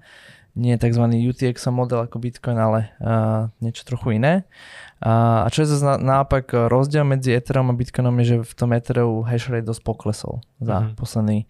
nie 0.56 0.72
tzv. 0.80 1.04
UTX 1.12 1.68
model 1.68 2.08
ako 2.08 2.16
Bitcoin, 2.24 2.56
ale 2.56 2.96
uh, 3.04 3.52
niečo 3.60 3.84
trochu 3.84 4.16
iné. 4.16 4.48
Uh, 5.04 5.44
a 5.44 5.52
čo 5.52 5.68
je 5.68 5.76
zase 5.76 5.84
na, 5.84 6.00
naopak 6.00 6.48
rozdiel 6.72 7.04
medzi 7.04 7.36
Ethereum 7.36 7.68
a 7.68 7.76
Bitcoinom 7.76 8.16
je, 8.24 8.40
že 8.40 8.48
v 8.48 8.54
tom 8.56 8.72
Ethereum 8.72 9.20
hash 9.28 9.52
rate 9.52 9.68
dosť 9.68 9.84
poklesol 9.84 10.40
za 10.64 10.80
Mhm. 10.80 10.96
posledný 10.96 11.44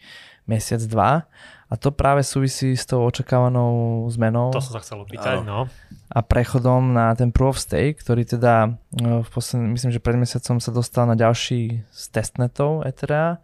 mesiac, 0.49 0.82
dva. 0.89 1.30
A 1.65 1.73
to 1.78 1.93
práve 1.93 2.25
súvisí 2.25 2.73
s 2.73 2.86
tou 2.86 3.06
očakávanou 3.06 4.06
zmenou 4.10 4.49
To 4.54 4.62
som 4.62 4.78
sa 4.78 4.82
chcel 4.82 5.01
opýtať, 5.01 5.45
no. 5.45 5.69
A 6.05 6.19
prechodom 6.21 6.93
na 6.93 7.17
ten 7.17 7.33
Proof 7.33 7.57
of 7.57 7.63
Stake, 7.63 7.97
ktorý 7.97 8.29
teda 8.29 8.77
e, 8.93 9.25
v 9.25 9.29
posledný, 9.29 9.73
myslím, 9.73 9.91
že 9.91 10.03
pred 10.03 10.17
mesiacom 10.17 10.61
sa 10.61 10.69
dostal 10.69 11.09
na 11.09 11.17
ďalší 11.17 11.81
z 11.89 12.03
testnetov 12.13 12.85
Ethera 12.85 13.41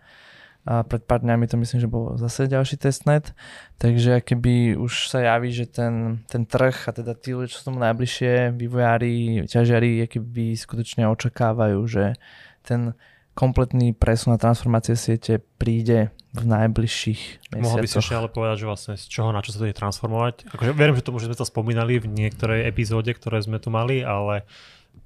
a 0.61 0.85
pred 0.85 1.01
pár 1.01 1.25
dňami 1.25 1.49
to 1.49 1.57
myslím, 1.57 1.81
že 1.81 1.89
bol 1.89 2.21
zase 2.21 2.45
ďalší 2.45 2.77
testnet, 2.77 3.33
takže 3.81 4.21
keby 4.21 4.77
už 4.77 5.09
sa 5.09 5.25
javí, 5.25 5.49
že 5.49 5.65
ten, 5.65 6.21
ten 6.29 6.45
trh 6.45 6.85
a 6.85 6.91
teda 6.93 7.17
tí 7.17 7.33
ľudia, 7.33 7.49
čo 7.49 7.65
sú 7.65 7.73
tomu 7.73 7.81
najbližšie, 7.81 8.53
vývojári, 8.53 9.49
ťažiari, 9.49 10.05
keby 10.05 10.53
skutočne 10.53 11.09
očakávajú, 11.09 11.81
že 11.89 12.13
ten 12.61 12.93
kompletný 13.33 13.97
presun 13.97 14.37
a 14.37 14.41
transformácia 14.41 14.93
siete 14.93 15.41
príde 15.57 16.13
v 16.31 16.43
najbližších 16.47 17.21
mesiacoch. 17.51 17.59
Mohol 17.61 17.77
by 17.79 17.87
si 17.87 17.97
ešte 17.99 18.15
ale 18.15 18.29
povedať, 18.31 18.55
že 18.63 18.65
vlastne 18.65 18.93
z 18.95 19.05
čoho 19.05 19.29
na 19.31 19.43
čo 19.43 19.51
sa 19.51 19.59
to 19.59 19.67
ide 19.67 19.75
transformovať. 19.75 20.47
Akože 20.47 20.71
verím, 20.71 20.95
že 20.95 21.03
to 21.03 21.11
už 21.11 21.27
sme 21.27 21.35
to 21.35 21.43
spomínali 21.43 21.99
v 21.99 22.07
niektorej 22.07 22.63
epizóde, 22.63 23.11
ktoré 23.11 23.43
sme 23.43 23.59
tu 23.59 23.67
mali, 23.67 23.99
ale 23.99 24.47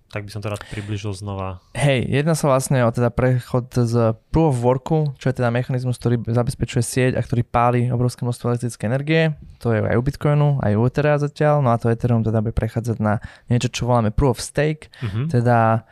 tak 0.05 0.21
by 0.21 0.31
som 0.31 0.39
to 0.39 0.47
rád 0.47 0.61
približil 0.69 1.11
znova. 1.11 1.59
Hej, 1.73 2.07
jedná 2.07 2.37
sa 2.37 2.47
vlastne 2.47 2.85
o 2.85 2.93
teda 2.93 3.09
prechod 3.09 3.67
z 3.73 4.13
Proof 4.29 4.53
of 4.53 4.61
Worku, 4.61 4.99
čo 5.17 5.27
je 5.27 5.35
teda 5.35 5.49
mechanizmus, 5.49 5.97
ktorý 5.97 6.21
zabezpečuje 6.23 6.83
sieť 6.85 7.11
a 7.17 7.25
ktorý 7.25 7.41
páli 7.43 7.89
obrovské 7.89 8.21
množstvo 8.23 8.53
elektrické 8.53 8.85
energie. 8.85 9.33
To 9.59 9.73
je 9.73 9.81
aj 9.81 9.97
u 9.97 10.03
Bitcoinu, 10.05 10.61
aj 10.61 10.71
u 10.77 10.85
Ethera 10.85 11.17
zatiaľ. 11.17 11.59
No 11.59 11.73
a 11.73 11.81
to 11.81 11.89
Ethereum 11.89 12.21
teda 12.21 12.39
bude 12.39 12.53
prechádzať 12.53 12.97
na 13.01 13.17
niečo, 13.49 13.67
čo 13.67 13.89
voláme 13.89 14.13
Proof 14.13 14.37
of 14.37 14.45
Stake, 14.45 14.93
Mhm. 15.03 15.33
teda 15.33 15.83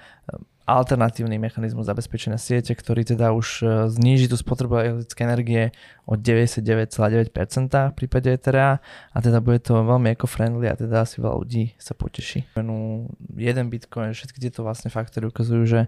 alternatívny 0.63 1.35
mechanizmus 1.35 1.91
zabezpečenia 1.91 2.39
siete, 2.39 2.71
ktorý 2.71 3.03
teda 3.03 3.35
už 3.35 3.47
e, 3.59 3.65
zníži 3.91 4.31
tú 4.31 4.39
spotrebu 4.39 4.79
elektrické 4.79 5.27
energie 5.27 5.63
o 6.07 6.15
99,9% 6.15 7.91
v 7.91 7.95
prípade 7.95 8.31
Ethera 8.31 8.79
a 9.11 9.17
teda 9.19 9.43
bude 9.43 9.59
to 9.59 9.83
veľmi 9.83 10.15
eco-friendly 10.15 10.71
a 10.71 10.79
teda 10.79 11.03
asi 11.03 11.19
veľa 11.19 11.35
ľudí 11.35 11.75
sa 11.75 11.91
poteší. 11.91 12.47
Bitcoinu, 12.55 13.11
Jeden 13.35 13.67
Bitcoin, 13.67 14.15
všetky 14.15 14.39
tieto 14.39 14.63
vlastne 14.63 14.87
faktory 14.87 15.27
ukazujú, 15.27 15.63
že 15.67 15.81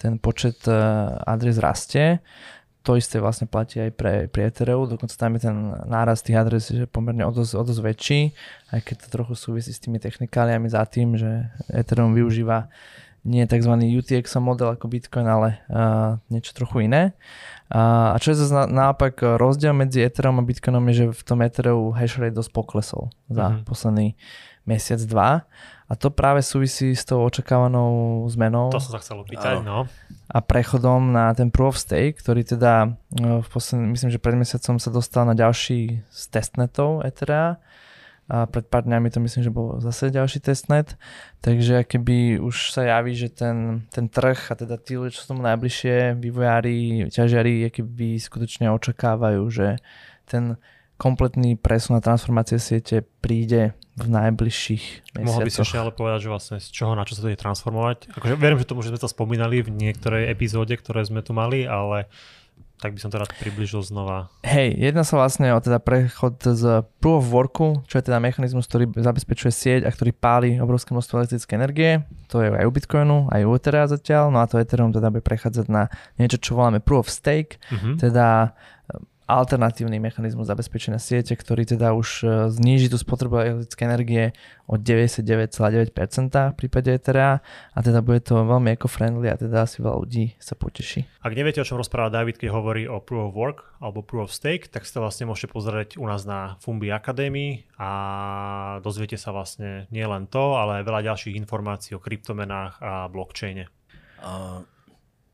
ten 0.00 0.16
počet 0.16 0.64
e, 0.64 0.72
adres 1.28 1.60
rastie. 1.60 2.24
To 2.82 2.98
isté 2.98 3.22
vlastne 3.22 3.46
platí 3.46 3.78
aj 3.78 3.94
pre, 3.94 4.26
pre 4.26 4.50
Ethereum, 4.50 4.90
dokonca 4.90 5.14
tam 5.14 5.38
je 5.38 5.46
ten 5.46 5.54
náraz 5.86 6.18
tých 6.24 6.34
adres 6.34 6.66
že 6.66 6.88
pomerne 6.90 7.22
o 7.22 7.30
dosť, 7.30 7.52
o 7.54 7.62
dosť 7.62 7.78
väčší, 7.78 8.20
aj 8.74 8.80
keď 8.82 8.96
to 8.96 9.06
trochu 9.12 9.34
súvisí 9.38 9.70
s 9.70 9.78
tými 9.78 10.02
technikáliami 10.02 10.66
za 10.66 10.82
tým, 10.88 11.14
že 11.14 11.46
Ethereum 11.70 12.10
využíva 12.10 12.66
nie 13.22 13.46
tzv. 13.46 13.72
UTX 13.78 14.34
model 14.42 14.74
ako 14.74 14.90
Bitcoin, 14.90 15.26
ale 15.26 15.62
uh, 15.70 16.18
niečo 16.26 16.52
trochu 16.52 16.86
iné. 16.86 17.14
Uh, 17.72 18.12
a 18.12 18.16
čo 18.20 18.34
je 18.34 18.42
zase 18.42 18.52
na, 18.52 18.64
naopak 18.66 19.16
rozdiel 19.38 19.72
medzi 19.72 20.02
Ethereum 20.02 20.38
a 20.38 20.44
Bitcoinom 20.44 20.82
je, 20.90 20.94
že 20.94 21.06
v 21.14 21.22
tom 21.22 21.38
Ethereum 21.40 21.94
hash 21.94 22.18
rate 22.18 22.34
dosť 22.34 22.50
poklesol 22.50 23.08
za 23.30 23.54
Mhm. 23.54 23.64
posledný 23.64 24.18
mesiac, 24.62 25.00
dva. 25.06 25.46
A 25.90 25.98
to 25.98 26.08
práve 26.08 26.40
súvisí 26.40 26.96
s 26.96 27.04
tou 27.04 27.20
očakávanou 27.20 28.24
zmenou 28.32 28.72
To 28.72 28.80
som 28.80 28.96
sa 28.96 29.00
chcel 29.04 29.20
opýtať, 29.20 29.60
no. 29.60 29.84
a 30.32 30.38
prechodom 30.40 31.12
na 31.12 31.36
ten 31.36 31.52
Proof 31.52 31.76
of 31.76 31.82
Stake, 31.82 32.16
ktorý 32.16 32.48
teda 32.48 32.96
e, 33.12 33.44
v 33.44 33.48
posledný, 33.52 33.92
myslím, 33.92 34.08
že 34.08 34.16
pred 34.16 34.32
mesiacom 34.32 34.80
sa 34.80 34.88
dostal 34.88 35.28
na 35.28 35.36
ďalší 35.36 36.00
z 36.08 36.22
testnetov 36.32 37.04
Ethera 37.04 37.60
a 38.32 38.48
pred 38.48 38.64
pár 38.64 38.88
dňami 38.88 39.12
to 39.12 39.20
myslím, 39.20 39.44
že 39.44 39.52
bol 39.52 39.76
zase 39.84 40.08
ďalší 40.08 40.40
testnet, 40.40 40.96
takže 41.44 41.84
keby 41.84 42.40
už 42.40 42.72
sa 42.72 42.88
javí, 42.88 43.12
že 43.12 43.28
ten, 43.28 43.84
ten 43.92 44.08
trh 44.08 44.48
a 44.48 44.54
teda 44.56 44.80
tí 44.80 44.96
ľudia, 44.96 45.12
čo 45.12 45.20
sú 45.20 45.36
tomu 45.36 45.44
najbližšie, 45.44 46.16
vývojári, 46.16 47.12
ťažiari, 47.12 47.68
keby 47.68 48.16
skutočne 48.16 48.72
očakávajú, 48.72 49.44
že 49.52 49.76
ten 50.24 50.56
kompletný 50.96 51.60
presun 51.60 51.98
a 51.98 52.04
transformácie 52.04 52.56
siete 52.56 53.04
príde 53.20 53.76
v 54.00 54.06
najbližších 54.08 55.12
mesiacoch. 55.12 55.28
Mohol 55.28 55.40
by 55.44 55.52
si 55.52 55.60
ešte 55.60 55.76
ale 55.76 55.92
povedať, 55.92 56.18
že 56.24 56.28
vlastne 56.32 56.56
z 56.56 56.68
čoho 56.72 56.96
na 56.96 57.04
čo 57.04 57.12
sa 57.12 57.28
to 57.28 57.28
ide 57.28 57.36
transformovať. 57.36 58.16
Akože 58.16 58.40
verím, 58.40 58.56
že 58.56 58.64
to 58.64 58.80
už 58.80 58.88
sme 58.88 59.02
to 59.02 59.12
spomínali 59.12 59.60
v 59.60 59.68
niektorej 59.68 60.32
epizóde, 60.32 60.72
ktoré 60.72 61.04
sme 61.04 61.20
tu 61.20 61.36
mali, 61.36 61.68
ale 61.68 62.08
tak 62.82 62.92
by 62.92 63.00
som 63.00 63.08
to 63.08 63.16
rád 63.16 63.30
približil 63.32 63.78
znova. 63.80 64.26
Hej, 64.42 64.74
jedná 64.76 65.00
sa 65.00 65.14
vlastne 65.14 65.54
o 65.54 65.58
teda 65.58 65.78
prechod 65.78 66.42
z 66.42 66.82
Proof 66.98 67.22
of 67.22 67.30
Worku, 67.30 67.68
čo 67.86 67.96
je 67.96 68.04
teda 68.04 68.18
mechanizmus, 68.18 68.66
ktorý 68.66 68.90
zabezpečuje 68.92 69.48
sieť 69.48 69.80
a 69.86 69.90
ktorý 69.90 70.10
páli 70.10 70.58
obrovské 70.58 70.90
množstvo 70.90 71.14
elektrické 71.16 71.54
energie. 71.54 72.02
To 72.28 72.42
je 72.42 72.50
aj 72.50 72.66
u 72.66 72.72
Bitcoinu, 72.72 73.30
aj 73.30 73.40
u 73.40 73.52
Etherea 73.52 73.86
zatiaľ. 73.86 74.28
No 74.28 74.42
a 74.42 74.50
to 74.50 74.58
Ethereum 74.58 74.90
teda 74.90 75.08
bude 75.08 75.22
prechádzať 75.22 75.66
na 75.68 75.86
niečo, 76.18 76.36
čo 76.36 76.58
voláme 76.58 76.82
Proof 76.82 77.06
of 77.06 77.08
Stake, 77.08 77.62
Mhm. 77.70 78.02
teda 78.02 78.58
alternatívny 79.26 80.02
mechanizmus 80.02 80.50
zabezpečenia 80.50 80.98
siete, 80.98 81.38
ktorý 81.38 81.62
teda 81.62 81.94
už 81.94 82.08
e, 82.22 82.26
zníži 82.50 82.90
tú 82.90 82.98
spotrebu 82.98 83.38
elektrické 83.38 83.82
energie 83.86 84.24
o 84.66 84.74
99,9% 84.74 85.94
v 86.52 86.56
prípade 86.58 86.90
Etherea 86.90 87.40
a 87.72 87.78
teda 87.78 88.02
bude 88.02 88.20
to 88.24 88.42
veľmi 88.42 88.74
eco-friendly 88.74 89.30
a 89.30 89.38
teda 89.38 89.64
asi 89.64 89.80
veľa 89.80 89.96
ľudí 90.02 90.24
sa 90.42 90.58
poteší. 90.58 91.06
Ak 91.22 91.32
neviete, 91.32 91.62
o 91.62 91.66
čom 91.66 91.78
rozpráva 91.78 92.10
David, 92.10 92.42
keď 92.42 92.50
hovorí 92.50 92.84
o 92.90 92.98
Proof 92.98 93.30
of 93.30 93.36
Work 93.38 93.58
alebo 93.78 94.02
Proof 94.02 94.30
of 94.30 94.32
Stake, 94.34 94.68
tak 94.68 94.82
to 94.82 94.98
vlastne 94.98 95.30
môžete 95.30 95.54
pozrieť 95.54 96.02
u 96.02 96.06
nás 96.10 96.26
na 96.26 96.58
Fumbi 96.58 96.90
Academy 96.90 97.66
a 97.78 97.90
dozviete 98.82 99.14
sa 99.14 99.30
vlastne 99.30 99.86
nie 99.94 100.04
len 100.04 100.26
to, 100.26 100.58
ale 100.58 100.82
aj 100.82 100.86
veľa 100.86 101.00
ďalších 101.14 101.38
informácií 101.38 101.94
o 101.94 102.02
kryptomenách 102.02 102.82
a 102.82 103.06
blockchaine. 103.06 103.70
Uh, 104.22 104.62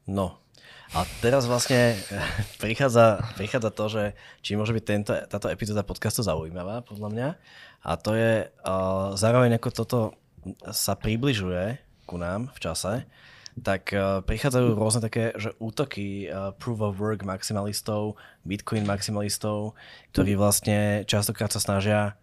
no. 0.08 0.47
A 0.96 1.04
teraz 1.20 1.44
vlastne 1.44 1.96
prichádza, 2.62 3.20
prichádza 3.36 3.70
to, 3.72 3.84
že 3.92 4.02
či 4.40 4.56
môže 4.56 4.72
byť 4.72 4.84
tento, 4.84 5.12
táto 5.28 5.52
epizóda 5.52 5.84
podcastu 5.84 6.24
zaujímavá, 6.24 6.80
podľa 6.80 7.08
mňa. 7.12 7.28
A 7.84 7.90
to 8.00 8.16
je 8.16 8.48
uh, 8.48 9.12
zároveň 9.14 9.60
ako 9.60 9.68
toto 9.70 9.98
sa 10.72 10.96
približuje 10.96 11.78
ku 12.08 12.16
nám 12.16 12.48
v 12.56 12.58
čase, 12.64 12.92
tak 13.60 13.92
uh, 13.92 14.24
prichádzajú 14.24 14.66
rôzne 14.78 15.04
také 15.04 15.36
že 15.36 15.52
útoky 15.60 16.30
uh, 16.30 16.56
proof 16.56 16.80
of 16.80 16.96
work 16.96 17.20
maximalistov, 17.20 18.16
bitcoin 18.48 18.88
maximalistov, 18.88 19.76
ktorí 20.16 20.40
vlastne 20.40 21.04
častokrát 21.04 21.52
sa 21.52 21.60
snažia 21.60 22.16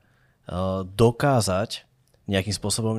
uh, 0.49 0.81
dokázať 0.81 1.85
nejakým 2.25 2.57
spôsobom, 2.57 2.95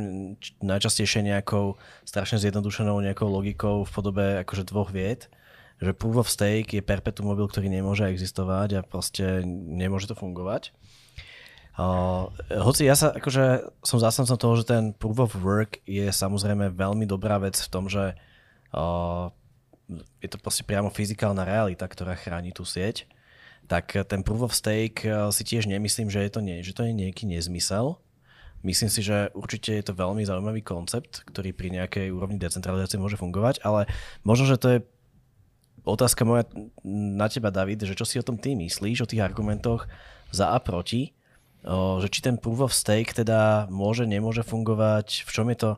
najčastejšie 0.63 1.27
nejakou 1.27 1.75
strašne 2.07 2.39
zjednodušenou 2.39 3.03
nejakou 3.03 3.27
logikou 3.27 3.83
v 3.83 3.91
podobe 3.91 4.27
akože 4.47 4.71
dvoch 4.71 4.95
vied, 4.95 5.27
že 5.81 5.93
proof 5.93 6.25
of 6.25 6.33
stake 6.33 6.73
je 6.73 6.81
perpetuum 6.81 7.33
mobile, 7.33 7.49
ktorý 7.49 7.69
nemôže 7.69 8.09
existovať 8.09 8.81
a 8.81 8.87
proste 8.87 9.45
nemôže 9.47 10.09
to 10.09 10.17
fungovať. 10.17 10.73
Uh, 11.77 12.33
hoci 12.57 12.89
ja 12.89 12.97
sa 12.97 13.13
akože 13.13 13.69
som 13.85 14.01
zástancom 14.01 14.41
toho, 14.41 14.55
že 14.57 14.65
ten 14.65 14.97
proof 14.97 15.21
of 15.21 15.37
work 15.37 15.85
je 15.85 16.09
samozrejme 16.09 16.73
veľmi 16.73 17.05
dobrá 17.05 17.37
vec 17.37 17.61
v 17.61 17.69
tom, 17.69 17.93
že 17.93 18.17
uh, 18.73 19.29
je 20.25 20.29
to 20.33 20.41
proste 20.41 20.65
priamo 20.65 20.89
fyzikálna 20.89 21.45
realita, 21.45 21.85
ktorá 21.85 22.17
chráni 22.17 22.57
tú 22.57 22.65
sieť, 22.65 23.05
tak 23.69 23.93
ten 24.09 24.25
proof 24.25 24.51
of 24.51 24.57
stake 24.57 25.07
si 25.31 25.43
tiež 25.47 25.69
nemyslím, 25.69 26.11
že, 26.11 26.27
je 26.27 26.33
to 26.33 26.41
nie, 26.43 26.59
že 26.65 26.75
to 26.75 26.87
je 26.87 26.95
nejaký 26.95 27.29
nezmysel. 27.29 27.99
Myslím 28.67 28.91
si, 28.91 29.05
že 29.05 29.31
určite 29.31 29.79
je 29.79 29.85
to 29.87 29.95
veľmi 29.95 30.27
zaujímavý 30.27 30.65
koncept, 30.65 31.23
ktorý 31.31 31.55
pri 31.55 31.71
nejakej 31.71 32.11
úrovni 32.11 32.41
decentralizácie 32.41 32.99
môže 32.99 33.15
fungovať, 33.15 33.63
ale 33.63 33.87
možno, 34.27 34.51
že 34.51 34.59
to 34.59 34.67
je 34.75 34.79
otázka 35.87 36.27
moja 36.27 36.45
na 36.85 37.31
teba, 37.31 37.55
David, 37.55 37.87
že 37.87 37.95
čo 37.95 38.03
si 38.03 38.19
o 38.19 38.27
tom 38.27 38.37
ty 38.37 38.59
myslíš, 38.59 39.07
o 39.07 39.11
tých 39.11 39.23
argumentoch 39.23 39.87
za 40.35 40.51
a 40.51 40.59
proti, 40.59 41.15
o, 41.63 42.03
že 42.03 42.11
či 42.11 42.21
ten 42.27 42.37
proof 42.37 42.67
of 42.67 42.75
stake 42.75 43.15
teda 43.15 43.71
môže, 43.71 44.05
nemôže 44.05 44.43
fungovať, 44.43 45.23
v 45.23 45.31
čom 45.31 45.47
je 45.55 45.59
to, 45.63 45.71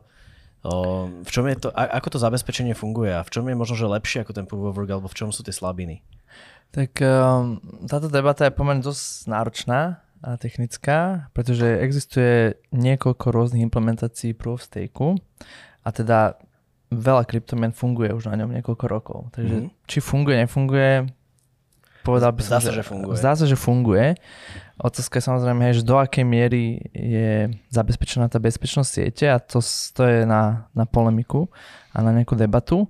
o, 0.65 0.73
v 1.21 1.29
čom 1.29 1.45
je 1.45 1.57
to, 1.61 1.69
a, 1.71 2.01
ako 2.01 2.17
to 2.17 2.19
zabezpečenie 2.19 2.73
funguje? 2.73 3.13
A 3.13 3.21
v 3.21 3.29
čom 3.29 3.45
je 3.45 3.55
možno, 3.55 3.77
že 3.77 3.85
lepšie 3.85 4.25
ako 4.25 4.33
ten 4.33 4.45
proof 4.49 4.73
of 4.73 4.75
work, 4.75 4.89
alebo 4.89 5.07
v 5.07 5.17
čom 5.17 5.29
sú 5.29 5.45
tie 5.45 5.53
slabiny? 5.53 6.01
Tak 6.69 7.01
um, 7.01 7.57
táto 7.89 8.09
debata 8.09 8.45
je 8.45 8.53
pomerne 8.53 8.85
dosť 8.85 9.25
náročná 9.25 10.05
a 10.19 10.35
technická, 10.35 11.31
pretože 11.31 11.65
existuje 11.65 12.59
niekoľko 12.75 13.25
rôznych 13.31 13.63
implementácií 13.63 14.35
Proof 14.35 14.61
of 14.61 14.67
Stake 14.67 14.99
a 15.81 15.89
teda 15.95 16.35
veľa 16.89 17.23
kryptomien 17.25 17.71
funguje 17.71 18.09
už 18.13 18.33
na 18.33 18.35
ňom 18.41 18.49
niekoľko 18.59 18.85
rokov. 18.89 19.19
Takže 19.33 19.55
Mhm. 19.55 19.61
mm-hmm. 19.69 19.85
či 19.85 19.97
funguje, 20.01 20.35
nefunguje, 20.41 20.91
povedal 22.01 22.31
by 22.33 22.41
Zdá 22.41 22.59
som, 22.59 22.67
sa, 22.69 22.73
že 22.73 22.83
funguje. 22.83 23.15
Zdá 23.17 23.31
sa, 23.37 23.45
že 23.45 23.57
funguje. 23.59 24.05
Otázka 24.79 25.19
je 25.19 25.27
samozrejme, 25.27 25.61
hej, 25.69 25.83
že 25.83 25.83
do 25.85 25.99
akej 25.99 26.23
miery 26.23 26.79
je 26.95 27.51
zabezpečená 27.69 28.31
tá 28.31 28.39
bezpečnosť 28.39 28.89
siete 28.89 29.25
a 29.27 29.37
to, 29.37 29.59
to 29.93 30.01
je 30.07 30.23
na, 30.23 30.71
na 30.71 30.87
polemiku 30.87 31.51
a 31.91 31.99
na 31.99 32.15
nejakú 32.15 32.33
debatu. 32.39 32.87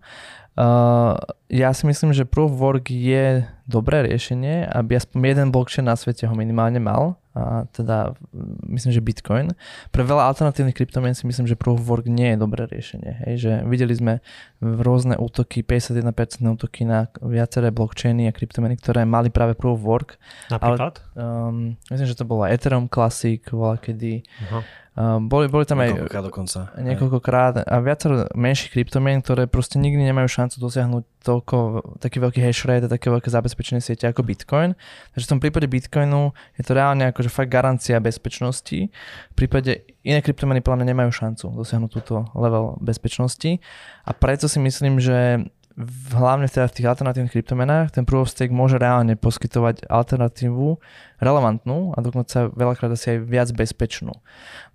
Uh, 0.59 1.15
ja 1.47 1.71
si 1.71 1.87
myslím, 1.87 2.11
že 2.11 2.27
Proof 2.27 2.51
of 2.51 2.59
Work 2.59 2.91
je 2.91 3.47
dobré 3.63 4.03
riešenie, 4.05 4.67
aby 4.67 4.99
aspoň 4.99 5.17
jeden 5.23 5.49
blockchain 5.55 5.87
na 5.87 5.95
svete 5.95 6.27
ho 6.27 6.35
minimálne 6.35 6.83
mal, 6.83 7.15
a 7.39 7.63
teda 7.71 8.11
mm, 8.35 8.75
myslím, 8.75 8.91
že 8.91 9.01
Bitcoin. 9.01 9.47
Pre 9.95 10.03
veľa 10.03 10.27
alternatívnych 10.27 10.75
kryptomien 10.75 11.15
si 11.15 11.23
myslím, 11.23 11.47
že 11.47 11.55
Proof 11.55 11.79
of 11.79 11.87
Work 11.87 12.11
nie 12.11 12.35
je 12.35 12.37
dobré 12.37 12.67
riešenie. 12.67 13.23
Hej, 13.25 13.35
že 13.39 13.51
videli 13.63 13.95
sme 13.95 14.13
rôzne 14.59 15.15
útoky, 15.15 15.63
51% 15.63 16.43
útoky 16.43 16.83
na 16.83 17.07
viaceré 17.23 17.71
blockchainy 17.71 18.27
a 18.27 18.35
kryptomeny, 18.35 18.75
ktoré 18.75 19.07
mali 19.07 19.31
práve 19.31 19.55
Proof 19.55 19.79
of 19.79 19.87
Work. 19.87 20.09
Napríklad? 20.51 20.99
Um, 21.15 21.79
myslím, 21.87 22.07
že 22.11 22.19
to 22.19 22.27
bola 22.27 22.51
Ethereum 22.51 22.91
Classic, 22.91 23.39
bola 23.47 23.79
kedy. 23.79 24.27
Aha. 24.51 24.59
Um, 24.99 25.31
boli, 25.31 25.47
boli 25.47 25.63
tam 25.63 25.79
aj 25.79 25.95
Niekoľkokrát 25.95 26.25
dokonca. 26.27 26.59
niekoľkokrát 26.75 27.53
a 27.63 27.75
viacero 27.79 28.27
menších 28.35 28.75
kryptomien, 28.75 29.23
ktoré 29.23 29.47
proste 29.47 29.79
nikdy 29.79 30.03
nemajú 30.11 30.27
šancu 30.27 30.59
dosiahnuť 30.59 31.03
toľko, 31.23 31.55
taký 32.03 32.19
veľký 32.19 32.43
hash 32.43 32.67
rate 32.67 32.83
a 32.83 32.91
také 32.91 33.07
veľké 33.07 33.31
zabezpečenie 33.31 33.79
siete 33.79 34.11
ako 34.11 34.27
Bitcoin. 34.27 34.75
Takže 35.15 35.23
v 35.23 35.31
tom 35.31 35.39
prípade 35.39 35.71
Bitcoinu 35.71 36.35
je 36.59 36.67
to 36.67 36.75
reálne 36.75 37.07
akože 37.15 37.31
fakt 37.31 37.47
garancia 37.47 37.95
bezpečnosti. 38.03 38.91
V 39.31 39.35
prípade 39.39 39.87
iné 40.03 40.19
kryptomeny 40.19 40.59
podľa 40.59 40.83
mňa 40.83 40.91
nemajú 40.91 41.11
šancu 41.15 41.47
dosiahnuť 41.47 41.91
túto 41.95 42.27
level 42.35 42.75
bezpečnosti 42.83 43.63
a 44.03 44.11
preto 44.11 44.51
si 44.51 44.59
myslím, 44.59 44.99
že 44.99 45.47
v, 45.79 46.11
hlavne 46.11 46.51
teda 46.51 46.67
v 46.67 46.75
tých 46.75 46.89
alternatívnych 46.91 47.31
kryptomenách 47.31 47.95
ten 47.95 48.03
Proof 48.03 48.27
of 48.27 48.33
Stake 48.35 48.51
môže 48.51 48.75
reálne 48.75 49.15
poskytovať 49.15 49.87
alternatívu 49.87 50.75
relevantnú 51.23 51.95
a 51.95 52.03
dokonca 52.03 52.51
veľakrát 52.51 52.91
asi 52.91 53.15
aj 53.15 53.19
viac 53.23 53.49
bezpečnú. 53.55 54.11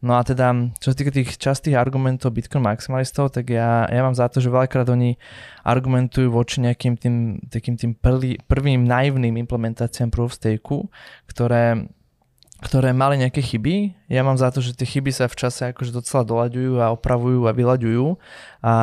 No 0.00 0.16
a 0.16 0.24
teda, 0.24 0.72
čo 0.80 0.92
sa 0.92 0.96
týka 0.96 1.12
tých 1.12 1.36
častých 1.36 1.76
argumentov 1.76 2.32
Bitcoin 2.32 2.64
maximalistov, 2.64 3.36
tak 3.36 3.52
ja, 3.52 3.84
ja 3.84 4.00
mám 4.00 4.16
za 4.16 4.32
to, 4.32 4.40
že 4.40 4.48
veľakrát 4.48 4.88
oni 4.88 5.20
argumentujú 5.60 6.32
voči 6.32 6.64
nejakým 6.64 6.96
tým, 6.96 7.36
takým 7.52 7.76
tým 7.76 7.92
prvý, 8.00 8.40
prvým 8.48 8.88
naivným 8.88 9.36
implementáciám 9.44 10.08
Proof 10.08 10.32
of 10.32 10.36
Stake, 10.40 10.88
ktoré 11.28 11.84
ktoré 12.64 12.96
mali 12.96 13.20
nejaké 13.20 13.44
chyby. 13.44 13.92
Ja 14.08 14.24
mám 14.24 14.40
za 14.40 14.48
to, 14.48 14.64
že 14.64 14.72
tie 14.72 14.88
chyby 14.88 15.12
sa 15.12 15.28
v 15.28 15.36
čase 15.36 15.68
akože 15.68 15.92
docela 15.92 16.24
doľaďujú 16.24 16.80
a 16.80 16.96
opravujú 16.96 17.44
a 17.44 17.52
vyľaďujú 17.52 18.04
a, 18.64 18.76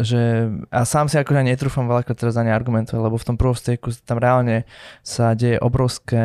že, 0.00 0.48
a 0.72 0.88
sám 0.88 1.12
si 1.12 1.20
akože 1.20 1.44
netrúfam 1.44 1.84
veľakrát 1.84 2.16
teraz 2.16 2.32
za 2.32 2.40
ne 2.40 2.56
argumentovať, 2.56 3.04
lebo 3.04 3.20
v 3.20 3.26
tom 3.28 3.36
of 3.36 3.60
stake 3.60 3.84
tam 4.08 4.16
reálne 4.16 4.64
sa 5.04 5.36
deje 5.36 5.60
obrovské, 5.60 6.24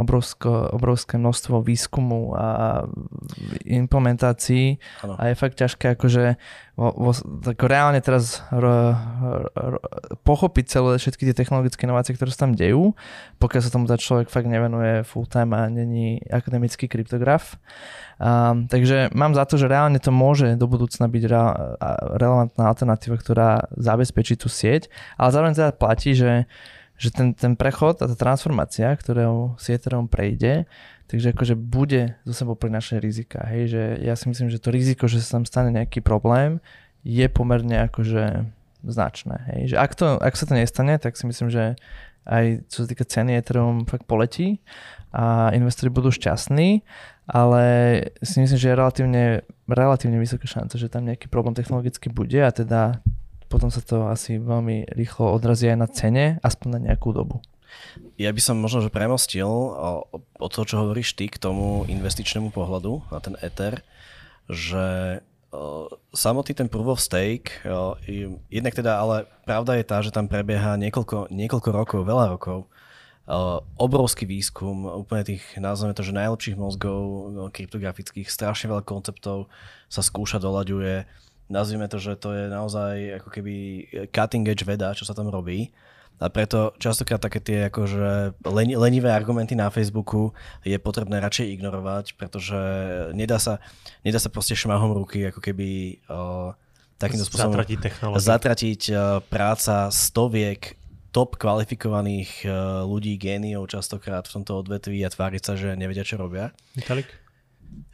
obrovsko, 0.00 0.72
obrovské 0.72 1.20
množstvo 1.20 1.60
výskumu 1.60 2.32
a 2.32 2.48
implementácií 3.68 4.80
Áno. 5.04 5.20
a 5.20 5.28
je 5.28 5.34
fakt 5.36 5.60
ťažké 5.60 6.00
akože 6.00 6.40
vo, 6.80 6.88
vo, 6.96 7.12
tak 7.44 7.60
reálne 7.68 8.00
teraz 8.00 8.40
r, 8.48 8.64
r, 8.64 9.44
r, 9.52 9.74
pochopiť 10.24 10.64
celé 10.72 10.96
všetky 10.96 11.28
tie 11.28 11.36
technologické 11.36 11.84
inovácie, 11.84 12.16
ktoré 12.16 12.32
sa 12.32 12.48
tam 12.48 12.56
dejú, 12.56 12.96
pokiaľ 13.42 13.60
sa 13.60 13.74
tomu 13.74 13.84
tá 13.84 14.00
človek 14.00 14.32
fakt 14.32 14.48
nevenuje 14.48 15.04
full 15.04 15.28
time 15.28 15.52
a 15.52 15.68
není 15.68 16.22
akademický 16.32 16.88
kryptograf. 16.88 17.60
Um, 18.18 18.66
takže 18.66 19.14
mám 19.14 19.30
za 19.38 19.46
to, 19.46 19.54
že 19.54 19.70
reálne 19.70 20.02
to 20.02 20.10
môže 20.10 20.58
do 20.58 20.66
budúcna 20.66 21.06
byť 21.06 21.24
re- 21.30 21.58
relevantná 22.18 22.66
alternatíva, 22.66 23.14
ktorá 23.14 23.70
zabezpečí 23.78 24.34
tú 24.34 24.50
sieť, 24.50 24.90
ale 25.14 25.30
zároveň 25.30 25.54
teda 25.54 25.70
platí, 25.70 26.18
že, 26.18 26.50
že 26.98 27.14
ten, 27.14 27.30
ten 27.30 27.54
prechod 27.54 28.02
a 28.02 28.10
tá 28.10 28.16
transformácia, 28.18 28.90
ktorou 28.90 29.54
si 29.54 29.70
Ethereum 29.70 30.10
prejde, 30.10 30.66
takže 31.06 31.30
akože 31.30 31.54
bude 31.54 32.18
zo 32.26 32.34
sebou 32.34 32.58
prinašať 32.58 32.98
rizika. 32.98 33.38
Hej, 33.46 33.62
že 33.70 33.82
ja 34.02 34.18
si 34.18 34.26
myslím, 34.26 34.50
že 34.50 34.58
to 34.58 34.74
riziko, 34.74 35.06
že 35.06 35.22
sa 35.22 35.38
tam 35.38 35.46
stane 35.46 35.70
nejaký 35.70 36.02
problém, 36.02 36.58
je 37.06 37.24
pomerne 37.30 37.86
akože 37.86 38.50
značné. 38.82 39.36
Hej. 39.54 39.74
Že 39.74 39.76
ak, 39.78 39.92
to, 39.94 40.06
ak 40.18 40.34
sa 40.34 40.44
to 40.46 40.58
nestane, 40.58 40.94
tak 40.98 41.14
si 41.14 41.22
myslím, 41.26 41.54
že 41.54 41.78
aj 42.28 42.68
čo 42.68 42.84
sa 42.84 42.86
týka 42.86 43.08
ceny 43.08 43.40
Ethereum 43.40 43.88
fakt 43.88 44.04
poletí 44.04 44.60
a 45.10 45.48
investori 45.56 45.88
budú 45.88 46.12
šťastní 46.12 46.84
ale 47.28 47.64
si 48.24 48.40
myslím, 48.40 48.56
že 48.56 48.68
je 48.72 48.80
relatívne, 48.80 49.24
relatívne 49.68 50.16
vysoká 50.16 50.48
šanca, 50.48 50.80
že 50.80 50.88
tam 50.88 51.04
nejaký 51.04 51.28
problém 51.28 51.52
technologicky 51.52 52.08
bude 52.08 52.40
a 52.40 52.48
teda 52.48 53.04
potom 53.52 53.68
sa 53.68 53.84
to 53.84 54.08
asi 54.08 54.40
veľmi 54.40 54.88
rýchlo 54.96 55.36
odrazí 55.36 55.68
aj 55.68 55.78
na 55.78 55.88
cene, 55.88 56.24
aspoň 56.40 56.68
na 56.72 56.80
nejakú 56.88 57.12
dobu. 57.12 57.44
Ja 58.16 58.32
by 58.32 58.40
som 58.40 58.56
možno 58.56 58.80
že 58.80 58.88
premostil 58.88 59.48
o, 59.48 60.08
o 60.16 60.46
to, 60.48 60.64
čo 60.64 60.80
hovoríš 60.80 61.12
ty 61.20 61.28
k 61.28 61.36
tomu 61.36 61.84
investičnému 61.84 62.48
pohľadu 62.48 63.12
na 63.12 63.20
ten 63.20 63.36
Ether, 63.44 63.84
že 64.48 65.20
samotný 66.12 66.52
ten 66.52 66.68
proof 66.68 66.98
of 66.98 67.00
stake, 67.00 67.64
o, 67.64 67.96
jednak 68.52 68.76
teda, 68.76 69.00
ale 69.00 69.24
pravda 69.48 69.80
je 69.80 69.84
tá, 69.84 70.04
že 70.04 70.12
tam 70.12 70.28
prebieha 70.28 70.76
niekoľko, 70.76 71.32
niekoľko 71.32 71.68
rokov, 71.72 72.00
veľa 72.04 72.36
rokov 72.36 72.68
Uh, 73.28 73.60
obrovský 73.76 74.24
výskum, 74.24 74.88
úplne 74.88 75.20
tých, 75.20 75.44
nazveme 75.60 75.92
to, 75.92 76.00
že 76.00 76.16
najlepších 76.16 76.56
mozgov 76.56 77.28
no, 77.28 77.52
kryptografických, 77.52 78.24
strašne 78.24 78.72
veľa 78.72 78.80
konceptov 78.88 79.52
sa 79.84 80.00
skúša, 80.00 80.40
doľaďuje. 80.40 81.04
Nazvime 81.52 81.92
to, 81.92 82.00
že 82.00 82.16
to 82.16 82.32
je 82.32 82.48
naozaj 82.48 83.20
ako 83.20 83.28
keby 83.28 83.84
cutting 84.16 84.48
edge 84.48 84.64
veda, 84.64 84.96
čo 84.96 85.04
sa 85.04 85.12
tam 85.12 85.28
robí. 85.28 85.76
A 86.18 86.26
preto 86.34 86.74
častokrát 86.82 87.22
také 87.22 87.38
tie 87.38 87.58
akože 87.70 88.42
lenivé 88.74 89.14
argumenty 89.14 89.54
na 89.54 89.70
Facebooku 89.70 90.34
je 90.66 90.74
potrebné 90.78 91.22
radšej 91.22 91.46
ignorovať, 91.54 92.18
pretože 92.18 92.58
nedá 93.14 93.38
sa, 93.38 93.62
nedá 94.02 94.18
sa 94.18 94.26
proste 94.26 94.58
šmahom 94.58 94.98
ruky 94.98 95.30
ako 95.30 95.38
keby 95.38 96.02
uh, 96.10 96.58
takýmto 96.98 97.22
spôsobom 97.22 97.54
zatratiť, 97.54 97.78
zatratiť 98.18 98.82
uh, 98.90 99.22
práca 99.30 99.94
stoviek 99.94 100.78
top 101.08 101.40
kvalifikovaných 101.40 102.44
eh, 102.44 102.52
ľudí, 102.84 103.16
géniov 103.16 103.66
častokrát 103.66 104.28
v 104.28 104.34
tomto 104.40 104.60
odvetví 104.60 105.00
a 105.02 105.12
tváriť 105.12 105.42
sa, 105.42 105.52
že 105.56 105.74
nevedia, 105.74 106.04
čo 106.04 106.20
robia. 106.20 106.52
Vitalik? 106.76 107.08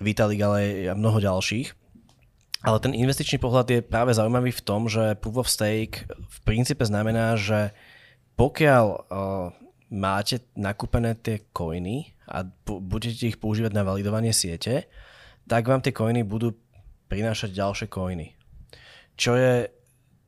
Vitalik, 0.02 0.40
ale 0.42 0.90
aj 0.90 0.98
mnoho 0.98 1.18
ďalších. 1.22 1.72
Ale 2.64 2.80
ten 2.80 2.96
investičný 2.96 3.36
pohľad 3.40 3.66
je 3.68 3.80
práve 3.84 4.16
zaujímavý 4.16 4.48
v 4.48 4.64
tom, 4.64 4.88
že 4.88 5.20
proof 5.20 5.44
of 5.44 5.52
stake 5.52 6.08
v 6.08 6.38
princípe 6.48 6.80
znamená, 6.80 7.36
že 7.36 7.76
pokiaľ 8.34 8.84
uh, 8.86 9.48
máte 9.94 10.42
nakúpené 10.58 11.14
tie 11.14 11.46
coiny 11.54 12.14
a 12.26 12.42
budete 12.66 13.30
ich 13.30 13.38
používať 13.38 13.72
na 13.76 13.86
validovanie 13.86 14.34
siete, 14.34 14.90
tak 15.46 15.68
vám 15.68 15.84
tie 15.84 15.94
coiny 15.94 16.24
budú 16.24 16.56
prinášať 17.06 17.54
ďalšie 17.54 17.86
coiny. 17.92 18.34
Čo 19.14 19.38
je 19.38 19.70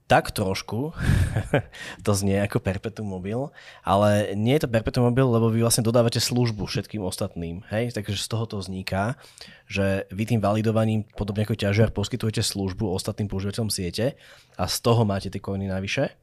tak 0.07 0.31
trošku, 0.31 0.95
to 2.07 2.11
znie 2.14 2.38
ako 2.38 2.62
perpetuum 2.62 3.11
mobil, 3.19 3.51
ale 3.83 4.38
nie 4.38 4.55
je 4.55 4.62
to 4.62 4.71
perpetuum 4.71 5.11
mobil, 5.11 5.27
lebo 5.27 5.51
vy 5.51 5.66
vlastne 5.66 5.83
dodávate 5.83 6.23
službu 6.23 6.62
všetkým 6.62 7.03
ostatným, 7.03 7.66
hej, 7.75 7.90
takže 7.90 8.14
z 8.14 8.31
toho 8.31 8.47
to 8.47 8.62
vzniká, 8.62 9.19
že 9.66 10.07
vy 10.14 10.23
tým 10.31 10.38
validovaním, 10.38 11.03
podobne 11.19 11.42
ako 11.42 11.59
ťažiar, 11.59 11.90
poskytujete 11.90 12.47
službu 12.47 12.87
ostatným 12.87 13.27
používateľom 13.27 13.66
siete 13.66 14.14
a 14.55 14.64
z 14.71 14.77
toho 14.79 15.03
máte 15.03 15.27
tie 15.27 15.42
coiny 15.42 15.66
navyše. 15.66 16.14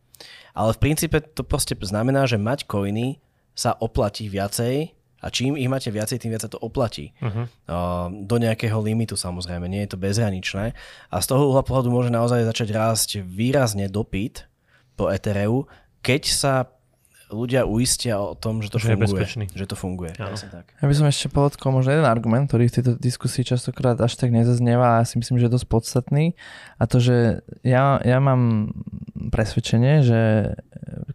Ale 0.54 0.72
v 0.74 0.82
princípe 0.82 1.18
to 1.22 1.42
proste 1.42 1.74
znamená, 1.82 2.30
že 2.30 2.38
mať 2.38 2.70
coiny 2.70 3.18
sa 3.54 3.74
oplatí 3.78 4.30
viacej, 4.30 4.94
a 5.24 5.32
čím 5.32 5.56
ich 5.56 5.72
máte 5.72 5.88
viacej, 5.88 6.20
tým 6.20 6.36
viac 6.36 6.44
sa 6.44 6.52
to 6.52 6.60
oplatí. 6.60 7.16
Uh-huh. 7.24 7.48
Do 8.12 8.36
nejakého 8.36 8.76
limitu 8.84 9.16
samozrejme, 9.16 9.72
nie 9.72 9.88
je 9.88 9.96
to 9.96 10.02
bezhraničné. 10.04 10.76
A 11.08 11.16
z 11.24 11.26
toho 11.32 11.48
uhla 11.48 11.64
pohľadu 11.64 11.88
môže 11.88 12.12
naozaj 12.12 12.44
začať 12.44 12.76
rásť 12.76 13.10
výrazne 13.24 13.88
dopyt 13.88 14.52
po 15.00 15.08
Ethereu, 15.08 15.64
keď 16.04 16.22
sa 16.28 16.54
ľudia 17.34 17.66
uistia 17.66 18.22
o 18.22 18.38
tom, 18.38 18.62
že 18.62 18.70
to 18.70 18.78
že 18.78 18.94
funguje. 18.94 19.26
Že 19.58 19.66
to 19.66 19.76
funguje. 19.76 20.12
Tak. 20.14 20.78
Ja 20.78 20.86
by 20.86 20.94
som 20.94 21.10
ešte 21.10 21.34
podotkol 21.34 21.74
možno 21.74 21.98
jeden 21.98 22.06
argument, 22.06 22.48
ktorý 22.48 22.70
v 22.70 22.76
tejto 22.80 22.92
diskusii 23.02 23.42
častokrát 23.42 23.98
až 23.98 24.14
tak 24.16 24.30
nezaznieva 24.30 24.98
a 24.98 25.00
ja 25.02 25.06
si 25.10 25.18
myslím, 25.18 25.42
že 25.42 25.50
je 25.50 25.56
dosť 25.58 25.68
podstatný. 25.68 26.38
A 26.78 26.86
to, 26.86 27.02
že 27.02 27.42
ja, 27.66 27.98
ja 28.06 28.18
mám 28.22 28.72
presvedčenie, 29.34 30.06
že 30.06 30.54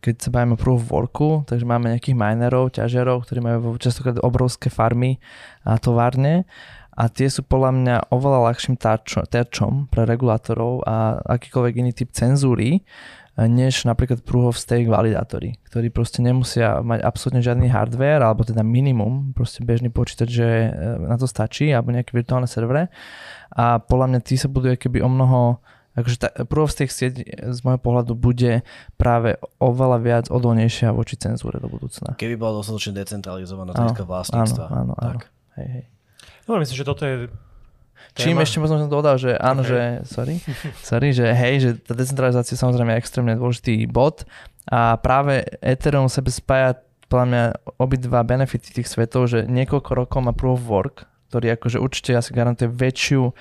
keď 0.02 0.14
sa 0.26 0.30
bavíme 0.34 0.54
o 0.54 0.60
proof 0.60 0.82
of 0.82 0.90
worku, 0.90 1.30
takže 1.46 1.62
máme 1.62 1.94
nejakých 1.94 2.18
minerov, 2.18 2.74
ťažiarov, 2.74 3.24
ktorí 3.24 3.38
majú 3.38 3.78
častokrát 3.78 4.18
obrovské 4.18 4.68
farmy 4.68 5.22
a 5.62 5.78
továrne 5.78 6.44
a 6.98 7.06
tie 7.06 7.30
sú 7.30 7.46
podľa 7.46 7.70
mňa 7.78 7.96
oveľa 8.10 8.50
ľahším 8.50 8.74
terčom 9.30 9.86
pre 9.86 10.02
regulátorov 10.02 10.82
a 10.82 11.22
akýkoľvek 11.38 11.74
iný 11.78 11.94
typ 11.94 12.10
cenzúry, 12.10 12.82
než 13.46 13.86
napríklad 13.86 14.26
proof 14.26 14.50
of 14.50 14.56
stake 14.58 14.90
validátory, 14.90 15.62
ktorí 15.70 15.94
proste 15.94 16.18
nemusia 16.18 16.82
mať 16.82 17.06
absolútne 17.06 17.38
žiadny 17.38 17.70
hardware, 17.70 18.26
alebo 18.26 18.42
teda 18.42 18.66
minimum, 18.66 19.30
proste 19.30 19.62
bežný 19.62 19.94
počítač, 19.94 20.26
že 20.26 20.48
e, 20.48 20.70
na 21.06 21.14
to 21.14 21.30
stačí, 21.30 21.70
alebo 21.70 21.94
nejaké 21.94 22.10
virtuálne 22.18 22.50
servere. 22.50 22.90
A 23.54 23.78
podľa 23.78 24.06
mňa 24.10 24.20
tí 24.26 24.34
sa 24.34 24.50
budú 24.50 24.74
keby 24.74 25.06
o 25.06 25.10
mnoho 25.12 25.62
akože 25.98 26.16
tá, 26.18 26.28
proof 26.46 26.70
of 26.70 26.74
stake 26.74 26.94
sieť 26.94 27.26
z 27.26 27.58
môjho 27.66 27.78
pohľadu 27.82 28.14
bude 28.14 28.62
práve 28.94 29.34
oveľa 29.58 29.98
viac 29.98 30.24
odolnejšia 30.30 30.94
voči 30.94 31.18
cenzúre 31.18 31.58
do 31.58 31.66
budúcna. 31.66 32.14
Keby 32.14 32.38
bola 32.38 32.62
dostatočne 32.62 33.02
decentralizovaná 33.02 33.74
z 33.74 33.98
vlastníctva. 33.98 34.64
Áno, 34.70 34.94
áno, 34.98 35.18
áno. 35.18 35.18
Hej, 35.58 35.68
hej. 35.74 35.84
No 36.46 36.58
myslím, 36.62 36.76
že 36.78 36.86
toto 36.86 37.02
je 37.02 37.26
Čím 38.18 38.42
ešte 38.42 38.58
možno 38.58 38.82
som 38.82 38.90
dodal, 38.90 39.14
že 39.14 39.38
áno, 39.38 39.62
okay. 39.62 39.70
že, 39.70 39.80
sorry, 40.10 40.34
sorry, 40.82 41.08
že 41.14 41.26
hej, 41.30 41.54
že 41.62 41.70
tá 41.78 41.94
decentralizácia 41.94 42.58
je 42.58 42.62
samozrejme 42.62 42.98
extrémne 42.98 43.38
dôležitý 43.38 43.86
bod 43.86 44.26
a 44.66 44.98
práve 44.98 45.46
Ethereum 45.62 46.10
sebe 46.10 46.34
spája 46.34 46.82
podľa 47.08 47.26
mňa 47.26 47.44
obidva 47.80 48.20
benefity 48.20 48.68
tých 48.80 48.88
svetov, 48.90 49.32
že 49.32 49.48
niekoľko 49.48 49.90
rokov 49.96 50.20
má 50.20 50.36
proof 50.36 50.60
of 50.60 50.68
work, 50.68 50.96
ktorý 51.32 51.56
akože 51.56 51.80
určite 51.80 52.12
asi 52.12 52.36
garantuje 52.36 52.68
väčšiu 52.68 53.32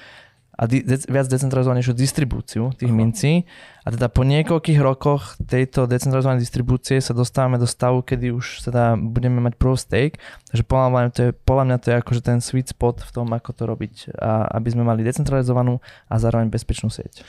a 0.57 0.63
de- 0.65 0.81
viac 1.05 1.29
decentralizovanejšiu 1.29 1.93
distribúciu 1.93 2.73
tých 2.73 2.89
uh-huh. 2.89 2.97
mincí. 2.97 3.45
A 3.85 3.93
teda 3.93 4.09
po 4.09 4.25
niekoľkých 4.25 4.81
rokoch 4.81 5.37
tejto 5.37 5.85
decentralizovanej 5.85 6.43
distribúcie 6.43 6.97
sa 6.97 7.13
dostávame 7.13 7.61
do 7.61 7.69
stavu, 7.69 8.01
kedy 8.01 8.33
už 8.33 8.65
teda 8.65 8.97
budeme 8.97 9.39
mať 9.39 9.53
pro 9.55 9.77
stake. 9.77 10.17
Takže 10.49 10.65
podľa 10.65 10.87
mňa 10.89 11.11
to 11.13 11.21
je, 11.21 11.31
podľa 11.31 11.63
mňa 11.69 11.77
to 11.77 11.87
je 11.87 11.95
akože 12.01 12.21
ten 12.25 12.39
sweet 12.41 12.67
spot 12.73 13.05
v 13.05 13.11
tom, 13.13 13.29
ako 13.31 13.53
to 13.53 13.63
robiť. 13.69 13.93
A 14.17 14.49
aby 14.57 14.73
sme 14.73 14.83
mali 14.83 15.05
decentralizovanú 15.05 15.79
a 16.09 16.15
zároveň 16.17 16.49
bezpečnú 16.49 16.89
sieť. 16.89 17.21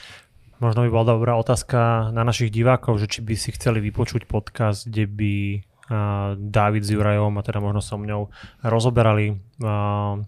Možno 0.58 0.82
by 0.82 0.90
bola 0.90 1.14
dobrá 1.14 1.38
otázka 1.38 2.10
na 2.10 2.26
našich 2.26 2.50
divákov, 2.50 2.98
že 2.98 3.06
či 3.06 3.22
by 3.22 3.38
si 3.38 3.54
chceli 3.54 3.78
vypočuť 3.78 4.26
podcast, 4.26 4.90
kde 4.90 5.06
by 5.06 5.34
uh, 5.54 6.34
David 6.34 6.82
s 6.82 6.90
Jurajom 6.90 7.38
a 7.38 7.46
teda 7.46 7.62
možno 7.62 7.78
so 7.78 7.94
mňou 7.94 8.26
rozoberali 8.66 9.38
uh, 9.62 10.18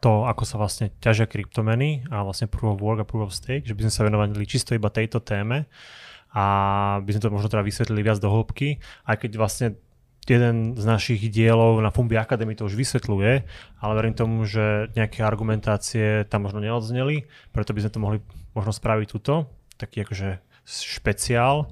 to, 0.00 0.28
ako 0.28 0.42
sa 0.44 0.56
vlastne 0.60 0.92
ťažia 1.00 1.26
kryptomeny 1.26 2.04
a 2.12 2.22
vlastne 2.22 2.50
proof 2.50 2.76
of 2.76 2.82
work 2.82 3.00
a 3.02 3.06
proof 3.08 3.28
of 3.28 3.36
stake, 3.36 3.64
že 3.64 3.74
by 3.74 3.88
sme 3.88 3.92
sa 3.92 4.06
venovali 4.06 4.46
čisto 4.46 4.76
iba 4.76 4.92
tejto 4.92 5.20
téme 5.24 5.66
a 6.36 6.44
by 7.00 7.10
sme 7.16 7.22
to 7.22 7.32
možno 7.32 7.48
teda 7.48 7.64
vysvetlili 7.64 8.04
viac 8.04 8.20
do 8.20 8.28
hĺbky, 8.28 8.76
aj 9.08 9.16
keď 9.24 9.30
vlastne 9.40 9.68
jeden 10.26 10.74
z 10.74 10.84
našich 10.84 11.22
dielov 11.30 11.78
na 11.78 11.94
Fumbi 11.94 12.18
Academy 12.18 12.58
to 12.58 12.66
už 12.66 12.74
vysvetľuje, 12.74 13.32
ale 13.78 13.92
verím 13.94 14.18
tomu, 14.18 14.42
že 14.42 14.90
nejaké 14.98 15.22
argumentácie 15.22 16.26
tam 16.26 16.50
možno 16.50 16.58
neodzneli, 16.58 17.30
preto 17.54 17.70
by 17.70 17.80
sme 17.86 17.94
to 17.94 18.02
mohli 18.02 18.18
možno 18.52 18.74
spraviť 18.74 19.06
túto, 19.06 19.46
taký 19.78 20.02
akože 20.02 20.42
špeciál 20.66 21.70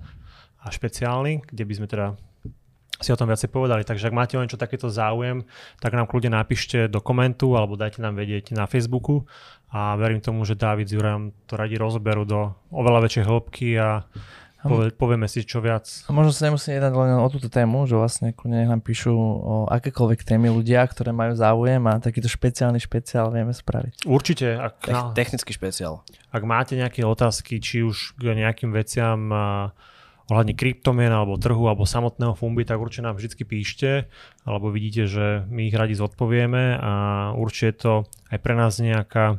a 0.62 0.70
špeciálny, 0.70 1.42
kde 1.50 1.64
by 1.66 1.72
sme 1.74 1.86
teda 1.90 2.14
si 3.00 3.10
o 3.10 3.18
tom 3.18 3.26
viacej 3.30 3.50
povedali. 3.50 3.82
Takže 3.82 4.10
ak 4.10 4.14
máte 4.14 4.34
o 4.38 4.42
niečo 4.42 4.60
takéto 4.60 4.86
záujem, 4.90 5.42
tak 5.82 5.94
nám 5.94 6.06
kľudne 6.06 6.34
napíšte 6.34 6.86
do 6.86 7.02
komentu 7.02 7.58
alebo 7.58 7.74
dajte 7.74 7.98
nám 7.98 8.14
vedieť 8.14 8.54
na 8.54 8.70
Facebooku 8.70 9.26
a 9.74 9.98
verím 9.98 10.22
tomu, 10.22 10.46
že 10.46 10.54
David 10.54 10.86
s 10.86 10.94
Jurajom 10.94 11.34
to 11.50 11.58
radi 11.58 11.74
rozberú 11.74 12.22
do 12.22 12.54
oveľa 12.70 13.10
väčšej 13.10 13.24
hĺbky 13.26 13.68
a 13.74 14.06
povie, 14.64 14.88
povieme 14.96 15.28
si 15.28 15.44
čo 15.44 15.60
viac. 15.60 15.84
A 16.08 16.10
možno 16.14 16.32
sa 16.32 16.48
nemusí 16.48 16.72
jednať 16.72 16.92
len 16.96 17.20
o 17.20 17.28
túto 17.28 17.52
tému, 17.52 17.84
že 17.84 17.98
vlastne 17.98 18.32
kľudne 18.32 18.64
nám 18.64 18.80
píšu 18.80 19.12
o 19.12 19.54
akékoľvek 19.68 20.24
témy 20.24 20.48
ľudia, 20.48 20.80
ktoré 20.88 21.12
majú 21.12 21.36
záujem 21.36 21.84
a 21.84 22.00
takýto 22.00 22.32
špeciálny 22.32 22.80
špeciál 22.80 23.28
vieme 23.28 23.52
spraviť. 23.52 24.08
Určite. 24.08 24.56
Ak, 24.56 24.80
Te- 24.80 25.12
technický 25.12 25.52
špeciál. 25.52 26.00
Ak 26.32 26.42
máte 26.48 26.74
nejaké 26.74 27.04
otázky, 27.04 27.60
či 27.60 27.84
už 27.84 28.16
k 28.16 28.34
nejakým 28.34 28.72
veciam 28.72 29.28
ohľadne 30.32 30.56
kryptomien 30.56 31.12
alebo 31.12 31.36
trhu 31.36 31.68
alebo 31.68 31.84
samotného 31.84 32.32
Fumbi, 32.32 32.64
tak 32.64 32.80
určite 32.80 33.04
nám 33.04 33.20
vždy 33.20 33.44
píšte, 33.44 33.90
alebo 34.48 34.72
vidíte, 34.72 35.04
že 35.04 35.44
my 35.52 35.68
ich 35.68 35.76
radi 35.76 35.92
zodpovieme 35.92 36.80
a 36.80 36.92
určite 37.36 37.66
je 37.68 37.76
to 37.76 37.92
aj 38.32 38.38
pre 38.40 38.54
nás 38.56 38.80
nejaká, 38.80 39.36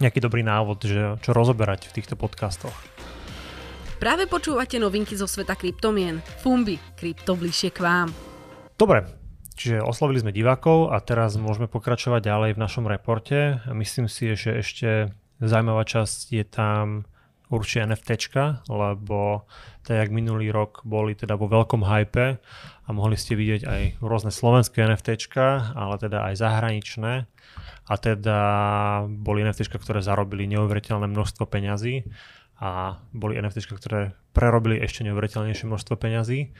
nejaký 0.00 0.18
dobrý 0.24 0.40
návod, 0.40 0.78
že 0.88 1.20
čo 1.20 1.30
rozoberať 1.36 1.92
v 1.92 1.94
týchto 2.00 2.16
podcastoch. 2.16 2.72
Práve 4.00 4.24
počúvate 4.24 4.80
novinky 4.80 5.12
zo 5.12 5.28
sveta 5.28 5.52
kryptomien. 5.52 6.24
Fumbi, 6.40 6.80
krypto 6.96 7.36
bližšie 7.36 7.68
k 7.68 7.84
vám. 7.84 8.08
Dobre, 8.80 9.04
čiže 9.60 9.84
oslovili 9.84 10.24
sme 10.24 10.32
divákov 10.32 10.88
a 10.88 11.04
teraz 11.04 11.36
môžeme 11.36 11.68
pokračovať 11.68 12.24
ďalej 12.24 12.50
v 12.56 12.62
našom 12.64 12.88
reporte. 12.88 13.60
Myslím 13.68 14.08
si, 14.08 14.32
že 14.32 14.64
ešte 14.64 15.12
zaujímavá 15.44 15.84
časť 15.84 16.32
je 16.32 16.44
tam 16.48 17.04
určite 17.50 17.82
NFT, 17.82 18.10
lebo 18.70 19.44
tak 19.82 20.06
jak 20.06 20.10
minulý 20.14 20.54
rok 20.54 20.86
boli 20.86 21.18
teda 21.18 21.34
vo 21.34 21.50
veľkom 21.50 21.82
hype 21.82 22.38
a 22.86 22.88
mohli 22.94 23.18
ste 23.18 23.34
vidieť 23.34 23.62
aj 23.66 23.82
rôzne 23.98 24.30
slovenské 24.30 24.86
NFT, 24.86 25.18
ale 25.74 25.94
teda 25.98 26.30
aj 26.30 26.34
zahraničné 26.38 27.26
a 27.90 27.94
teda 27.98 28.38
boli 29.10 29.42
NFT, 29.42 29.66
ktoré 29.66 29.98
zarobili 29.98 30.46
neuveriteľné 30.46 31.10
množstvo 31.10 31.44
peňazí 31.50 32.06
a 32.62 33.02
boli 33.10 33.34
NFT, 33.34 33.66
ktoré 33.74 34.14
prerobili 34.30 34.78
ešte 34.78 35.02
neuveriteľnejšie 35.10 35.66
množstvo 35.66 35.98
peňazí. 35.98 36.54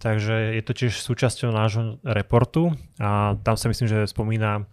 Takže 0.00 0.56
je 0.56 0.62
to 0.64 0.72
tiež 0.72 0.96
súčasťou 0.96 1.52
nášho 1.52 2.00
reportu 2.00 2.72
a 2.96 3.36
tam 3.44 3.60
sa 3.60 3.68
myslím, 3.68 3.84
že 3.84 4.08
spomína 4.08 4.64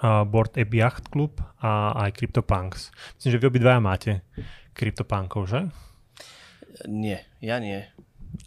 Board 0.00 0.56
App 0.56 0.72
Yacht 0.72 1.12
Club 1.12 1.44
a 1.60 1.92
aj 2.08 2.16
CryptoPunks. 2.16 2.88
Myslím, 3.20 3.30
že 3.36 3.40
vy 3.44 3.46
obidvaja 3.52 3.80
máte 3.84 4.24
CryptoPunkov, 4.74 5.50
že? 5.50 5.60
Nie, 6.86 7.26
ja 7.42 7.58
nie. 7.58 7.84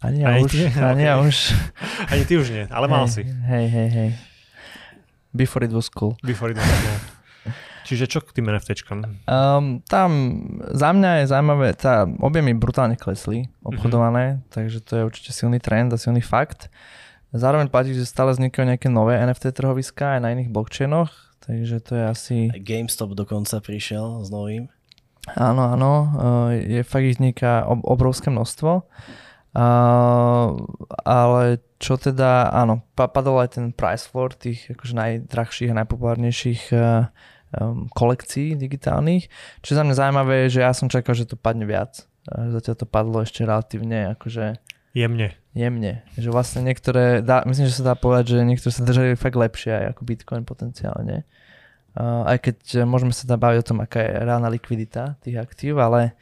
Ani 0.00 0.24
ja 0.24 0.26
Aj 0.34 0.40
už, 0.42 0.50
ty? 0.50 0.64
ani 0.92 1.02
ja 1.04 1.14
Okay. 1.20 1.28
už. 1.28 1.36
Ani 2.12 2.22
ty 2.24 2.34
už 2.40 2.48
nie, 2.50 2.64
ale 2.68 2.86
mal 2.88 3.04
si. 3.08 3.22
Hej, 3.24 3.66
hej, 3.68 3.88
hej. 3.92 4.10
Before 5.34 5.64
it 5.66 5.72
was 5.72 5.90
cool. 5.90 6.16
Before 6.24 6.50
it 6.50 6.56
was 6.56 6.66
cool. 6.66 6.98
Čiže 7.88 8.08
čo 8.08 8.24
k 8.24 8.32
tým 8.32 8.48
NFTčkám? 8.48 9.28
Um, 9.28 9.84
tam 9.84 10.10
za 10.72 10.88
mňa 10.96 11.20
je 11.20 11.24
zaujímavé, 11.28 11.76
tá 11.76 12.08
objemy 12.24 12.56
brutálne 12.56 12.96
klesli, 12.96 13.52
obchodované, 13.60 14.40
mm-hmm. 14.40 14.48
takže 14.48 14.78
to 14.80 14.92
je 14.96 15.02
určite 15.04 15.30
silný 15.36 15.60
trend 15.60 15.92
a 15.92 16.00
silný 16.00 16.24
fakt. 16.24 16.72
Zároveň 17.36 17.68
platí, 17.68 17.92
že 17.92 18.08
stále 18.08 18.32
vznikajú 18.32 18.64
nejaké 18.64 18.88
nové 18.88 19.20
NFT 19.20 19.52
trhoviská 19.52 20.16
aj 20.16 20.20
na 20.24 20.32
iných 20.32 20.48
blockchainoch, 20.48 21.12
takže 21.44 21.76
to 21.84 21.92
je 21.92 22.04
asi... 22.08 22.36
GameStop 22.56 23.12
dokonca 23.12 23.60
prišiel 23.60 24.24
s 24.24 24.32
novým. 24.32 24.72
Áno, 25.32 25.72
áno, 25.72 25.92
uh, 25.92 26.48
je 26.52 26.84
fakt 26.84 27.08
ich 27.08 27.16
vzniká 27.16 27.64
ob- 27.64 27.84
obrovské 27.88 28.28
množstvo. 28.28 28.84
Uh, 29.54 30.46
ale 31.06 31.62
čo 31.80 31.96
teda, 31.96 32.52
áno, 32.52 32.84
pa- 32.92 33.08
padol 33.08 33.40
aj 33.40 33.56
ten 33.56 33.72
price 33.72 34.04
floor 34.10 34.36
tých 34.36 34.68
akože 34.74 34.92
najdrahších 34.92 35.70
a 35.72 35.78
najpopulárnejších 35.80 36.62
uh, 36.74 37.08
um, 37.56 37.86
kolekcií 37.94 38.58
digitálnych. 38.58 39.30
Čo 39.62 39.78
za 39.78 39.82
mňa 39.86 39.94
zaujímavé 39.94 40.34
je, 40.44 40.58
že 40.58 40.60
ja 40.66 40.74
som 40.74 40.90
čakal, 40.90 41.14
že 41.14 41.30
to 41.30 41.38
padne 41.38 41.64
viac. 41.64 42.04
Zatiaľ 42.24 42.76
to 42.80 42.86
padlo 42.88 43.20
ešte 43.20 43.44
relatívne 43.44 44.16
akože 44.16 44.56
Jemne. 44.94 45.34
jemne. 45.52 46.06
Že 46.14 46.30
vlastne 46.30 46.60
niektoré, 46.62 47.18
dá, 47.20 47.42
myslím, 47.44 47.66
že 47.66 47.82
sa 47.82 47.92
dá 47.92 47.94
povedať, 47.98 48.38
že 48.38 48.46
niektoré 48.46 48.70
sa 48.70 48.86
držali 48.86 49.18
fakt 49.18 49.34
lepšie 49.34 49.70
aj 49.74 49.84
ako 49.92 50.02
Bitcoin 50.06 50.42
potenciálne. 50.46 51.26
Uh, 51.94 52.26
aj 52.26 52.38
keď 52.50 52.58
môžeme 52.90 53.14
sa 53.14 53.26
tam 53.26 53.38
baviť 53.38 53.58
o 53.62 53.68
tom, 53.70 53.78
aká 53.78 54.02
je 54.02 54.12
reálna 54.18 54.50
likvidita 54.50 55.14
tých 55.22 55.38
aktív, 55.38 55.78
ale 55.78 56.18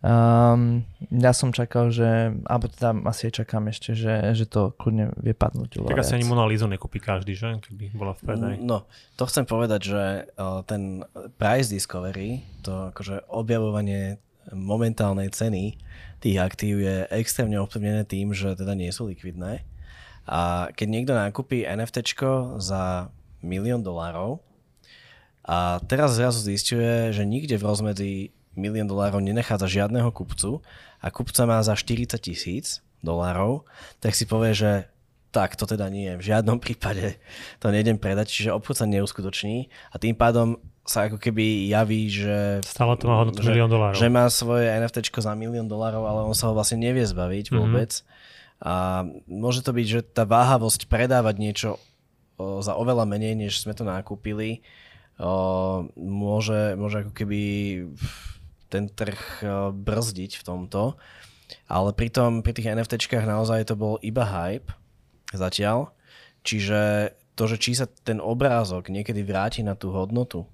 um, 0.00 0.80
ja 1.12 1.36
som 1.36 1.52
čakal, 1.52 1.92
že, 1.92 2.32
alebo 2.48 2.72
teda 2.72 2.96
asi 3.04 3.28
aj 3.28 3.44
čakám 3.44 3.68
ešte, 3.68 3.92
že, 3.92 4.32
že 4.32 4.48
to 4.48 4.72
kľudne 4.80 5.12
vie 5.20 5.36
padnúť. 5.36 5.84
Tak 5.84 6.00
asi 6.00 6.16
ani 6.16 6.24
Mona 6.24 6.48
Lizu 6.48 6.64
nekúpi 6.64 7.04
každý, 7.04 7.36
že? 7.36 7.52
Keby 7.60 7.92
bola 7.92 8.16
v 8.16 8.20
predaji. 8.24 8.56
No, 8.64 8.88
to 9.20 9.28
chcem 9.28 9.44
povedať, 9.44 9.80
že 9.92 10.02
uh, 10.40 10.64
ten 10.64 11.04
price 11.36 11.68
discovery, 11.68 12.40
to 12.64 12.88
akože 12.96 13.28
objavovanie 13.28 14.16
momentálnej 14.52 15.32
ceny 15.32 15.76
tých 16.24 16.40
aktív 16.40 16.80
je 16.80 17.04
extrémne 17.12 17.60
ovplyvnené 17.60 18.08
tým, 18.08 18.32
že 18.32 18.56
teda 18.56 18.72
nie 18.72 18.88
sú 18.88 19.08
likvidné. 19.12 19.64
A 20.24 20.72
keď 20.72 20.88
niekto 20.88 21.12
nakúpi 21.12 21.68
NFT 21.68 22.16
za 22.56 23.12
milión 23.44 23.84
dolárov 23.84 24.40
a 25.44 25.56
teraz 25.80 26.12
zrazu 26.12 26.40
zistuje, 26.40 27.12
že 27.12 27.22
nikde 27.22 27.54
v 27.54 27.64
rozmedzi 27.64 28.10
milión 28.54 28.86
dolárov 28.86 29.20
nenachádza 29.20 29.66
žiadneho 29.66 30.08
kupcu 30.08 30.64
a 30.98 31.06
kupca 31.08 31.44
má 31.44 31.60
za 31.60 31.74
40 31.74 32.16
tisíc 32.16 32.66
dolárov, 32.98 33.68
tak 33.98 34.14
si 34.14 34.24
povie, 34.24 34.52
že 34.52 34.88
tak 35.28 35.54
to 35.54 35.66
teda 35.66 35.86
nie, 35.88 36.14
v 36.14 36.22
žiadnom 36.24 36.56
prípade 36.56 37.18
to 37.58 37.68
nejdem 37.68 37.98
predať, 37.98 38.30
čiže 38.30 38.50
obchod 38.50 38.76
sa 38.78 38.86
neuskutoční 38.86 39.66
a 39.90 39.98
tým 39.98 40.14
pádom 40.14 40.56
sa 40.84 41.08
ako 41.08 41.16
keby 41.18 41.66
javí, 41.66 42.06
že, 42.06 42.60
Stále 42.62 42.94
to 42.94 43.08
má 43.08 43.18
hodnotu 43.18 43.40
že, 43.40 43.50
milión 43.50 43.66
dolárov. 43.66 43.96
že 43.96 44.06
má 44.06 44.28
svoje 44.28 44.68
NFT 44.70 45.10
za 45.10 45.32
milión 45.32 45.64
dolárov, 45.64 46.04
ale 46.04 46.20
on 46.22 46.36
sa 46.36 46.46
ho 46.46 46.54
vlastne 46.54 46.78
nevie 46.78 47.02
zbaviť 47.02 47.50
Mhm. 47.50 47.56
vôbec. 47.56 47.90
A 48.60 49.02
môže 49.26 49.60
to 49.60 49.72
byť, 49.72 49.86
že 49.86 50.00
tá 50.06 50.22
váhavosť 50.22 50.86
predávať 50.86 51.36
niečo 51.36 51.70
za 52.38 52.76
oveľa 52.76 53.04
menej, 53.04 53.34
než 53.34 53.58
sme 53.58 53.72
to 53.72 53.82
nakúpili, 53.82 54.60
môže, 55.94 56.74
môže 56.74 57.06
ako 57.06 57.12
keby 57.14 57.40
ten 58.68 58.90
trh 58.90 59.44
brzdiť 59.70 60.42
v 60.42 60.46
tomto. 60.46 60.98
Ale 61.68 61.94
pritom 61.94 62.42
pri 62.42 62.52
tých 62.56 62.72
NFTčkách 62.74 63.28
naozaj 63.28 63.70
to 63.70 63.78
bol 63.78 64.00
iba 64.02 64.26
hype 64.26 64.74
zatiaľ. 65.30 65.94
Čiže 66.42 67.12
to, 67.38 67.44
že 67.46 67.56
či 67.58 67.78
sa 67.78 67.86
ten 67.86 68.18
obrázok 68.18 68.90
niekedy 68.90 69.22
vráti 69.22 69.62
na 69.62 69.78
tú 69.78 69.94
hodnotu, 69.94 70.46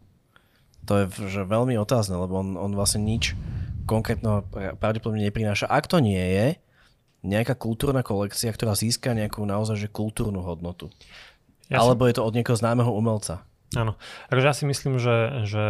to 0.88 0.92
je 0.96 1.04
že 1.28 1.42
veľmi 1.44 1.76
otázne, 1.76 2.16
lebo 2.16 2.40
on, 2.40 2.56
on 2.56 2.72
vlastne 2.72 3.04
nič 3.04 3.36
konkrétneho 3.84 4.46
pra- 4.48 4.72
pravdepodobne 4.76 5.26
neprináša. 5.28 5.68
Ak 5.68 5.90
to 5.90 6.00
nie 6.00 6.20
je 6.20 6.46
nejaká 7.20 7.52
kultúrna 7.52 8.00
kolekcia, 8.00 8.48
ktorá 8.48 8.72
získa 8.72 9.12
nejakú 9.12 9.44
naozaj 9.44 9.76
že 9.76 9.88
kultúrnu 9.92 10.40
hodnotu. 10.40 10.88
Ja 11.68 11.84
Alebo 11.84 12.08
je 12.08 12.16
to 12.16 12.24
od 12.24 12.34
niekoho 12.34 12.56
známeho 12.56 12.90
umelca. 12.90 13.44
Áno. 13.78 13.94
Takže 14.28 14.46
ja 14.46 14.54
si 14.56 14.64
myslím, 14.66 14.98
že, 14.98 15.46
že 15.46 15.64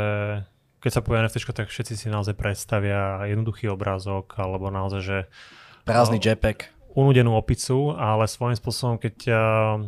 keď 0.81 0.91
sa 0.91 1.05
povie 1.05 1.21
NFT, 1.21 1.53
tak 1.53 1.69
všetci 1.69 1.95
si 1.97 2.07
naozaj 2.09 2.33
predstavia 2.33 3.29
jednoduchý 3.29 3.69
obrázok, 3.69 4.41
alebo 4.41 4.73
naozaj, 4.73 5.01
že 5.05 5.19
Prázdny 5.85 6.21
No. 6.21 6.25
JPEG. 6.25 6.59
unúdenú 6.97 7.37
opicu, 7.37 7.93
ale 7.97 8.25
svojím 8.25 8.57
spôsobom, 8.57 8.97
keď 8.97 9.17
uh, 9.29 9.37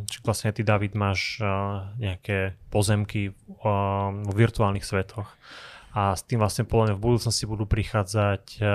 či 0.05 0.17
vlastne 0.21 0.53
ty, 0.53 0.61
David, 0.61 0.93
máš 0.93 1.41
uh, 1.41 1.89
nejaké 1.97 2.53
pozemky 2.69 3.33
vo 3.61 4.33
virtuálnych 4.33 4.85
svetoch 4.85 5.27
a 5.93 6.17
s 6.17 6.25
tým 6.25 6.41
vlastne 6.41 6.65
podľa 6.65 6.89
mňa 6.89 6.95
v 6.97 7.05
budúcnosti 7.05 7.45
budú 7.45 7.69
prichádzať 7.69 8.65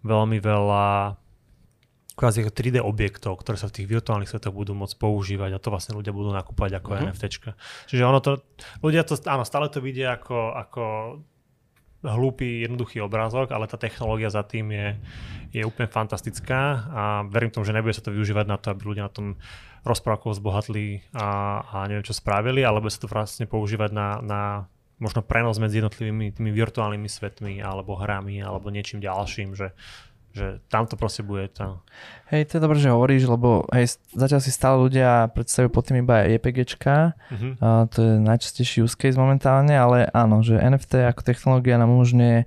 veľmi 0.00 0.38
veľa 0.40 0.86
kvázi 2.18 2.42
ako 2.42 2.50
3D 2.50 2.82
objektov, 2.82 3.38
ktoré 3.38 3.54
sa 3.54 3.70
v 3.70 3.78
tých 3.78 3.86
virtuálnych 3.86 4.26
svetoch 4.26 4.50
budú 4.50 4.74
môcť 4.74 4.98
používať 4.98 5.54
a 5.54 5.62
to 5.62 5.70
vlastne 5.70 5.94
ľudia 5.94 6.10
budú 6.10 6.34
nakúpať 6.34 6.82
ako 6.82 6.88
Mhm. 6.90 6.96
mm-hmm. 6.98 7.14
NFTčka. 7.14 7.50
Čiže 7.86 8.02
ono 8.02 8.18
to, 8.18 8.42
ľudia 8.82 9.06
to, 9.06 9.14
áno, 9.30 9.46
stále 9.46 9.70
to 9.70 9.78
vidia 9.78 10.18
ako, 10.18 10.58
ako 10.58 10.82
hlúpy, 12.02 12.62
jednoduchý 12.62 13.02
obrázok, 13.02 13.50
ale 13.50 13.66
tá 13.66 13.74
technológia 13.74 14.30
za 14.30 14.46
tým 14.46 14.70
je, 14.70 14.88
je 15.50 15.62
úplne 15.66 15.90
fantastická 15.90 16.86
a 16.90 17.02
verím 17.26 17.50
tomu, 17.50 17.66
že 17.66 17.74
nebude 17.74 17.94
sa 17.94 18.06
to 18.06 18.14
využívať 18.14 18.46
na 18.46 18.54
to, 18.54 18.70
aby 18.70 18.82
ľudia 18.86 19.10
na 19.10 19.12
tom 19.14 19.34
rozprávkou 19.82 20.30
zbohatli 20.30 21.02
a, 21.14 21.58
a 21.62 21.76
neviem 21.90 22.06
čo 22.06 22.14
spravili, 22.14 22.62
ale 22.62 22.78
bude 22.78 22.94
sa 22.94 23.02
to 23.02 23.10
vlastne 23.10 23.50
používať 23.50 23.90
na, 23.90 24.08
na 24.22 24.40
možno 24.98 25.22
prenos 25.22 25.58
medzi 25.62 25.78
jednotlivými 25.78 26.34
tými 26.34 26.50
virtuálnymi 26.50 27.08
svetmi 27.10 27.54
alebo 27.62 27.98
hrami 27.98 28.42
alebo 28.42 28.70
niečím 28.70 28.98
ďalším, 28.98 29.54
že, 29.54 29.70
že 30.32 30.60
tam 30.68 30.86
to 30.86 30.94
proste 30.94 31.24
bude 31.24 31.50
to. 31.56 31.80
Hej, 32.28 32.52
to 32.52 32.52
je 32.58 32.64
dobré, 32.64 32.78
že 32.78 32.92
hovoríš, 32.92 33.26
lebo 33.26 33.64
hej, 33.72 33.96
zatiaľ 34.12 34.40
si 34.44 34.52
stále 34.52 34.76
ľudia 34.78 35.32
predstavujú 35.32 35.70
pod 35.72 35.88
tým 35.88 36.04
iba 36.04 36.28
JPGčka, 36.28 37.16
Mhm. 37.28 37.48
A 37.60 37.84
to 37.88 37.98
je 38.00 38.12
najčastejší 38.20 38.84
use 38.84 38.96
case 38.96 39.16
momentálne, 39.18 39.72
ale 39.76 40.08
áno, 40.12 40.40
že 40.40 40.56
NFT 40.56 41.08
ako 41.08 41.22
technológia 41.24 41.76
nám 41.76 41.92
umožňuje 41.92 42.44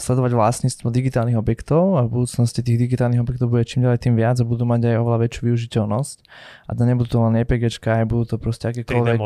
sledovať 0.00 0.32
vlastníctvo 0.32 0.88
digitálnych 0.88 1.36
objektov 1.36 2.00
a 2.00 2.08
v 2.08 2.24
budúcnosti 2.24 2.64
tých 2.64 2.80
digitálnych 2.88 3.20
objektov 3.20 3.52
bude 3.52 3.68
čím 3.68 3.84
ďalej 3.84 4.00
tým 4.00 4.14
viac 4.16 4.40
a 4.40 4.48
budú 4.48 4.64
mať 4.64 4.88
aj 4.88 4.96
oveľa 4.96 5.18
väčšiu 5.28 5.42
využiteľnosť. 5.52 6.16
A 6.66 6.70
to 6.72 6.82
nebudú 6.88 7.08
to 7.12 7.18
len 7.20 7.36
JPGčka, 7.36 8.00
aj 8.00 8.06
budú 8.08 8.24
to 8.24 8.36
proste 8.40 8.72
akékoľvek 8.72 9.20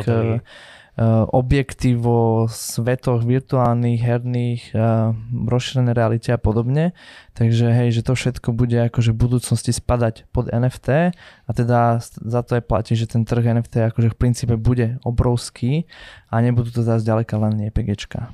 objekty 1.35 1.99
vo 1.99 2.47
svetoch 2.47 3.27
virtuálnych, 3.27 3.99
herných, 3.99 4.63
uh, 4.79 5.11
rozšírené 5.51 5.91
realite 5.91 6.31
a 6.31 6.39
podobne. 6.39 6.95
Takže 7.35 7.67
hej, 7.75 7.99
že 7.99 8.07
to 8.07 8.15
všetko 8.15 8.55
bude 8.55 8.79
akože 8.79 9.11
v 9.11 9.19
budúcnosti 9.19 9.75
spadať 9.75 10.31
pod 10.31 10.47
NFT 10.55 11.11
a 11.19 11.51
teda 11.51 11.99
za 11.99 12.41
to 12.47 12.63
aj 12.63 12.63
platí, 12.63 12.95
že 12.95 13.11
ten 13.11 13.27
trh 13.27 13.43
NFT 13.43 13.91
akože 13.91 14.15
v 14.15 14.19
princípe 14.19 14.55
bude 14.55 15.03
obrovský 15.03 15.91
a 16.31 16.39
nebudú 16.39 16.71
to 16.71 16.87
zase 16.87 17.03
ďaleka 17.03 17.43
len 17.43 17.59
JPGčka. 17.59 18.31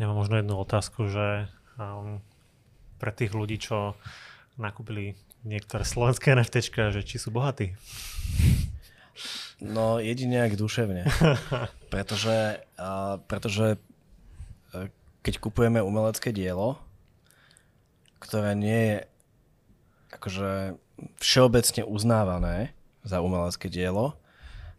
Ja 0.00 0.08
mám 0.08 0.24
možno 0.24 0.40
jednu 0.40 0.56
otázku, 0.56 1.12
že 1.12 1.52
um, 1.76 2.24
pre 2.96 3.12
tých 3.12 3.36
ľudí, 3.36 3.60
čo 3.60 3.92
nakúpili 4.56 5.20
niektoré 5.44 5.84
slovenské 5.84 6.32
NFTčka, 6.32 6.96
že 6.96 7.04
či 7.04 7.20
sú 7.20 7.28
bohatí? 7.28 7.76
No 9.60 10.00
jedine 10.00 10.48
ak 10.48 10.56
duševne. 10.56 11.04
pretože, 11.92 12.64
a, 12.80 13.20
pretože 13.28 13.76
a, 14.72 14.88
keď 15.20 15.34
kupujeme 15.38 15.84
umelecké 15.84 16.32
dielo, 16.32 16.80
ktoré 18.20 18.56
nie 18.56 18.80
je 18.80 18.96
akože 20.16 20.50
všeobecne 21.20 21.82
uznávané 21.86 22.76
za 23.04 23.24
umelecké 23.24 23.72
dielo, 23.72 24.20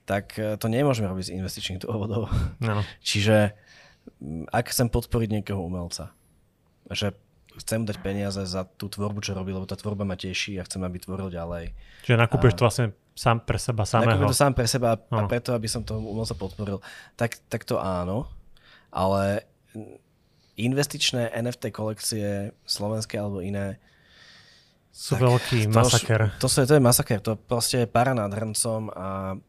tak 0.06 0.38
e, 0.38 0.58
to 0.58 0.68
nemôžeme 0.70 1.10
robiť 1.10 1.34
z 1.34 1.36
investičných 1.42 1.82
dôvodov. 1.82 2.30
No. 2.62 2.86
Čiže 3.08 3.58
ak 4.50 4.66
chcem 4.70 4.90
podporiť 4.90 5.30
niekoho 5.42 5.62
umelca, 5.62 6.14
že 6.90 7.14
chcem 7.60 7.84
dať 7.84 7.98
peniaze 8.00 8.42
za 8.48 8.64
tú 8.64 8.88
tvorbu, 8.88 9.20
čo 9.20 9.36
robí, 9.36 9.52
lebo 9.52 9.68
tá 9.68 9.76
tvorba 9.76 10.08
ma 10.08 10.16
teší 10.16 10.60
a 10.60 10.66
chcem, 10.68 10.80
aby 10.84 11.02
tvoril 11.02 11.28
ďalej. 11.28 11.76
Čiže 12.08 12.18
nakúpiš 12.20 12.54
A- 12.54 12.58
to 12.58 12.64
vlastne 12.64 12.88
sám 13.12 13.44
pre 13.44 13.60
seba 13.60 13.84
samého. 13.84 14.16
Nakúpim 14.16 14.32
to 14.32 14.38
sám 14.38 14.54
pre 14.56 14.68
seba 14.68 14.96
a 14.96 15.20
preto, 15.28 15.52
aby 15.52 15.68
som 15.68 15.84
toho 15.84 16.00
umelca 16.00 16.36
podporil, 16.36 16.80
tak, 17.20 17.38
tak 17.52 17.68
to 17.68 17.76
áno, 17.78 18.32
ale 18.92 19.48
investičné 20.56 21.32
NFT 21.32 21.72
kolekcie, 21.72 22.56
slovenské 22.64 23.20
alebo 23.20 23.44
iné, 23.44 23.80
Sú 24.92 25.16
tak 25.16 25.24
veľký 25.24 25.72
to, 25.72 25.76
masaker. 25.76 26.22
To, 26.40 26.48
to, 26.52 26.68
to 26.68 26.74
je 26.76 26.84
masaker, 26.84 27.20
to 27.24 27.34
proste 27.40 27.84
je 27.84 27.88
para 27.88 28.12
nad 28.12 28.32
hrncom 28.32 28.92
a 28.92 29.40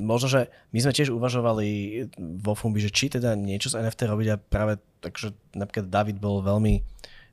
možno, 0.00 0.28
že 0.28 0.40
my 0.72 0.78
sme 0.80 0.92
tiež 0.96 1.12
uvažovali 1.12 1.68
vo 2.16 2.52
Fumbi, 2.56 2.80
že 2.80 2.92
či 2.92 3.12
teda 3.12 3.36
niečo 3.36 3.68
z 3.68 3.84
NFT 3.84 4.08
robiť 4.08 4.28
a 4.32 4.36
práve 4.40 4.80
takže 5.00 5.34
napríklad 5.54 5.86
David 5.92 6.16
bol 6.18 6.40
veľmi, 6.42 6.82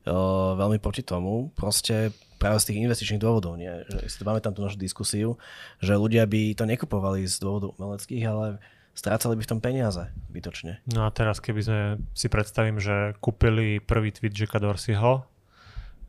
veľmi 0.06 0.78
proti 0.78 1.02
tomu, 1.02 1.50
proste 1.58 2.14
práve 2.38 2.62
z 2.62 2.72
tých 2.72 2.82
investičných 2.86 3.22
dôvodov, 3.22 3.58
nie? 3.58 3.72
Že 3.90 3.98
si 4.06 4.18
to 4.22 4.28
pamätám 4.28 4.54
tú 4.54 4.62
našu 4.62 4.78
diskusiu, 4.78 5.42
že 5.82 5.98
ľudia 5.98 6.30
by 6.30 6.54
to 6.54 6.70
nekupovali 6.70 7.26
z 7.26 7.42
dôvodov 7.42 7.74
umeleckých, 7.80 8.24
ale 8.28 8.62
strácali 8.96 9.36
by 9.36 9.44
v 9.44 9.52
tom 9.52 9.60
peniaze 9.60 10.08
bytočne. 10.32 10.80
No 10.94 11.04
a 11.08 11.10
teraz, 11.12 11.44
keby 11.44 11.62
sme 11.62 11.82
si 12.16 12.32
predstavím, 12.32 12.80
že 12.80 13.18
kúpili 13.20 13.84
prvý 13.84 14.14
tweet 14.16 14.32
Jacka 14.32 14.62
Dorseyho 14.62 15.28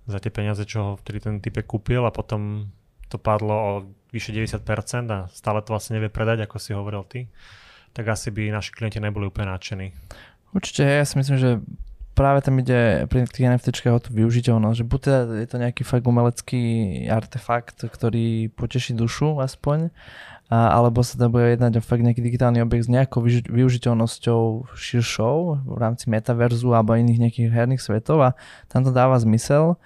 za 0.07 0.19
tie 0.23 0.31
peniaze, 0.31 0.63
čo 0.63 0.79
ho 0.79 0.93
vtedy 1.03 1.19
ten 1.19 1.35
typek 1.43 1.67
kúpil 1.67 2.07
a 2.07 2.15
potom 2.15 2.71
to 3.11 3.19
padlo 3.19 3.55
o 3.55 3.71
vyše 4.15 4.31
90% 4.31 4.63
a 5.11 5.27
stále 5.35 5.63
to 5.63 5.75
vlastne 5.75 5.99
nevie 5.99 6.11
predať, 6.11 6.47
ako 6.47 6.57
si 6.63 6.71
hovoril 6.75 7.03
ty, 7.07 7.27
tak 7.91 8.07
asi 8.07 8.31
by 8.31 8.55
naši 8.55 8.71
klienti 8.71 9.03
neboli 9.03 9.27
úplne 9.27 9.51
nadšení. 9.51 9.91
Určite, 10.55 10.87
ja 10.87 11.05
si 11.05 11.19
myslím, 11.19 11.37
že 11.37 11.51
práve 12.17 12.41
tam 12.41 12.57
ide 12.57 13.05
pri 13.13 13.29
tých 13.29 13.53
NFTčkách 13.53 13.95
o 13.95 14.01
tú 14.01 14.11
využiteľnosť, 14.17 14.77
že 14.81 14.89
buď 14.89 15.01
teda 15.05 15.21
je 15.37 15.49
to 15.53 15.57
nejaký 15.61 15.83
fakt 15.85 16.09
umelecký 16.09 16.63
artefakt, 17.13 17.85
ktorý 17.85 18.49
poteší 18.57 18.97
dušu 18.97 19.37
aspoň, 19.45 19.93
a, 20.49 20.73
alebo 20.73 21.05
sa 21.05 21.21
to 21.21 21.29
bude 21.29 21.45
jednať 21.53 21.79
o 21.79 21.83
fakt 21.85 22.01
nejaký 22.01 22.25
digitálny 22.25 22.65
objekt 22.65 22.89
s 22.89 22.91
nejakou 22.91 23.21
využiteľnosťou 23.29 24.73
širšou 24.73 25.37
v 25.69 25.77
rámci 25.77 26.09
metaverzu 26.09 26.73
alebo 26.73 26.97
iných 26.97 27.21
nejakých 27.21 27.49
herných 27.53 27.85
svetov 27.85 28.25
a 28.25 28.31
tam 28.73 28.81
to 28.81 28.97
dáva 28.97 29.21
zmysel, 29.21 29.77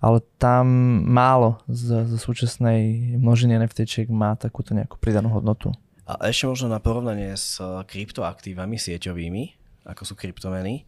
ale 0.00 0.24
tam 0.40 0.64
málo 1.04 1.60
z, 1.68 2.08
z 2.08 2.14
súčasnej 2.16 2.80
množiny 3.20 3.60
NFTčiek 3.60 4.08
má 4.08 4.32
takúto 4.40 4.72
nejakú 4.72 4.96
pridanú 4.96 5.28
hodnotu. 5.28 5.76
A 6.04 6.28
ešte 6.28 6.48
možno 6.48 6.68
na 6.68 6.80
porovnanie 6.80 7.32
s 7.32 7.60
eh, 7.60 7.66
kryptoaktívami 7.84 8.76
sieťovými, 8.76 9.44
ako 9.88 10.02
sú 10.04 10.14
kryptomeny, 10.16 10.84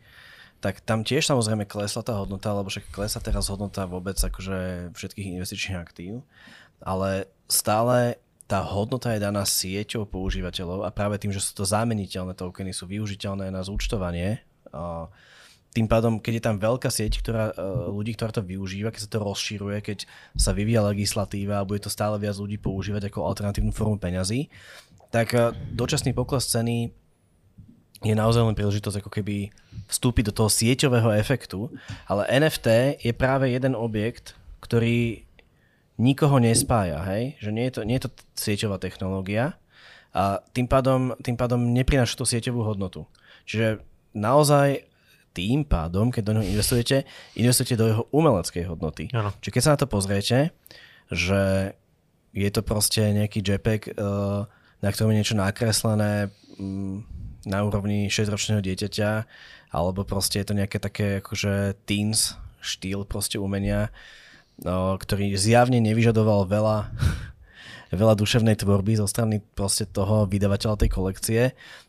tak 0.61 0.81
tam 0.83 1.05
tiež 1.05 1.29
samozrejme 1.29 1.69
klesla 1.69 2.03
tá 2.03 2.17
hodnota, 2.17 2.53
lebo 2.57 2.73
však 2.73 2.89
klesla 2.91 3.21
teraz 3.21 3.53
hodnota 3.53 3.85
vôbec 3.85 4.17
akože 4.17 4.91
všetkých 4.97 5.37
investičných 5.37 5.81
aktív, 5.81 6.25
ale 6.81 7.29
stále 7.47 8.19
tá 8.47 8.63
hodnota 8.63 9.11
je 9.11 9.21
daná 9.21 9.43
sieťou 9.43 10.07
používateľov 10.07 10.87
a 10.87 10.95
práve 10.95 11.19
tým, 11.19 11.35
že 11.35 11.43
sú 11.43 11.53
to 11.59 11.65
zámeniteľné 11.67 12.39
tokeny, 12.39 12.71
sú 12.71 12.87
využiteľné 12.87 13.51
na 13.51 13.61
zúčtovanie. 13.67 14.47
Tým 15.75 15.93
pádom, 15.93 16.23
keď 16.23 16.33
je 16.41 16.47
tam 16.47 16.57
veľká 16.57 16.89
sieť 16.89 17.21
ktorá, 17.21 17.53
eh, 17.53 17.57
ľudí, 17.93 18.17
ktorá 18.17 18.33
to 18.33 18.41
využíva, 18.41 18.95
keď 18.95 19.03
sa 19.05 19.13
to 19.13 19.19
rozširuje, 19.21 19.77
keď 19.85 19.99
sa 20.33 20.57
vyvíja 20.57 20.81
legislatíva 20.89 21.61
a 21.61 21.69
bude 21.69 21.85
to 21.85 21.93
stále 21.93 22.17
viac 22.17 22.39
ľudí 22.41 22.57
používať 22.57 23.13
ako 23.13 23.29
alternatívnu 23.29 23.77
formu 23.77 24.01
peňazí, 24.01 24.49
tak 25.13 25.37
eh, 25.37 25.53
dočasný 25.77 26.17
pokles 26.17 26.49
ceny 26.49 26.95
je 28.07 28.17
naozaj 28.17 28.43
len 28.43 28.57
príležitosť 28.59 29.03
ako 29.03 29.11
keby 29.11 29.51
vstúpiť 29.91 30.31
do 30.31 30.37
toho 30.43 30.51
sieťového 30.51 31.15
efektu, 31.19 31.71
ale 32.07 32.27
NFT 32.31 33.01
je 33.03 33.13
práve 33.13 33.51
jeden 33.51 33.75
objekt, 33.75 34.39
ktorý 34.63 35.27
nikoho 35.97 36.37
nespája, 36.39 37.01
hej? 37.09 37.37
Že 37.41 37.51
nie 37.53 37.65
je 37.69 37.73
to, 37.73 37.81
nie 37.83 37.97
je 37.97 38.05
to 38.09 38.11
sieťová 38.37 38.77
technológia 38.77 39.57
a 40.17 40.41
tým 40.53 40.65
pádom, 40.65 41.13
tým 41.21 41.37
pádom 41.37 41.61
neprináša 41.73 42.17
tú 42.17 42.25
sieťovú 42.25 42.65
hodnotu. 42.65 43.05
Čiže 43.45 43.85
naozaj 44.17 44.89
tým 45.37 45.69
pádom, 45.69 46.09
keď 46.09 46.23
do 46.25 46.33
neho 46.41 46.49
investujete, 46.49 47.05
investujete 47.37 47.77
do 47.77 47.87
jeho 47.93 48.05
umeleckej 48.09 48.65
hodnoty. 48.73 49.13
Áno. 49.13 49.37
Čiže 49.45 49.53
keď 49.53 49.63
sa 49.63 49.73
na 49.77 49.81
to 49.85 49.89
pozriete, 49.93 50.39
že 51.13 51.73
je 52.33 52.49
to 52.49 52.65
proste 52.65 53.01
nejaký 53.13 53.45
JPEG, 53.45 53.93
eh, 53.93 53.95
na 54.81 54.89
ktorom 54.89 55.13
je 55.13 55.19
niečo 55.21 55.37
nakreslené 55.37 56.33
mm, 56.57 57.26
na 57.47 57.62
úrovni 57.62 58.11
6-ročného 58.11 58.59
dieťaťa, 58.59 59.11
alebo 59.70 60.03
proste 60.03 60.42
je 60.42 60.47
to 60.51 60.59
nejaké 60.59 60.82
také 60.82 61.22
akože 61.22 61.78
teens 61.86 62.34
štýl 62.59 63.07
proste 63.07 63.38
umenia, 63.38 63.94
no, 64.61 64.99
ktorý 64.99 65.38
zjavne 65.38 65.78
nevyžadoval 65.78 66.51
veľa, 66.51 66.90
veľa 68.03 68.14
duševnej 68.18 68.59
tvorby 68.59 68.99
zo 68.99 69.07
strany 69.07 69.38
proste 69.55 69.86
toho 69.86 70.26
vydavateľa 70.26 70.82
tej 70.82 70.90
kolekcie, 70.90 71.40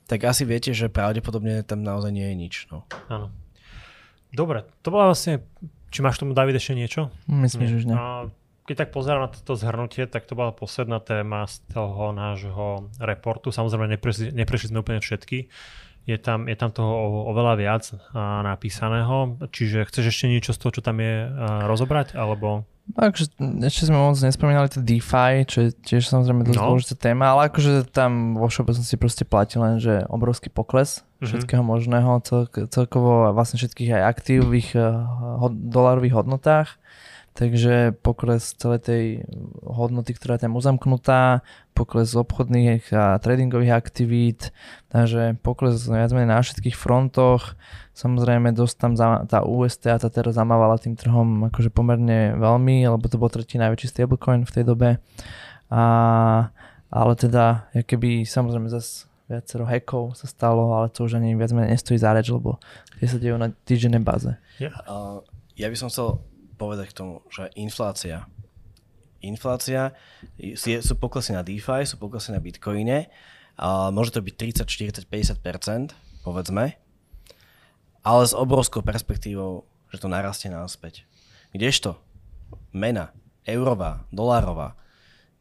tak 0.05 0.23
asi 0.23 0.45
viete, 0.45 0.71
že 0.77 0.93
pravdepodobne 0.93 1.65
tam 1.65 1.81
naozaj 1.81 2.13
nie 2.13 2.29
je 2.29 2.35
nič. 2.37 2.53
No. 2.69 2.85
Áno. 3.09 3.33
Dobre, 4.29 4.69
to 4.85 4.93
bola 4.93 5.09
vlastne, 5.09 5.41
či 5.89 6.05
máš 6.05 6.21
tomu 6.21 6.37
David 6.37 6.61
ešte 6.61 6.77
niečo? 6.77 7.09
Myslím, 7.25 7.65
že 7.65 7.75
už 7.81 7.85
ne. 7.89 7.95
A 7.97 8.29
keď 8.67 8.75
tak 8.77 8.89
pozerám 8.91 9.25
na 9.25 9.31
toto 9.31 9.55
zhrnutie, 9.55 10.05
tak 10.05 10.27
to 10.27 10.35
bola 10.35 10.51
posledná 10.51 10.99
téma 10.99 11.47
z 11.47 11.63
toho 11.71 12.11
nášho 12.11 12.91
reportu. 12.99 13.49
Samozrejme, 13.49 13.95
neprešli, 13.95 14.35
neprešli 14.35 14.69
sme 14.69 14.83
úplne 14.83 14.99
všetky. 14.99 15.47
Je 16.03 16.15
tam, 16.15 16.47
je 16.47 16.55
tam 16.55 16.71
toho 16.71 16.91
oveľa 17.27 17.55
viac 17.55 17.83
napísaného. 18.43 19.39
Čiže 19.51 19.87
chceš 19.87 20.05
ešte 20.07 20.25
niečo 20.27 20.51
z 20.55 20.59
toho, 20.59 20.71
čo 20.71 20.81
tam 20.83 20.99
je, 20.99 21.27
rozobrať? 21.67 22.15
Alebo... 22.15 22.63
Takže 22.87 23.35
ešte 23.67 23.91
sme 23.91 23.99
moc 23.99 24.15
nespomínali 24.15 24.71
to 24.71 24.79
DeFi, 24.79 25.43
čo 25.43 25.67
je 25.67 25.69
tiež 25.75 26.07
samozrejme 26.07 26.47
dosť 26.47 26.55
No. 26.55 26.67
dôležitá 26.71 26.95
téma, 26.95 27.35
ale 27.35 27.51
akože 27.51 27.91
tam 27.91 28.39
vo 28.39 28.47
všeobecnosti 28.47 28.95
proste 28.95 29.27
platí 29.27 29.59
len, 29.59 29.83
že 29.83 30.07
obrovský 30.07 30.47
pokles 30.47 31.03
Mhm. 31.19 31.27
všetkého 31.27 31.63
možného, 31.67 32.23
cel, 32.23 32.47
celkovo 32.71 33.27
vlastne 33.35 33.59
všetkých 33.59 33.91
aj 33.91 34.03
aktív 34.07 34.47
v 34.47 34.63
ich 34.63 34.71
eh, 34.71 34.87
hod, 35.43 35.51
dolarových 35.67 36.15
hodnotách. 36.15 36.79
Takže 37.37 37.93
pokles 38.01 38.57
celej 38.57 38.81
tej 38.81 39.03
hodnoty, 39.61 40.17
ktorá 40.17 40.41
je 40.41 40.49
tam 40.49 40.57
uzamknutá, 40.57 41.45
pokles 41.77 42.17
obchodných 42.17 42.89
a 42.89 43.21
tradingových 43.21 43.77
aktivít, 43.77 44.49
takže 44.89 45.37
pokles 45.45 45.85
viac 45.85 46.09
menej 46.17 46.33
na 46.33 46.41
všetkých 46.41 46.73
frontoch. 46.73 47.53
Samozrejme 47.93 48.57
dosť 48.57 48.75
tam 48.81 48.97
tá 49.29 49.45
UST 49.45 49.85
a 49.85 50.01
tá 50.01 50.09
teraz 50.09 50.33
zamávala 50.33 50.81
tým 50.81 50.97
trhom 50.97 51.53
akože 51.53 51.69
pomerne 51.69 52.33
veľmi, 52.41 52.89
lebo 52.89 53.05
to 53.05 53.21
bol 53.21 53.29
tretí 53.29 53.61
najväčší 53.61 53.93
stablecoin 53.93 54.41
v 54.41 54.53
tej 54.57 54.63
dobe. 54.65 54.89
A, 55.69 55.83
ale 56.89 57.13
teda, 57.21 57.69
keby 57.85 58.25
samozrejme 58.25 58.65
zase 58.65 59.05
viacero 59.29 59.69
hackov 59.69 60.17
sa 60.17 60.25
stalo, 60.25 60.73
ale 60.73 60.89
to 60.89 61.05
už 61.05 61.21
ani 61.21 61.37
viac 61.37 61.53
menej 61.53 61.77
nestojí 61.77 62.01
za 62.01 62.17
reč, 62.17 62.33
lebo 62.33 62.57
tie 62.97 63.05
sa 63.05 63.21
dejú 63.21 63.37
na 63.37 63.53
týždennej 63.53 64.01
báze. 64.01 64.33
Uh, 64.57 65.21
ja 65.53 65.69
by 65.69 65.77
som 65.77 65.93
chcel 65.93 66.17
povedať 66.57 66.91
k 66.91 66.97
tomu, 66.97 67.13
že 67.29 67.53
inflácia. 67.55 68.25
Inflácia, 69.21 69.93
sú 70.57 70.93
poklesy 70.97 71.33
na 71.33 71.41
DeFi, 71.41 71.85
sú 71.85 71.97
poklesy 71.97 72.33
na 72.33 72.41
Bitcoine, 72.41 73.09
a 73.57 73.89
môže 73.89 74.13
to 74.13 74.21
byť 74.21 74.65
30, 74.65 74.69
40, 74.69 75.09
50%, 75.09 75.97
povedzme, 76.21 76.77
ale 78.05 78.23
s 78.23 78.37
obrovskou 78.37 78.85
perspektívou, 78.85 79.65
že 79.89 79.97
to 79.97 80.07
narastie 80.07 80.53
náspäť. 80.53 81.09
Kdežto 81.49 81.97
mena, 82.69 83.09
eurová, 83.49 84.05
dolárová, 84.13 84.77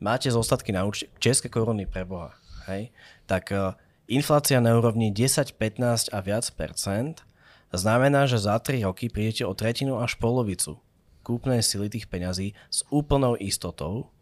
máte 0.00 0.32
zostatky 0.32 0.72
na 0.72 0.88
účte, 0.88 1.12
české 1.20 1.52
koruny 1.52 1.84
pre 1.84 2.08
Boha, 2.08 2.32
hej, 2.72 2.88
tak 3.28 3.52
uh, 3.52 3.76
inflácia 4.08 4.64
na 4.64 4.72
úrovni 4.72 5.12
10, 5.12 5.52
15 5.60 6.16
a 6.16 6.18
viac 6.24 6.48
percent 6.56 7.20
znamená, 7.68 8.24
že 8.24 8.40
za 8.40 8.56
3 8.56 8.88
roky 8.88 9.12
prídete 9.12 9.44
o 9.44 9.52
tretinu 9.52 10.00
až 10.00 10.16
polovicu 10.16 10.80
kúpnej 11.26 11.58
sily 11.58 11.90
tých 11.90 12.06
peňazí 12.06 12.54
s 12.70 12.86
úplnou 12.94 13.34
istotou 13.34 14.14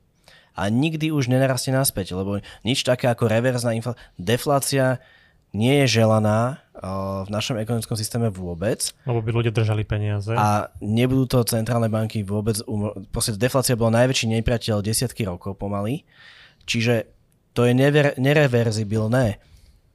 a 0.57 0.73
nikdy 0.73 1.13
už 1.13 1.29
nenarastie 1.29 1.75
naspäť, 1.75 2.17
lebo 2.17 2.41
nič 2.65 2.81
také 2.87 3.13
ako 3.13 3.29
reverzná 3.29 3.77
inflácia, 3.77 4.01
deflácia 4.17 4.87
nie 5.55 5.85
je 5.85 6.03
želaná 6.03 6.65
v 7.25 7.31
našom 7.31 7.55
ekonomickom 7.63 7.95
systéme 7.95 8.27
vôbec. 8.35 8.91
Lebo 9.07 9.23
by 9.23 9.31
ľudia 9.31 9.55
držali 9.55 9.87
peniaze. 9.87 10.35
A 10.35 10.75
nebudú 10.83 11.31
to 11.31 11.47
centrálne 11.47 11.87
banky 11.87 12.27
vôbec, 12.27 12.59
umo- 12.67 12.99
proste 13.15 13.39
deflácia 13.39 13.79
bola 13.79 14.03
najväčší 14.03 14.35
nepriateľ 14.35 14.83
desiatky 14.83 15.23
rokov 15.23 15.55
pomaly, 15.55 16.03
čiže 16.67 17.07
to 17.55 17.71
je 17.71 17.73
never- 17.73 18.19
nereverzibilné. 18.19 19.39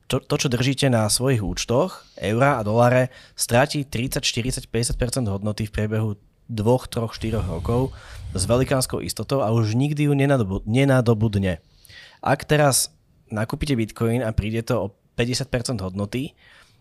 To, 0.10 0.24
to, 0.24 0.36
čo 0.40 0.48
držíte 0.50 0.88
na 0.90 1.06
svojich 1.12 1.44
účtoch, 1.44 2.08
eurá 2.18 2.58
a 2.58 2.66
doláre, 2.66 3.14
stratí 3.36 3.84
30, 3.86 4.24
40, 4.24 4.66
50% 4.66 5.28
hodnoty 5.30 5.68
v 5.70 5.76
priebehu 5.76 6.10
dvoch, 6.50 6.90
troch, 6.90 7.14
štyroch 7.14 7.46
rokov 7.46 7.94
s 8.34 8.44
velikánskou 8.44 9.00
istotou 9.00 9.46
a 9.46 9.54
už 9.54 9.78
nikdy 9.78 10.10
ju 10.10 10.14
nenadobu- 10.14 10.66
nenadobudne. 10.66 11.62
Ak 12.20 12.44
teraz 12.44 12.92
nakúpite 13.30 13.78
Bitcoin 13.78 14.26
a 14.26 14.34
príde 14.34 14.66
to 14.66 14.76
o 14.76 14.88
50% 15.16 15.80
hodnoty, 15.80 16.34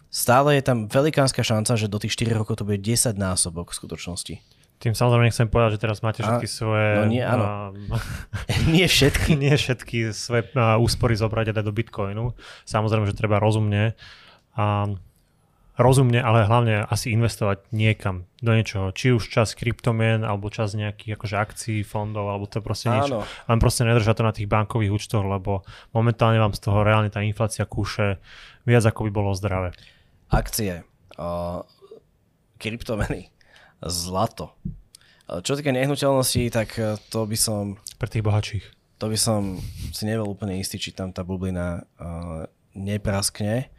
stále 0.09 0.57
je 0.57 0.65
tam 0.65 0.89
velikánska 0.89 1.45
šanca, 1.45 1.77
že 1.77 1.87
do 1.87 2.01
tých 2.01 2.17
4 2.17 2.33
rokov 2.33 2.59
to 2.59 2.65
bude 2.65 2.81
10 2.81 3.15
násobok 3.15 3.71
v 3.71 3.79
skutočnosti. 3.79 4.35
Tým 4.79 4.95
samozrejme 4.95 5.27
nechcem 5.27 5.51
povedať, 5.51 5.75
že 5.75 5.83
teraz 5.83 5.99
máte 6.07 6.23
všetky 6.23 6.47
A- 6.47 6.55
svoje... 6.55 6.87
no 6.97 7.05
nie, 7.11 7.19
áno. 7.19 7.45
a, 7.45 7.99
Nie 8.71 8.87
všetky. 8.87 9.35
nie 9.43 9.53
všetky 9.53 10.15
svoje 10.15 10.47
a, 10.55 10.79
úspory 10.79 11.19
zobrať 11.19 11.51
a 11.51 11.57
dať 11.59 11.65
do 11.67 11.75
Bitcoinu. 11.75 12.25
Samozrejme, 12.63 13.11
že 13.11 13.19
treba 13.19 13.43
rozumne. 13.43 13.99
A, 14.55 14.87
rozumne, 15.79 16.19
ale 16.19 16.43
hlavne 16.43 16.83
asi 16.91 17.15
investovať 17.15 17.71
niekam 17.71 18.27
do 18.43 18.51
niečoho. 18.51 18.91
Či 18.91 19.15
už 19.15 19.31
čas 19.31 19.55
kryptomien, 19.55 20.27
alebo 20.27 20.51
čas 20.51 20.75
nejakých 20.75 21.15
akože 21.15 21.37
akcií, 21.39 21.81
fondov, 21.87 22.27
alebo 22.29 22.51
to 22.51 22.59
proste 22.59 22.91
niečo. 22.91 23.23
Áno. 23.23 23.47
Len 23.47 23.59
proste 23.63 23.87
nedržať 23.87 24.19
to 24.19 24.25
na 24.27 24.35
tých 24.35 24.51
bankových 24.51 24.91
účtoch, 24.91 25.23
lebo 25.23 25.63
momentálne 25.95 26.43
vám 26.43 26.53
z 26.53 26.61
toho 26.67 26.83
reálne 26.83 27.15
tá 27.15 27.23
inflácia 27.23 27.63
kúše 27.63 28.19
viac 28.67 28.85
ako 28.85 29.07
by 29.07 29.11
bolo 29.15 29.31
zdravé. 29.39 29.71
Akcie, 30.29 30.83
o, 31.15 31.63
kryptomeny, 32.59 33.31
zlato. 33.87 34.59
Čo 35.29 35.55
týka 35.55 35.71
nehnuteľností, 35.71 36.49
tak 36.49 36.75
e, 36.81 36.97
to 37.13 37.29
by 37.29 37.37
som 37.37 37.77
Pre 38.01 38.09
tých 38.09 38.25
bohatších. 38.25 38.65
to 38.99 39.07
by 39.13 39.19
som 39.21 39.61
si 39.95 40.09
nebol 40.09 40.33
úplne 40.33 40.59
istý, 40.59 40.81
či 40.81 40.91
tam 40.91 41.15
tá 41.15 41.23
bublina 41.23 41.87
uh, 42.01 42.49
nepraskne, 42.75 43.71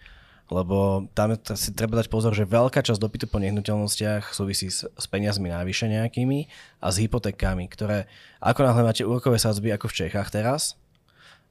lebo 0.50 1.06
tam 1.14 1.38
si 1.54 1.70
treba 1.78 2.02
dať 2.02 2.10
pozor, 2.10 2.34
že 2.34 2.50
veľká 2.50 2.82
časť 2.82 2.98
dopytu 2.98 3.30
po 3.30 3.38
nehnuteľnostiach 3.38 4.34
súvisí 4.34 4.74
s, 4.74 4.82
s 4.90 5.06
peniazmi 5.06 5.46
návyše 5.46 5.86
nejakými 5.86 6.50
a 6.82 6.90
s 6.90 6.98
hypotékami, 6.98 7.70
ktoré 7.70 8.10
ako 8.42 8.66
náhle 8.66 8.82
máte 8.82 9.06
úrokové 9.06 9.38
sadzby 9.38 9.70
ako 9.70 9.94
v 9.94 9.98
Čechách 10.06 10.34
teraz, 10.34 10.74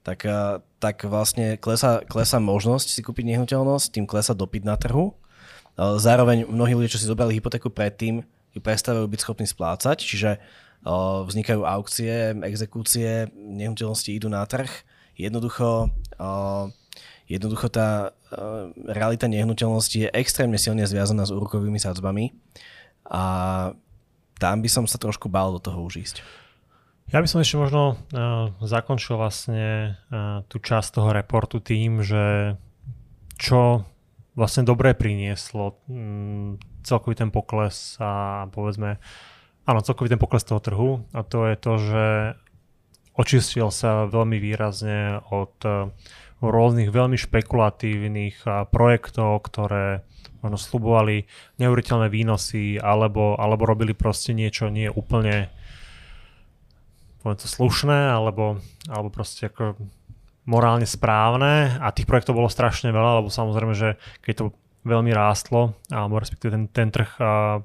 tak, 0.02 0.26
uh, 0.26 0.58
tak 0.82 1.06
vlastne 1.06 1.54
klesá, 1.60 2.02
klesá 2.10 2.42
možnosť 2.42 2.90
si 2.90 3.00
kúpiť 3.06 3.34
nehnuteľnosť, 3.34 3.86
tým 3.94 4.06
klesá 4.08 4.34
dopyt 4.34 4.66
na 4.66 4.74
trhu. 4.74 5.14
Uh, 5.78 5.94
Zároveň 6.00 6.50
mnohí 6.50 6.74
ľudia, 6.74 6.90
čo 6.90 6.98
si 6.98 7.06
zobrali 7.06 7.38
hypotéku 7.38 7.70
predtým, 7.70 8.26
ju 8.50 8.58
prestávajú 8.58 9.06
byť 9.06 9.20
schopní 9.22 9.46
splácať, 9.46 10.02
čiže 10.02 10.30
uh, 10.40 11.22
vznikajú 11.22 11.62
aukcie, 11.62 12.34
exekúcie, 12.42 13.30
nehnuteľnosti 13.36 14.10
idú 14.10 14.26
na 14.26 14.42
trh. 14.42 14.70
Jednoducho, 15.18 15.90
jednoducho 17.28 17.68
tá 17.68 18.10
uh, 18.10 18.72
realita 18.88 19.28
nehnuteľnosti 19.28 20.08
je 20.08 20.08
extrémne 20.16 20.56
silne 20.56 20.88
zviazaná 20.88 21.28
s 21.28 21.34
úrokovými 21.36 21.76
sadzbami 21.76 22.32
a 23.08 23.22
tam 24.40 24.56
by 24.64 24.68
som 24.70 24.84
sa 24.88 24.96
trošku 24.96 25.28
bál 25.28 25.52
do 25.52 25.60
toho 25.60 25.84
už 25.84 26.08
ísť. 26.08 26.16
Ja 27.08 27.24
by 27.24 27.28
som 27.28 27.40
ešte 27.40 27.56
možno 27.56 27.96
uh, 27.96 28.52
zakončil 28.60 29.16
vlastne 29.16 29.96
uh, 30.12 30.44
tú 30.48 30.60
časť 30.60 31.00
toho 31.00 31.12
reportu 31.12 31.60
tým, 31.60 32.04
že 32.04 32.56
čo 33.40 33.84
vlastne 34.36 34.68
dobre 34.68 34.92
prinieslo 34.92 35.80
mm, 35.88 36.84
celkový 36.84 37.16
ten 37.16 37.32
pokles 37.32 37.96
a 37.96 38.44
povedzme, 38.52 39.00
áno, 39.64 39.80
celkový 39.80 40.12
ten 40.12 40.20
pokles 40.20 40.44
toho 40.44 40.60
trhu 40.60 40.90
a 41.16 41.24
to 41.24 41.48
je 41.48 41.56
to, 41.56 41.72
že 41.80 42.04
očistil 43.18 43.72
sa 43.72 44.06
veľmi 44.06 44.36
výrazne 44.36 45.24
od 45.32 45.54
uh, 45.64 45.90
rôznych 46.38 46.94
veľmi 46.94 47.18
špekulatívnych 47.18 48.46
projektov, 48.70 49.42
ktoré 49.46 50.06
možno 50.38 50.58
slubovali 50.58 51.26
neuveriteľné 51.58 52.06
výnosy 52.06 52.78
alebo, 52.78 53.34
alebo 53.34 53.66
robili 53.66 53.90
proste 53.90 54.30
niečo 54.34 54.70
nie 54.70 54.86
úplne 54.86 55.50
poviem 57.18 57.38
to 57.38 57.50
slušné, 57.50 58.14
alebo, 58.14 58.62
alebo 58.86 59.10
proste 59.10 59.50
ako 59.50 59.74
morálne 60.48 60.86
správne 60.88 61.76
a 61.82 61.90
tých 61.92 62.08
projektov 62.08 62.38
bolo 62.38 62.48
strašne 62.48 62.94
veľa, 62.94 63.20
lebo 63.20 63.28
samozrejme, 63.28 63.74
že 63.74 63.98
keď 64.24 64.34
to 64.38 64.44
veľmi 64.86 65.12
rástlo, 65.12 65.76
alebo 65.92 66.16
respektíve 66.16 66.54
ten, 66.54 66.64
ten 66.70 66.88
trh 66.88 67.18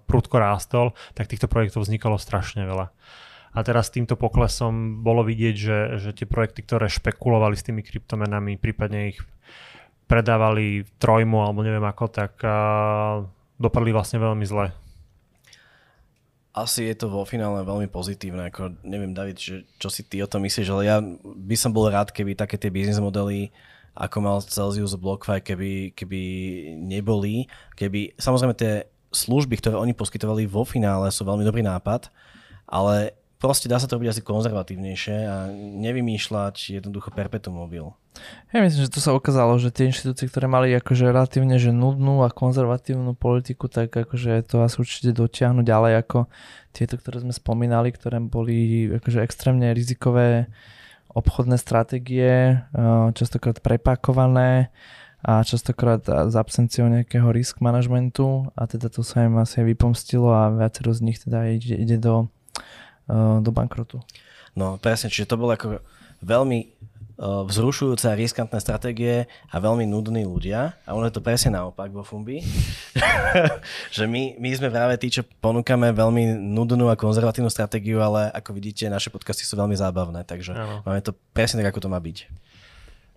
prudko 0.10 0.42
rástol, 0.42 0.92
tak 1.16 1.32
týchto 1.32 1.48
projektov 1.48 1.88
vznikalo 1.88 2.20
strašne 2.20 2.68
veľa. 2.68 2.92
A 3.54 3.60
teraz 3.62 3.94
týmto 3.94 4.18
poklesom 4.18 5.06
bolo 5.06 5.22
vidieť, 5.22 5.56
že, 5.56 5.78
že 6.02 6.10
tie 6.18 6.26
projekty, 6.26 6.66
ktoré 6.66 6.90
špekulovali 6.90 7.54
s 7.54 7.66
tými 7.66 7.86
kryptomenami, 7.86 8.58
prípadne 8.58 9.14
ich 9.14 9.22
predávali 10.10 10.90
trojmu 10.98 11.38
alebo 11.38 11.62
neviem 11.62 11.86
ako, 11.86 12.06
tak 12.10 12.42
a, 12.42 12.58
dopadli 13.62 13.94
vlastne 13.94 14.18
veľmi 14.18 14.46
zle. 14.46 14.74
Asi 16.54 16.86
je 16.86 16.94
to 16.94 17.10
vo 17.10 17.26
finále 17.26 17.66
veľmi 17.66 17.90
pozitívne. 17.90 18.50
Ako, 18.54 18.78
neviem, 18.86 19.14
David, 19.14 19.42
že, 19.42 19.66
čo 19.82 19.90
si 19.90 20.06
ty 20.06 20.22
o 20.22 20.30
tom 20.30 20.46
myslíš, 20.46 20.70
ale 20.70 20.84
ja 20.86 20.98
by 21.26 21.56
som 21.58 21.74
bol 21.74 21.90
rád, 21.90 22.14
keby 22.14 22.38
také 22.38 22.62
tie 22.62 22.70
biznis 22.70 23.02
modely, 23.02 23.50
ako 23.98 24.18
mal 24.22 24.38
Celsius 24.42 24.94
BlockFi, 24.98 25.42
keby, 25.42 25.72
keby 25.98 26.22
neboli. 26.78 27.50
Keby, 27.74 28.18
samozrejme 28.18 28.54
tie 28.54 28.86
služby, 29.14 29.62
ktoré 29.62 29.78
oni 29.78 29.94
poskytovali 29.98 30.50
vo 30.50 30.66
finále 30.66 31.10
sú 31.14 31.26
veľmi 31.26 31.46
dobrý 31.46 31.62
nápad, 31.66 32.10
ale 32.70 33.18
proste 33.44 33.68
dá 33.68 33.76
sa 33.76 33.92
to 33.92 34.00
robiť 34.00 34.16
asi 34.16 34.22
konzervatívnejšie 34.24 35.16
a 35.28 35.52
nevymýšľať 35.84 36.80
jednoducho 36.80 37.12
perpetuum 37.12 37.60
mobil. 37.60 37.92
Ja 38.56 38.64
myslím, 38.64 38.88
že 38.88 38.94
to 38.94 39.04
sa 39.04 39.12
ukázalo, 39.12 39.60
že 39.60 39.74
tie 39.74 39.92
inštitúcie, 39.92 40.32
ktoré 40.32 40.48
mali 40.48 40.72
akože 40.80 41.12
relatívne 41.12 41.60
že 41.60 41.76
nudnú 41.76 42.24
a 42.24 42.32
konzervatívnu 42.32 43.20
politiku, 43.20 43.68
tak 43.68 43.92
akože 43.92 44.48
to 44.48 44.64
asi 44.64 44.80
určite 44.80 45.12
dotiahnu 45.12 45.66
ďalej 45.68 46.08
ako 46.08 46.32
tieto, 46.72 46.96
ktoré 46.96 47.20
sme 47.20 47.36
spomínali, 47.36 47.92
ktoré 47.92 48.24
boli 48.24 48.88
akože 48.96 49.20
extrémne 49.20 49.76
rizikové 49.76 50.48
obchodné 51.12 51.60
stratégie, 51.60 52.64
eh, 52.64 53.08
častokrát 53.12 53.60
prepakované 53.60 54.72
a 55.24 55.44
častokrát 55.44 56.04
s 56.04 56.36
absenciou 56.36 56.88
nejakého 56.88 57.28
risk 57.32 57.60
managementu 57.60 58.52
a 58.56 58.68
teda 58.68 58.92
to 58.92 59.02
sa 59.08 59.24
im 59.24 59.40
asi 59.40 59.64
vypomstilo 59.64 60.32
a 60.32 60.52
viacero 60.52 60.92
z 60.92 61.00
nich 61.02 61.18
teda 61.20 61.48
ide, 61.48 61.80
ide 61.80 61.96
do, 61.96 62.28
do 63.44 63.52
bankrotu. 63.52 64.00
No 64.54 64.78
presne, 64.78 65.10
čiže 65.10 65.34
to 65.34 65.40
bolo 65.40 65.54
ako 65.58 65.82
veľmi 66.22 66.60
uh, 67.18 67.44
vzrušujúce 67.46 68.06
a 68.08 68.18
riskantné 68.18 68.58
stratégie 68.62 69.26
a 69.50 69.56
veľmi 69.58 69.84
nudní 69.86 70.24
ľudia. 70.24 70.78
A 70.86 70.96
ono 70.96 71.10
je 71.10 71.16
to 71.18 71.26
presne 71.26 71.58
naopak 71.58 71.90
vo 71.90 72.06
Fumbi. 72.06 72.40
že 73.96 74.06
my, 74.06 74.38
my 74.40 74.50
sme 74.54 74.70
práve 74.70 74.96
tí, 75.02 75.10
čo 75.10 75.26
ponúkame 75.42 75.92
veľmi 75.92 76.38
nudnú 76.38 76.88
a 76.88 77.00
konzervatívnu 77.00 77.50
stratégiu, 77.50 78.00
ale 78.00 78.30
ako 78.32 78.56
vidíte, 78.56 78.88
naše 78.88 79.10
podcasty 79.10 79.44
sú 79.44 79.58
veľmi 79.58 79.76
zábavné, 79.76 80.24
takže 80.24 80.54
Áno. 80.54 80.86
máme 80.86 81.02
to 81.02 81.12
presne 81.36 81.62
tak, 81.62 81.74
ako 81.74 81.90
to 81.90 81.92
má 81.92 82.00
byť. 82.00 82.18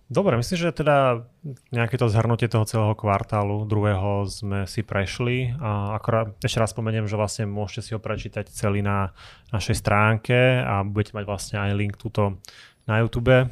Dobre, 0.07 0.39
myslím, 0.39 0.55
že 0.55 0.71
teda 0.71 1.27
nejaké 1.75 1.99
to 1.99 2.07
zhrnutie 2.07 2.47
toho 2.47 2.63
celého 2.63 2.95
kvartálu 2.95 3.67
druhého 3.67 4.23
sme 4.23 4.63
si 4.63 4.79
prešli. 4.79 5.51
A 5.59 5.99
akorát 5.99 6.31
ešte 6.39 6.63
raz 6.63 6.71
spomeniem, 6.71 7.11
že 7.11 7.19
vlastne 7.19 7.43
môžete 7.43 7.81
si 7.83 7.91
ho 7.91 7.99
prečítať 7.99 8.47
celý 8.47 8.79
na 8.79 9.11
našej 9.51 9.83
stránke 9.83 10.63
a 10.63 10.87
budete 10.87 11.11
mať 11.11 11.25
vlastne 11.27 11.57
aj 11.59 11.75
link 11.75 11.99
túto 11.99 12.39
na 12.87 13.03
YouTube. 13.03 13.51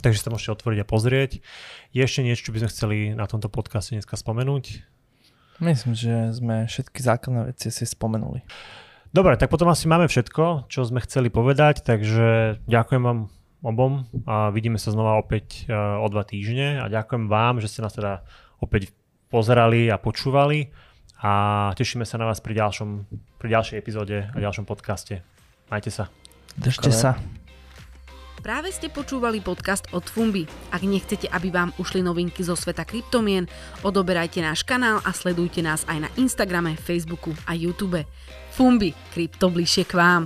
Takže 0.00 0.16
si 0.16 0.24
to 0.24 0.32
môžete 0.32 0.56
otvoriť 0.56 0.78
a 0.80 0.88
pozrieť. 0.88 1.30
Je 1.92 2.00
ešte 2.00 2.24
niečo, 2.24 2.48
čo 2.48 2.54
by 2.56 2.64
sme 2.64 2.72
chceli 2.72 2.96
na 3.12 3.28
tomto 3.28 3.52
podcaste 3.52 3.92
dneska 3.92 4.16
spomenúť? 4.16 4.80
Myslím, 5.60 5.92
že 5.92 6.32
sme 6.32 6.64
všetky 6.64 7.04
základné 7.04 7.52
veci 7.52 7.68
si 7.68 7.84
spomenuli. 7.84 8.40
Dobre, 9.12 9.36
tak 9.36 9.52
potom 9.52 9.68
asi 9.68 9.88
máme 9.88 10.08
všetko, 10.08 10.72
čo 10.72 10.88
sme 10.88 11.04
chceli 11.04 11.28
povedať, 11.28 11.84
takže 11.84 12.60
ďakujem 12.64 13.02
vám 13.04 13.28
obom 13.66 14.06
a 14.24 14.54
vidíme 14.54 14.78
sa 14.78 14.94
znova 14.94 15.18
opäť 15.18 15.66
e, 15.66 15.74
o 15.74 16.06
dva 16.06 16.22
týždne 16.22 16.80
a 16.80 16.86
ďakujem 16.86 17.26
vám, 17.26 17.58
že 17.58 17.66
ste 17.66 17.82
nás 17.82 17.92
teda 17.92 18.22
opäť 18.62 18.94
pozerali 19.26 19.90
a 19.90 19.98
počúvali 19.98 20.70
a 21.18 21.32
tešíme 21.74 22.06
sa 22.06 22.16
na 22.22 22.30
vás 22.30 22.38
pri, 22.38 22.54
ďalšom, 22.62 22.90
pri 23.42 23.48
ďalšej 23.50 23.76
epizóde 23.76 24.30
a 24.30 24.36
ďalšom 24.38 24.68
podcaste. 24.68 25.26
Majte 25.66 25.90
sa. 25.90 26.06
Držte 26.54 26.94
sa. 26.94 27.18
Práve 28.46 28.70
ste 28.70 28.86
počúvali 28.86 29.42
podcast 29.42 29.90
od 29.90 30.06
Fumbi. 30.06 30.46
Ak 30.70 30.86
nechcete, 30.86 31.26
aby 31.26 31.50
vám 31.50 31.74
ušli 31.82 31.98
novinky 31.98 32.46
zo 32.46 32.54
sveta 32.54 32.86
kryptomien, 32.86 33.50
odoberajte 33.82 34.38
náš 34.38 34.62
kanál 34.62 35.02
a 35.02 35.10
sledujte 35.10 35.66
nás 35.66 35.82
aj 35.90 36.06
na 36.06 36.08
Instagrame, 36.14 36.78
Facebooku 36.78 37.34
a 37.42 37.58
YouTube. 37.58 38.06
Fumbi, 38.54 38.94
krypto 39.10 39.50
bližšie 39.50 39.90
k 39.90 39.98
vám. 39.98 40.22